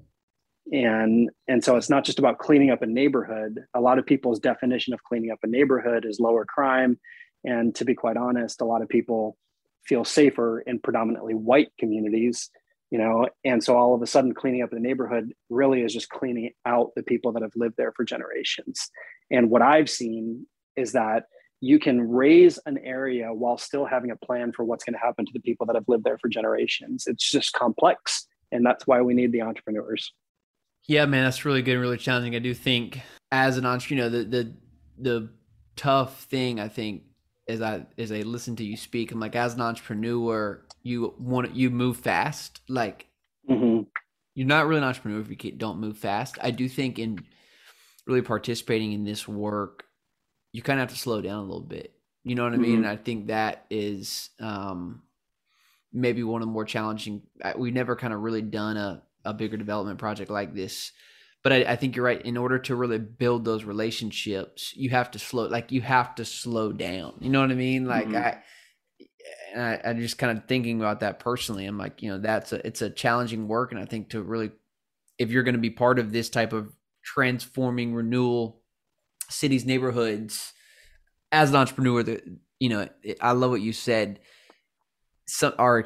And 0.72 1.30
and 1.46 1.62
so 1.62 1.76
it's 1.76 1.90
not 1.90 2.04
just 2.04 2.18
about 2.18 2.38
cleaning 2.38 2.70
up 2.70 2.82
a 2.82 2.86
neighborhood. 2.86 3.60
A 3.74 3.80
lot 3.80 3.98
of 3.98 4.06
people's 4.06 4.38
definition 4.38 4.94
of 4.94 5.04
cleaning 5.04 5.30
up 5.30 5.40
a 5.42 5.46
neighborhood 5.48 6.06
is 6.06 6.20
lower 6.20 6.44
crime. 6.44 6.98
And 7.44 7.74
to 7.74 7.84
be 7.84 7.94
quite 7.94 8.16
honest 8.16 8.60
a 8.60 8.64
lot 8.64 8.82
of 8.82 8.88
people 8.88 9.36
feel 9.84 10.04
safer 10.04 10.60
in 10.60 10.78
predominantly 10.78 11.34
white 11.34 11.68
communities 11.78 12.50
you 12.94 12.98
know? 12.98 13.28
And 13.44 13.64
so 13.64 13.76
all 13.76 13.92
of 13.92 14.02
a 14.02 14.06
sudden 14.06 14.34
cleaning 14.34 14.62
up 14.62 14.70
the 14.70 14.78
neighborhood 14.78 15.32
really 15.50 15.82
is 15.82 15.92
just 15.92 16.10
cleaning 16.10 16.52
out 16.64 16.92
the 16.94 17.02
people 17.02 17.32
that 17.32 17.42
have 17.42 17.50
lived 17.56 17.74
there 17.76 17.90
for 17.90 18.04
generations. 18.04 18.88
And 19.32 19.50
what 19.50 19.62
i've 19.62 19.90
seen 19.90 20.46
is 20.76 20.92
that 20.92 21.24
you 21.64 21.78
can 21.78 22.10
raise 22.10 22.58
an 22.66 22.78
area 22.84 23.32
while 23.32 23.56
still 23.56 23.84
having 23.84 24.10
a 24.10 24.16
plan 24.16 24.52
for 24.52 24.64
what's 24.64 24.84
going 24.84 24.94
to 24.94 24.98
happen 24.98 25.24
to 25.24 25.32
the 25.32 25.40
people 25.40 25.66
that 25.66 25.74
have 25.74 25.88
lived 25.88 26.04
there 26.04 26.18
for 26.18 26.28
generations 26.28 27.04
it's 27.06 27.30
just 27.30 27.52
complex 27.52 28.26
and 28.52 28.64
that's 28.64 28.86
why 28.86 29.00
we 29.00 29.14
need 29.14 29.32
the 29.32 29.42
entrepreneurs 29.42 30.12
yeah, 30.86 31.06
man, 31.06 31.24
that's 31.24 31.44
really 31.44 31.62
good 31.62 31.72
and 31.72 31.80
really 31.80 31.96
challenging. 31.96 32.36
I 32.36 32.40
do 32.40 32.52
think 32.52 33.00
as 33.32 33.56
an 33.56 33.64
entrepreneur, 33.64 34.08
the 34.08 34.24
the 34.24 34.52
the 34.98 35.28
tough 35.76 36.24
thing 36.24 36.60
I 36.60 36.68
think 36.68 37.02
as 37.48 37.62
I 37.62 37.86
as 37.96 38.12
I 38.12 38.20
listen 38.20 38.56
to 38.56 38.64
you 38.64 38.76
speak, 38.76 39.12
I'm 39.12 39.20
like 39.20 39.34
as 39.34 39.54
an 39.54 39.62
entrepreneur, 39.62 40.62
you 40.82 41.14
want 41.18 41.54
you 41.54 41.70
move 41.70 41.96
fast. 41.96 42.60
Like 42.68 43.06
mm-hmm. 43.48 43.84
you're 44.34 44.46
not 44.46 44.66
really 44.66 44.78
an 44.78 44.84
entrepreneur 44.84 45.20
if 45.20 45.44
you 45.44 45.52
don't 45.52 45.80
move 45.80 45.96
fast. 45.96 46.38
I 46.42 46.50
do 46.50 46.68
think 46.68 46.98
in 46.98 47.18
really 48.06 48.22
participating 48.22 48.92
in 48.92 49.04
this 49.04 49.26
work, 49.26 49.84
you 50.54 50.62
kind 50.62 50.78
of 50.78 50.88
have 50.88 50.96
to 50.96 51.02
slow 51.02 51.20
down 51.20 51.40
a 51.40 51.42
little 51.42 51.60
bit. 51.60 51.92
You 52.22 52.36
know 52.36 52.44
what 52.44 52.52
I 52.52 52.56
mean? 52.56 52.76
Mm-hmm. 52.76 52.84
And 52.84 52.86
I 52.86 52.96
think 52.96 53.26
that 53.26 53.66
is 53.70 54.30
um, 54.38 55.02
maybe 55.92 56.22
one 56.22 56.42
of 56.42 56.48
the 56.48 56.52
more 56.52 56.64
challenging. 56.64 57.22
We've 57.58 57.74
never 57.74 57.96
kind 57.96 58.14
of 58.14 58.20
really 58.20 58.40
done 58.40 58.76
a 58.76 59.02
a 59.24 59.34
bigger 59.34 59.56
development 59.56 59.98
project 59.98 60.30
like 60.30 60.54
this. 60.54 60.92
But 61.42 61.52
I, 61.52 61.56
I, 61.64 61.76
think 61.76 61.96
you're 61.96 62.04
right. 62.04 62.20
In 62.22 62.36
order 62.36 62.58
to 62.60 62.76
really 62.76 62.98
build 62.98 63.44
those 63.44 63.64
relationships, 63.64 64.72
you 64.76 64.90
have 64.90 65.10
to 65.12 65.18
slow, 65.18 65.46
like 65.46 65.72
you 65.72 65.80
have 65.82 66.14
to 66.16 66.24
slow 66.24 66.72
down. 66.72 67.14
You 67.20 67.30
know 67.30 67.40
what 67.40 67.50
I 67.50 67.54
mean? 67.54 67.86
Like 67.86 68.06
mm-hmm. 68.06 68.16
I, 68.16 68.38
and 69.52 69.62
I, 69.62 69.80
I'm 69.84 70.00
just 70.00 70.18
kind 70.18 70.36
of 70.36 70.46
thinking 70.46 70.80
about 70.80 71.00
that 71.00 71.18
personally. 71.18 71.66
I'm 71.66 71.78
like, 71.78 72.02
you 72.02 72.10
know, 72.10 72.18
that's 72.18 72.52
a, 72.52 72.66
it's 72.66 72.82
a 72.82 72.90
challenging 72.90 73.48
work. 73.48 73.72
And 73.72 73.80
I 73.80 73.86
think 73.86 74.10
to 74.10 74.22
really, 74.22 74.52
if 75.18 75.30
you're 75.30 75.42
going 75.42 75.54
to 75.54 75.60
be 75.60 75.70
part 75.70 75.98
of 75.98 76.12
this 76.12 76.28
type 76.28 76.52
of 76.52 76.72
transforming 77.02 77.94
renewal 77.94 78.62
cities, 79.34 79.64
neighborhoods, 79.64 80.52
as 81.32 81.50
an 81.50 81.56
entrepreneur, 81.56 82.02
that, 82.02 82.24
you 82.60 82.68
know, 82.68 82.88
I 83.20 83.32
love 83.32 83.50
what 83.50 83.60
you 83.60 83.72
said 83.72 84.20
some 85.26 85.54
our 85.58 85.84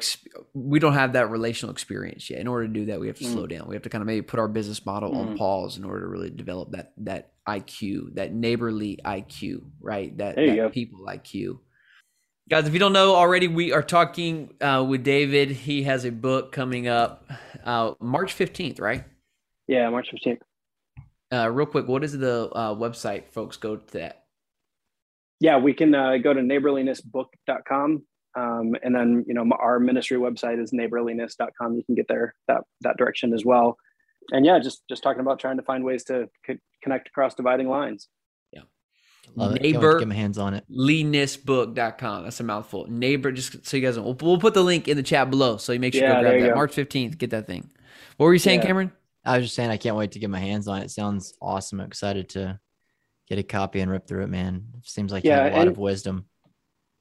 we 0.53 0.79
don't 0.79 0.93
have 0.93 1.13
that 1.13 1.29
relational 1.29 1.71
experience 1.71 2.29
yet. 2.29 2.39
In 2.39 2.47
order 2.47 2.67
to 2.67 2.73
do 2.73 2.85
that, 2.87 2.99
we 2.99 3.07
have 3.07 3.17
to 3.19 3.23
mm. 3.23 3.31
slow 3.31 3.47
down. 3.47 3.67
We 3.67 3.75
have 3.75 3.83
to 3.83 3.89
kind 3.89 4.01
of 4.01 4.05
maybe 4.05 4.21
put 4.21 4.39
our 4.39 4.47
business 4.47 4.85
model 4.85 5.11
mm. 5.11 5.17
on 5.17 5.37
pause 5.37 5.77
in 5.77 5.85
order 5.85 6.01
to 6.01 6.07
really 6.07 6.29
develop 6.29 6.71
that 6.71 6.93
that 6.97 7.31
IQ, 7.47 8.15
that 8.15 8.33
neighborly 8.33 8.99
IQ, 9.03 9.61
right? 9.79 10.15
That, 10.17 10.35
that 10.35 10.71
people 10.73 11.05
IQ. 11.07 11.59
Guys, 12.49 12.67
if 12.67 12.73
you 12.73 12.79
don't 12.79 12.93
know 12.93 13.15
already, 13.15 13.47
we 13.47 13.71
are 13.71 13.83
talking 13.83 14.53
uh, 14.59 14.85
with 14.87 15.03
David. 15.03 15.51
He 15.51 15.83
has 15.83 16.03
a 16.03 16.11
book 16.11 16.51
coming 16.51 16.87
up 16.87 17.29
uh, 17.63 17.93
March 18.01 18.35
15th, 18.35 18.81
right? 18.81 19.03
Yeah, 19.67 19.87
March 19.89 20.07
15th. 20.11 20.39
Uh, 21.31 21.49
real 21.49 21.65
quick, 21.65 21.87
what 21.87 22.03
is 22.03 22.17
the 22.17 22.49
uh, 22.53 22.73
website 22.73 23.29
folks 23.29 23.57
go 23.57 23.75
to 23.75 23.93
that? 23.93 24.23
Yeah, 25.39 25.57
we 25.57 25.73
can 25.73 25.93
uh, 25.95 26.17
go 26.17 26.33
to 26.33 26.41
neighborlinessbook.com 26.41 28.03
um, 28.35 28.75
and 28.83 28.95
then, 28.95 29.25
you 29.27 29.33
know, 29.33 29.49
our 29.59 29.79
ministry 29.79 30.17
website 30.17 30.61
is 30.61 30.71
neighborliness.com. 30.71 31.75
You 31.75 31.83
can 31.83 31.95
get 31.95 32.07
there 32.07 32.35
that, 32.47 32.61
that 32.81 32.97
direction 32.97 33.33
as 33.33 33.43
well. 33.43 33.77
And 34.31 34.45
yeah, 34.45 34.59
just, 34.59 34.83
just 34.89 35.01
talking 35.01 35.21
about 35.21 35.39
trying 35.39 35.57
to 35.57 35.63
find 35.63 35.83
ways 35.83 36.03
to 36.05 36.29
co- 36.45 36.57
connect 36.83 37.07
across 37.07 37.33
dividing 37.35 37.67
lines. 37.67 38.07
Yeah. 38.53 38.61
Love 39.35 39.55
it. 39.55 39.61
Neighbor, 39.61 39.99
get 39.99 40.07
my 40.07 40.15
hands 40.15 40.37
on 40.37 40.53
it. 40.53 40.65
Leannessbook.com. 40.69 42.23
That's 42.23 42.39
a 42.39 42.43
mouthful. 42.43 42.85
Neighbor, 42.87 43.31
just 43.31 43.65
so 43.65 43.77
you 43.77 43.83
guys 43.83 43.97
know, 43.97 44.03
we'll, 44.03 44.17
we'll 44.21 44.39
put 44.39 44.53
the 44.53 44.63
link 44.63 44.87
in 44.87 44.97
the 44.97 45.03
chat 45.03 45.29
below. 45.29 45.57
So 45.57 45.73
you 45.73 45.79
make 45.79 45.93
sure 45.93 46.03
yeah, 46.03 46.15
to 46.15 46.21
grab 46.21 46.41
that. 46.41 46.49
Go. 46.49 46.55
March 46.55 46.75
15th, 46.75 47.17
get 47.17 47.31
that 47.31 47.47
thing. 47.47 47.69
What 48.17 48.27
were 48.27 48.33
you 48.33 48.39
saying, 48.39 48.59
yeah. 48.59 48.67
Cameron? 48.67 48.91
I 49.29 49.37
was 49.37 49.45
just 49.45 49.55
saying, 49.55 49.69
I 49.69 49.77
can't 49.77 49.95
wait 49.95 50.13
to 50.13 50.19
get 50.19 50.31
my 50.31 50.39
hands 50.39 50.67
on 50.67 50.81
it. 50.81 50.85
it 50.85 50.91
sounds 50.91 51.35
awesome. 51.39 51.79
I'm 51.79 51.85
excited 51.85 52.29
to 52.29 52.59
get 53.27 53.37
a 53.37 53.43
copy 53.43 53.79
and 53.79 53.91
rip 53.91 54.07
through 54.07 54.23
it, 54.23 54.29
man. 54.29 54.65
It 54.79 54.89
seems 54.89 55.11
like 55.11 55.23
yeah, 55.23 55.37
you 55.37 55.43
have 55.43 55.53
a 55.53 55.55
lot 55.57 55.67
of 55.67 55.77
wisdom. 55.77 56.25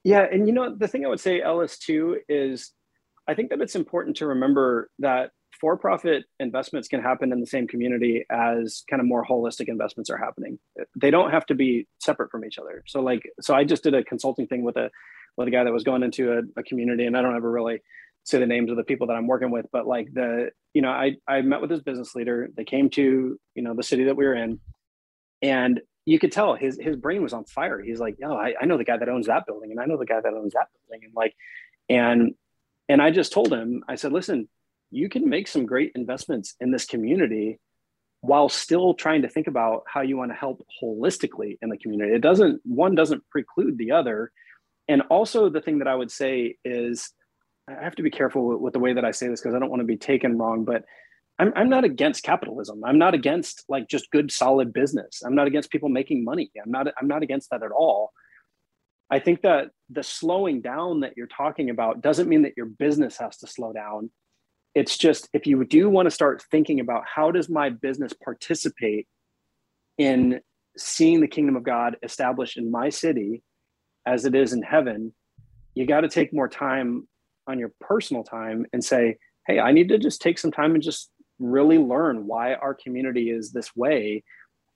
Yeah, 0.05 0.27
and 0.31 0.47
you 0.47 0.53
know 0.53 0.77
the 0.77 0.89
thing 0.89 1.07
I 1.07 1.09
would 1.09 1.21
say, 1.21 1.41
Ellis, 1.41 1.79
too, 1.79 2.19
is 2.29 2.73
I 3.27 3.33
think 3.33 3.49
that 3.49 3.63
it's 3.63 3.77
important 3.77 4.19
to 4.19 4.27
remember 4.27 4.91
that 4.99 5.31
for-profit 5.59 6.25
investments 6.39 6.87
can 6.87 7.01
happen 7.01 7.33
in 7.33 7.41
the 7.41 7.47
same 7.47 7.67
community 7.67 8.27
as 8.31 8.85
kind 8.91 9.01
of 9.01 9.07
more 9.07 9.25
holistic 9.25 9.69
investments 9.69 10.11
are 10.11 10.19
happening. 10.19 10.59
They 11.01 11.11
don't 11.11 11.31
have 11.31 11.47
to 11.47 11.55
be 11.55 11.89
separate 11.99 12.31
from 12.31 12.45
each 12.45 12.59
other. 12.59 12.85
So, 12.87 13.01
like, 13.01 13.23
so 13.41 13.55
I 13.55 13.65
just 13.65 13.83
did 13.83 13.95
a 13.95 14.05
consulting 14.05 14.47
thing 14.47 14.65
with 14.65 14.77
a 14.77 14.91
with 15.39 15.49
a 15.49 15.51
guy 15.51 15.65
that 15.65 15.73
was 15.73 15.85
going 15.85 16.03
into 16.03 16.33
a, 16.33 16.61
a 16.61 16.63
community, 16.63 17.07
and 17.07 17.17
I 17.17 17.23
don't 17.23 17.37
ever 17.37 17.51
really 17.51 17.81
say 18.29 18.39
the 18.39 18.47
names 18.47 18.71
of 18.71 18.77
the 18.77 18.85
people 18.85 19.07
that 19.09 19.15
I'm 19.15 19.27
working 19.27 19.51
with, 19.51 19.67
but 19.73 19.87
like 19.87 20.13
the, 20.13 20.51
you 20.75 20.83
know, 20.83 20.91
I 20.91 21.17
I 21.27 21.43
met 21.43 21.61
with 21.61 21.71
this 21.71 21.83
business 21.83 22.15
leader. 22.15 22.49
They 22.57 22.65
came 22.65 22.91
to 22.91 23.39
you 23.55 23.63
know 23.63 23.75
the 23.75 23.83
city 23.83 24.05
that 24.05 24.17
we 24.17 24.27
were 24.27 24.35
in, 24.35 24.61
and 25.43 25.81
you 26.05 26.19
could 26.19 26.33
tell 26.33 26.55
his 26.55 26.79
his 26.81 26.97
brain 26.97 27.23
was 27.23 27.33
on 27.33 27.45
fire. 27.45 27.81
He's 27.81 28.01
like, 28.01 28.17
"Yo, 28.19 28.35
I, 28.35 28.55
I 28.61 28.67
know 28.67 28.79
the 28.79 28.85
guy 28.85 28.97
that 28.97 29.09
owns 29.09 29.27
that 29.27 29.47
building, 29.47 29.71
and 29.71 29.81
I 29.81 29.87
know 29.87 29.97
the 29.97 30.07
guy 30.07 30.21
that 30.21 30.33
owns 30.33 30.53
that 30.53 30.69
building," 30.89 31.05
and 31.05 31.15
like, 31.15 31.35
and 31.89 32.35
and 32.89 33.03
I 33.03 33.11
just 33.11 33.33
told 33.33 33.53
him, 33.53 33.83
I 33.89 33.95
said, 33.97 34.13
"Listen, 34.13 34.49
you 34.91 35.09
can 35.09 35.29
make 35.29 35.49
some 35.49 35.67
great 35.67 35.93
investments 35.95 36.55
in 36.61 36.71
this 36.71 36.87
community." 36.87 37.59
while 38.21 38.49
still 38.49 38.95
trying 38.95 39.23
to 39.23 39.29
think 39.29 39.47
about 39.47 39.85
how 39.87 40.01
you 40.01 40.17
want 40.17 40.29
to 40.29 40.35
help 40.35 40.67
holistically 40.83 41.57
in 41.63 41.69
the 41.69 41.77
community 41.77 42.13
it 42.13 42.21
doesn't 42.21 42.61
one 42.65 42.95
doesn't 42.97 43.23
preclude 43.31 43.79
the 43.79 43.93
other 43.93 44.33
and 44.89 45.03
also 45.03 45.49
the 45.49 45.61
thing 45.61 45.79
that 45.79 45.87
i 45.87 45.95
would 45.95 46.11
say 46.11 46.57
is 46.65 47.13
i 47.69 47.85
have 47.85 47.95
to 47.95 48.03
be 48.03 48.11
careful 48.11 48.47
with, 48.47 48.61
with 48.61 48.73
the 48.73 48.79
way 48.79 48.93
that 48.93 49.05
i 49.05 49.11
say 49.11 49.29
this 49.29 49.41
because 49.41 49.55
i 49.55 49.59
don't 49.59 49.71
want 49.71 49.81
to 49.81 49.87
be 49.87 49.97
taken 49.97 50.37
wrong 50.39 50.65
but 50.65 50.85
I'm, 51.39 51.53
I'm 51.55 51.69
not 51.69 51.85
against 51.85 52.25
capitalism. 52.25 52.83
I'm 52.85 52.99
not 52.99 53.15
against 53.15 53.65
like 53.69 53.89
just 53.89 54.11
good, 54.11 54.33
solid 54.33 54.73
business. 54.73 55.23
I'm 55.25 55.35
not 55.35 55.47
against 55.47 55.71
people 55.71 55.89
making 55.89 56.25
money. 56.25 56.51
I'm 56.63 56.71
not, 56.71 56.89
I'm 57.01 57.07
not 57.07 57.23
against 57.23 57.51
that 57.51 57.63
at 57.63 57.71
all. 57.71 58.13
I 59.11 59.21
think 59.21 59.43
that 59.43 59.71
the 59.89 60.03
slowing 60.03 60.61
down 60.61 61.01
that 61.01 61.15
you're 61.17 61.29
talking 61.29 61.71
about 61.71 62.03
doesn't 62.03 62.29
mean 62.29 62.43
that 62.43 62.55
your 62.57 62.67
business 62.67 63.17
has 63.19 63.39
to 63.39 63.47
slow 63.47 63.73
down. 63.73 64.11
It's 64.75 64.99
just 64.99 65.29
if 65.33 65.47
you 65.47 65.65
do 65.65 65.89
want 65.89 66.07
to 66.07 66.11
start 66.11 66.45
thinking 66.51 66.81
about 66.81 67.05
how 67.07 67.31
does 67.31 67.49
my 67.49 67.71
business 67.71 68.13
participate 68.13 69.07
in 69.97 70.41
seeing 70.77 71.21
the 71.21 71.29
kingdom 71.29 71.57
of 71.57 71.63
God 71.63 71.97
established 72.03 72.59
in 72.59 72.71
my 72.71 72.91
city 72.91 73.43
as 74.05 74.25
it 74.25 74.35
is 74.35 74.53
in 74.53 74.63
heaven, 74.63 75.15
you 75.75 75.87
got 75.87 76.03
to 76.03 76.09
take 76.09 76.33
more 76.33 76.49
time 76.49 77.08
on 77.49 77.59
your 77.59 77.73
personal 77.81 78.23
time 78.23 78.67
and 78.73 78.85
say, 78.85 79.17
hey, 79.47 79.59
I 79.59 79.73
need 79.73 79.89
to 79.89 79.99
just 79.99 80.21
take 80.21 80.39
some 80.39 80.53
time 80.53 80.75
and 80.75 80.83
just 80.83 81.11
really 81.39 81.79
learn 81.79 82.27
why 82.27 82.55
our 82.55 82.75
community 82.75 83.31
is 83.31 83.53
this 83.53 83.75
way 83.75 84.23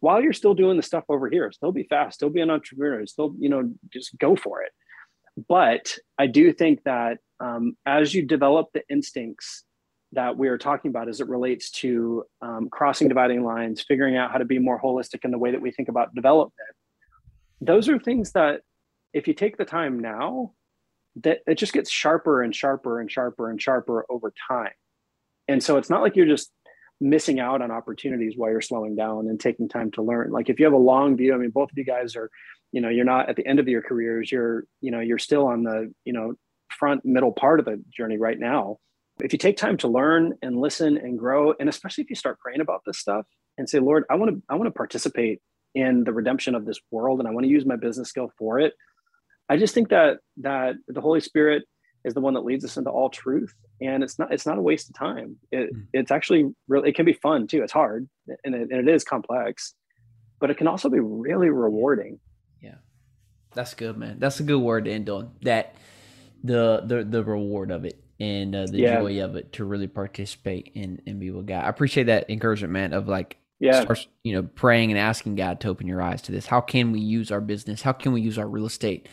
while 0.01 0.21
you're 0.21 0.33
still 0.33 0.55
doing 0.55 0.77
the 0.77 0.83
stuff 0.83 1.05
over 1.09 1.29
here. 1.29 1.51
Still 1.53 1.73
be 1.73 1.85
fast 1.85 2.15
still 2.15 2.31
be 2.31 2.41
an 2.41 2.51
entrepreneur 2.51 3.07
still 3.07 3.35
you 3.39 3.49
know 3.49 3.73
just 3.93 4.17
go 4.19 4.35
for 4.37 4.63
it. 4.63 4.73
But 5.49 5.97
i 6.19 6.27
do 6.27 6.53
think 6.53 6.83
that 6.85 7.19
um, 7.41 7.77
as 7.85 8.15
you 8.15 8.25
develop 8.25 8.69
the 8.73 8.83
instincts 8.89 9.65
that 10.13 10.37
we 10.37 10.49
are 10.49 10.59
talking 10.59 10.91
about 10.91 11.09
as 11.09 11.21
it 11.21 11.29
relates 11.29 11.71
to 11.71 12.25
um, 12.41 12.69
crossing 12.71 13.09
dividing 13.09 13.45
lines 13.45 13.83
figuring 13.83 14.17
out 14.17 14.31
how 14.31 14.39
to 14.39 14.45
be 14.45 14.59
more 14.59 14.81
holistic 14.81 15.25
in 15.25 15.31
the 15.31 15.39
way 15.39 15.51
that 15.51 15.61
we 15.61 15.73
think 15.73 15.89
about 15.89 16.15
development 16.15 16.55
those 17.61 17.89
are 17.89 17.99
things 17.99 18.33
that 18.33 18.61
if 19.13 19.27
you 19.27 19.35
take 19.35 19.57
the 19.57 19.65
time 19.65 19.99
now 19.99 20.53
that 21.17 21.41
it 21.47 21.57
just 21.57 21.73
gets 21.73 21.91
sharper 21.91 22.43
and 22.43 22.55
sharper 22.55 23.01
and 23.01 23.11
sharper 23.11 23.51
and 23.51 23.61
sharper 23.61 24.07
over 24.09 24.33
time 24.49 24.73
and 25.49 25.63
so 25.63 25.77
it's 25.77 25.91
not 25.91 26.03
like 26.03 26.17
you're 26.17 26.27
just 26.27 26.51
missing 27.01 27.41
out 27.41 27.61
on 27.63 27.71
opportunities 27.71 28.35
while 28.37 28.51
you're 28.51 28.61
slowing 28.61 28.95
down 28.95 29.29
and 29.29 29.41
taking 29.41 29.69
time 29.69 29.91
to 29.91 30.03
learn. 30.03 30.31
Like 30.31 30.49
if 30.49 30.59
you 30.59 30.65
have 30.65 30.73
a 30.73 30.79
long 30.79 31.17
view, 31.17 31.35
I 31.35 31.37
mean, 31.37 31.51
both 31.51 31.71
of 31.71 31.77
you 31.77 31.85
guys 31.85 32.15
are, 32.17 32.31
you 32.71 32.81
know, 32.81 32.89
you're 32.89 33.05
not 33.05 33.29
at 33.29 33.37
the 33.37 33.47
end 33.47 33.59
of 33.59 33.69
your 33.69 33.83
careers. 33.83 34.31
You're, 34.31 34.65
you 34.81 34.91
know, 34.91 35.01
you're 35.01 35.19
still 35.19 35.47
on 35.47 35.65
the, 35.65 35.93
you 36.05 36.13
know, 36.13 36.35
front 36.71 37.05
middle 37.05 37.33
part 37.33 37.59
of 37.59 37.67
the 37.67 37.83
journey 37.95 38.19
right 38.19 38.39
now. 38.39 38.79
If 39.21 39.33
you 39.33 39.39
take 39.39 39.57
time 39.57 39.77
to 39.79 39.89
learn 39.89 40.35
and 40.43 40.59
listen 40.59 40.97
and 40.97 41.19
grow, 41.19 41.55
and 41.59 41.69
especially 41.69 42.05
if 42.05 42.11
you 42.11 42.17
start 42.17 42.39
praying 42.39 42.61
about 42.61 42.83
this 42.87 42.99
stuff 42.99 43.27
and 43.59 43.69
say, 43.69 43.79
Lord, 43.79 44.05
I 44.09 44.15
want 44.15 44.31
to, 44.31 44.43
I 44.49 44.55
want 44.55 44.69
to 44.69 44.77
participate 44.77 45.41
in 45.75 46.05
the 46.05 46.13
redemption 46.13 46.55
of 46.55 46.65
this 46.65 46.79
world 46.91 47.19
and 47.19 47.29
I 47.29 47.33
want 47.33 47.45
to 47.45 47.51
use 47.51 47.67
my 47.67 47.77
business 47.77 48.09
skill 48.09 48.33
for 48.39 48.59
it. 48.59 48.75
I 49.49 49.57
just 49.57 49.75
think 49.75 49.91
that 49.91 50.19
that 50.39 50.77
the 50.89 51.01
Holy 51.01 51.21
Spirit 51.21 51.65
is 52.05 52.15
the 52.15 52.21
one 52.21 52.35
that 52.35 52.45
leads 52.45 52.65
us 52.65 52.77
into 52.77 52.91
all 52.91 53.11
truth 53.11 53.55
and 53.81 54.03
it's 54.03 54.19
not 54.19 54.33
it's 54.33 54.47
not 54.47 54.59
a 54.59 54.63
waste 54.63 54.89
of 54.89 54.97
time 54.97 55.37
it, 55.53 55.73
mm. 55.73 55.87
it's 55.93 56.11
actually 56.11 56.53
really 56.67 56.89
it 56.89 56.97
can 56.97 57.07
be 57.07 57.13
fun 57.13 57.47
too 57.47 57.63
it's 57.63 57.73
hard 57.73 58.09
and 58.45 58.57
it, 58.57 58.69
and 58.73 58.89
it 58.89 58.93
is 58.93 59.05
complex 59.05 59.75
but 60.41 60.51
it 60.51 60.57
can 60.57 60.67
also 60.67 60.89
be 60.89 60.99
really 60.99 61.49
rewarding 61.49 62.19
yeah 62.61 62.75
that's 63.55 63.75
good 63.75 63.97
man 63.97 64.19
that's 64.19 64.41
a 64.41 64.43
good 64.43 64.59
word 64.59 64.87
to 64.87 64.91
end 64.91 65.09
on 65.09 65.31
that 65.43 65.77
the 66.43 66.83
the 66.87 67.05
the 67.05 67.23
reward 67.23 67.71
of 67.71 67.85
it 67.85 68.03
and 68.23 68.55
uh, 68.55 68.67
the 68.67 68.79
yeah. 68.79 69.01
joy 69.01 69.23
of 69.25 69.35
it 69.35 69.53
to 69.53 69.65
really 69.65 69.89
participate 69.89 70.71
and 70.77 71.03
and 71.07 71.19
be 71.19 71.33
with 71.33 71.47
God. 71.47 71.65
I 71.65 71.69
appreciate 71.69 72.05
that 72.05 72.31
encouragement, 72.31 72.73
man. 72.73 72.93
Of 72.93 73.09
like, 73.09 73.37
yeah, 73.63 73.83
start, 73.83 74.07
you 74.25 74.35
know, 74.35 74.43
praying 74.43 74.91
and 74.91 74.99
asking 74.99 75.37
God 75.37 75.61
to 75.61 75.69
open 75.69 75.87
your 75.87 76.03
eyes 76.03 76.23
to 76.23 76.33
this. 76.33 76.47
How 76.47 76.61
can 76.61 76.93
we 76.93 77.01
use 77.01 77.31
our 77.31 77.41
business? 77.41 77.83
How 77.83 77.93
can 77.93 78.13
we 78.13 78.21
use 78.21 78.39
our 78.39 78.49
real 78.49 78.67
estate 78.67 79.09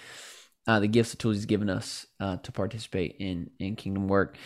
uh, 0.69 0.79
the 0.79 0.87
gifts, 0.87 1.11
the 1.11 1.17
tools 1.17 1.35
he's 1.35 1.45
given 1.47 1.67
us 1.67 2.05
uh, 2.19 2.37
to 2.37 2.51
participate 2.51 3.15
in 3.17 3.49
in 3.57 3.75
kingdom 3.75 4.07
work. 4.07 4.37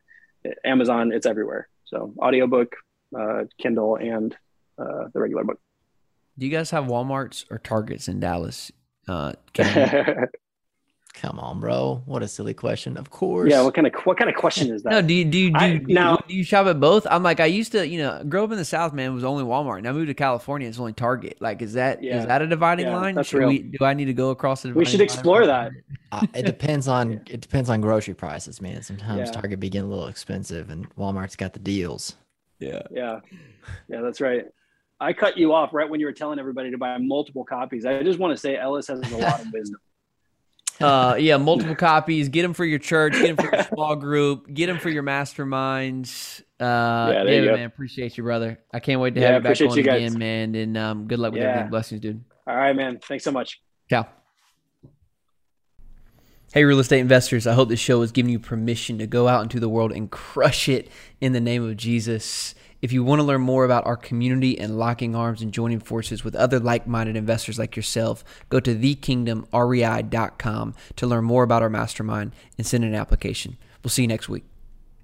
Amazon, 0.63 1.11
it's 1.11 1.25
everywhere. 1.25 1.67
So 1.83 2.13
audiobook, 2.17 2.77
uh, 3.13 3.43
Kindle, 3.61 3.97
and 3.97 4.33
uh, 4.77 5.07
the 5.13 5.19
regular 5.19 5.43
book. 5.43 5.59
Do 6.37 6.45
you 6.45 6.51
guys 6.51 6.71
have 6.71 6.85
Walmarts 6.85 7.45
or 7.49 7.59
Targets 7.59 8.07
in 8.07 8.19
Dallas? 8.19 8.71
Uh, 9.07 9.33
Come 11.21 11.39
on, 11.39 11.61
bro. 11.61 12.01
What 12.05 12.23
a 12.23 12.27
silly 12.27 12.53
question. 12.53 12.97
Of 12.97 13.09
course. 13.09 13.49
Yeah. 13.49 13.61
What 13.61 13.73
kind 13.73 13.87
of 13.87 13.93
what 14.03 14.17
kind 14.17 14.29
of 14.29 14.35
question 14.35 14.73
is 14.73 14.83
that? 14.83 14.89
No. 14.89 15.01
Do 15.01 15.13
you 15.13 15.23
do 15.23 15.37
you, 15.37 15.49
do, 15.51 15.57
I, 15.57 15.77
do, 15.77 15.93
now, 15.93 16.17
do 16.27 16.35
you 16.35 16.43
shop 16.43 16.67
at 16.67 16.79
both? 16.79 17.07
I'm 17.09 17.23
like 17.23 17.39
I 17.39 17.45
used 17.45 17.71
to. 17.71 17.87
You 17.87 17.99
know, 17.99 18.23
grow 18.27 18.43
up 18.43 18.51
in 18.51 18.57
the 18.57 18.65
South. 18.65 18.91
Man, 18.91 19.11
it 19.11 19.13
was 19.13 19.23
only 19.23 19.43
Walmart. 19.43 19.81
Now 19.81 19.91
I 19.91 19.93
moved 19.93 20.07
to 20.07 20.13
California. 20.13 20.67
It's 20.67 20.77
only 20.77 20.91
Target. 20.91 21.37
Like, 21.39 21.61
is 21.61 21.73
that 21.73 22.03
yeah. 22.03 22.19
is 22.19 22.25
that 22.25 22.41
a 22.41 22.47
dividing 22.47 22.87
yeah, 22.87 22.97
line? 22.97 23.15
That's 23.15 23.29
Should 23.29 23.39
real. 23.39 23.47
We, 23.47 23.59
do 23.59 23.85
I 23.85 23.93
need 23.93 24.05
to 24.05 24.13
go 24.13 24.31
across 24.31 24.63
the? 24.63 24.73
We 24.73 24.83
should 24.83 24.99
explore 24.99 25.45
that. 25.45 25.71
Uh, 26.11 26.27
it 26.33 26.45
depends 26.45 26.89
on 26.89 27.13
it 27.29 27.39
depends 27.39 27.69
on 27.69 27.79
grocery 27.79 28.13
prices, 28.13 28.61
man. 28.61 28.81
Sometimes 28.81 29.29
yeah. 29.29 29.31
Target 29.31 29.61
be 29.61 29.69
getting 29.69 29.87
a 29.87 29.89
little 29.89 30.07
expensive, 30.07 30.69
and 30.69 30.93
Walmart's 30.95 31.37
got 31.37 31.53
the 31.53 31.59
deals. 31.59 32.17
Yeah. 32.59 32.81
Yeah. 32.91 33.21
Yeah. 33.87 34.01
That's 34.01 34.19
right. 34.19 34.45
I 34.99 35.13
cut 35.13 35.37
you 35.37 35.53
off 35.53 35.73
right 35.73 35.89
when 35.89 35.99
you 35.99 36.05
were 36.05 36.13
telling 36.13 36.39
everybody 36.39 36.71
to 36.71 36.77
buy 36.77 36.97
multiple 36.97 37.43
copies. 37.43 37.85
I 37.85 38.01
just 38.03 38.19
want 38.19 38.31
to 38.31 38.37
say 38.37 38.57
Ellis 38.57 38.87
has 38.87 38.99
a 39.11 39.17
lot 39.17 39.41
of 39.41 39.47
wisdom. 39.53 39.79
Uh, 40.79 41.15
yeah, 41.17 41.37
multiple 41.37 41.75
copies. 41.75 42.29
Get 42.29 42.41
them 42.41 42.53
for 42.53 42.65
your 42.65 42.79
church. 42.79 43.13
Get 43.13 43.35
them 43.35 43.37
for 43.37 43.55
your 43.55 43.63
small 43.73 43.95
group. 43.95 44.53
Get 44.53 44.67
them 44.67 44.77
for 44.77 44.89
your 44.89 45.03
masterminds. 45.03 46.41
Uh, 46.59 47.11
yeah, 47.13 47.23
David, 47.23 47.53
man, 47.53 47.65
appreciate 47.65 48.17
you, 48.17 48.23
brother. 48.23 48.59
I 48.73 48.79
can't 48.79 48.99
wait 48.99 49.15
to 49.15 49.21
yeah, 49.21 49.33
have 49.33 49.43
you 49.43 49.49
back 49.49 49.61
on 49.61 49.79
again, 49.79 50.17
man. 50.17 50.55
And 50.55 50.77
um, 50.77 51.07
good 51.07 51.19
luck 51.19 51.33
with 51.33 51.41
yeah. 51.41 51.49
everything. 51.49 51.69
Blessings, 51.69 52.01
dude. 52.01 52.23
All 52.47 52.55
right, 52.55 52.75
man. 52.75 52.99
Thanks 52.99 53.23
so 53.23 53.31
much. 53.31 53.61
Ciao. 53.89 54.07
Hey, 56.53 56.63
real 56.63 56.79
estate 56.79 56.99
investors. 56.99 57.47
I 57.47 57.53
hope 57.53 57.67
this 57.67 57.79
show 57.79 57.99
has 58.01 58.13
given 58.13 58.31
you 58.31 58.39
permission 58.39 58.97
to 58.99 59.07
go 59.07 59.27
out 59.27 59.43
into 59.43 59.59
the 59.59 59.67
world 59.67 59.91
and 59.91 60.09
crush 60.09 60.69
it 60.69 60.89
in 61.19 61.33
the 61.33 61.41
name 61.41 61.67
of 61.67 61.75
Jesus. 61.75 62.55
If 62.81 62.91
you 62.91 63.03
want 63.03 63.19
to 63.19 63.23
learn 63.23 63.41
more 63.41 63.65
about 63.65 63.85
our 63.85 63.97
community 63.97 64.59
and 64.59 64.77
locking 64.77 65.15
arms 65.15 65.41
and 65.41 65.51
joining 65.51 65.79
forces 65.79 66.23
with 66.23 66.35
other 66.35 66.59
like 66.59 66.87
minded 66.87 67.15
investors 67.15 67.57
like 67.57 67.75
yourself, 67.75 68.23
go 68.49 68.59
to 68.59 68.75
thekingdomrei.com 68.75 70.75
to 70.95 71.07
learn 71.07 71.23
more 71.23 71.43
about 71.43 71.63
our 71.63 71.69
mastermind 71.69 72.33
and 72.57 72.67
send 72.67 72.83
an 72.83 72.95
application. 72.95 73.57
We'll 73.83 73.91
see 73.91 74.03
you 74.03 74.07
next 74.07 74.29
week. 74.29 74.43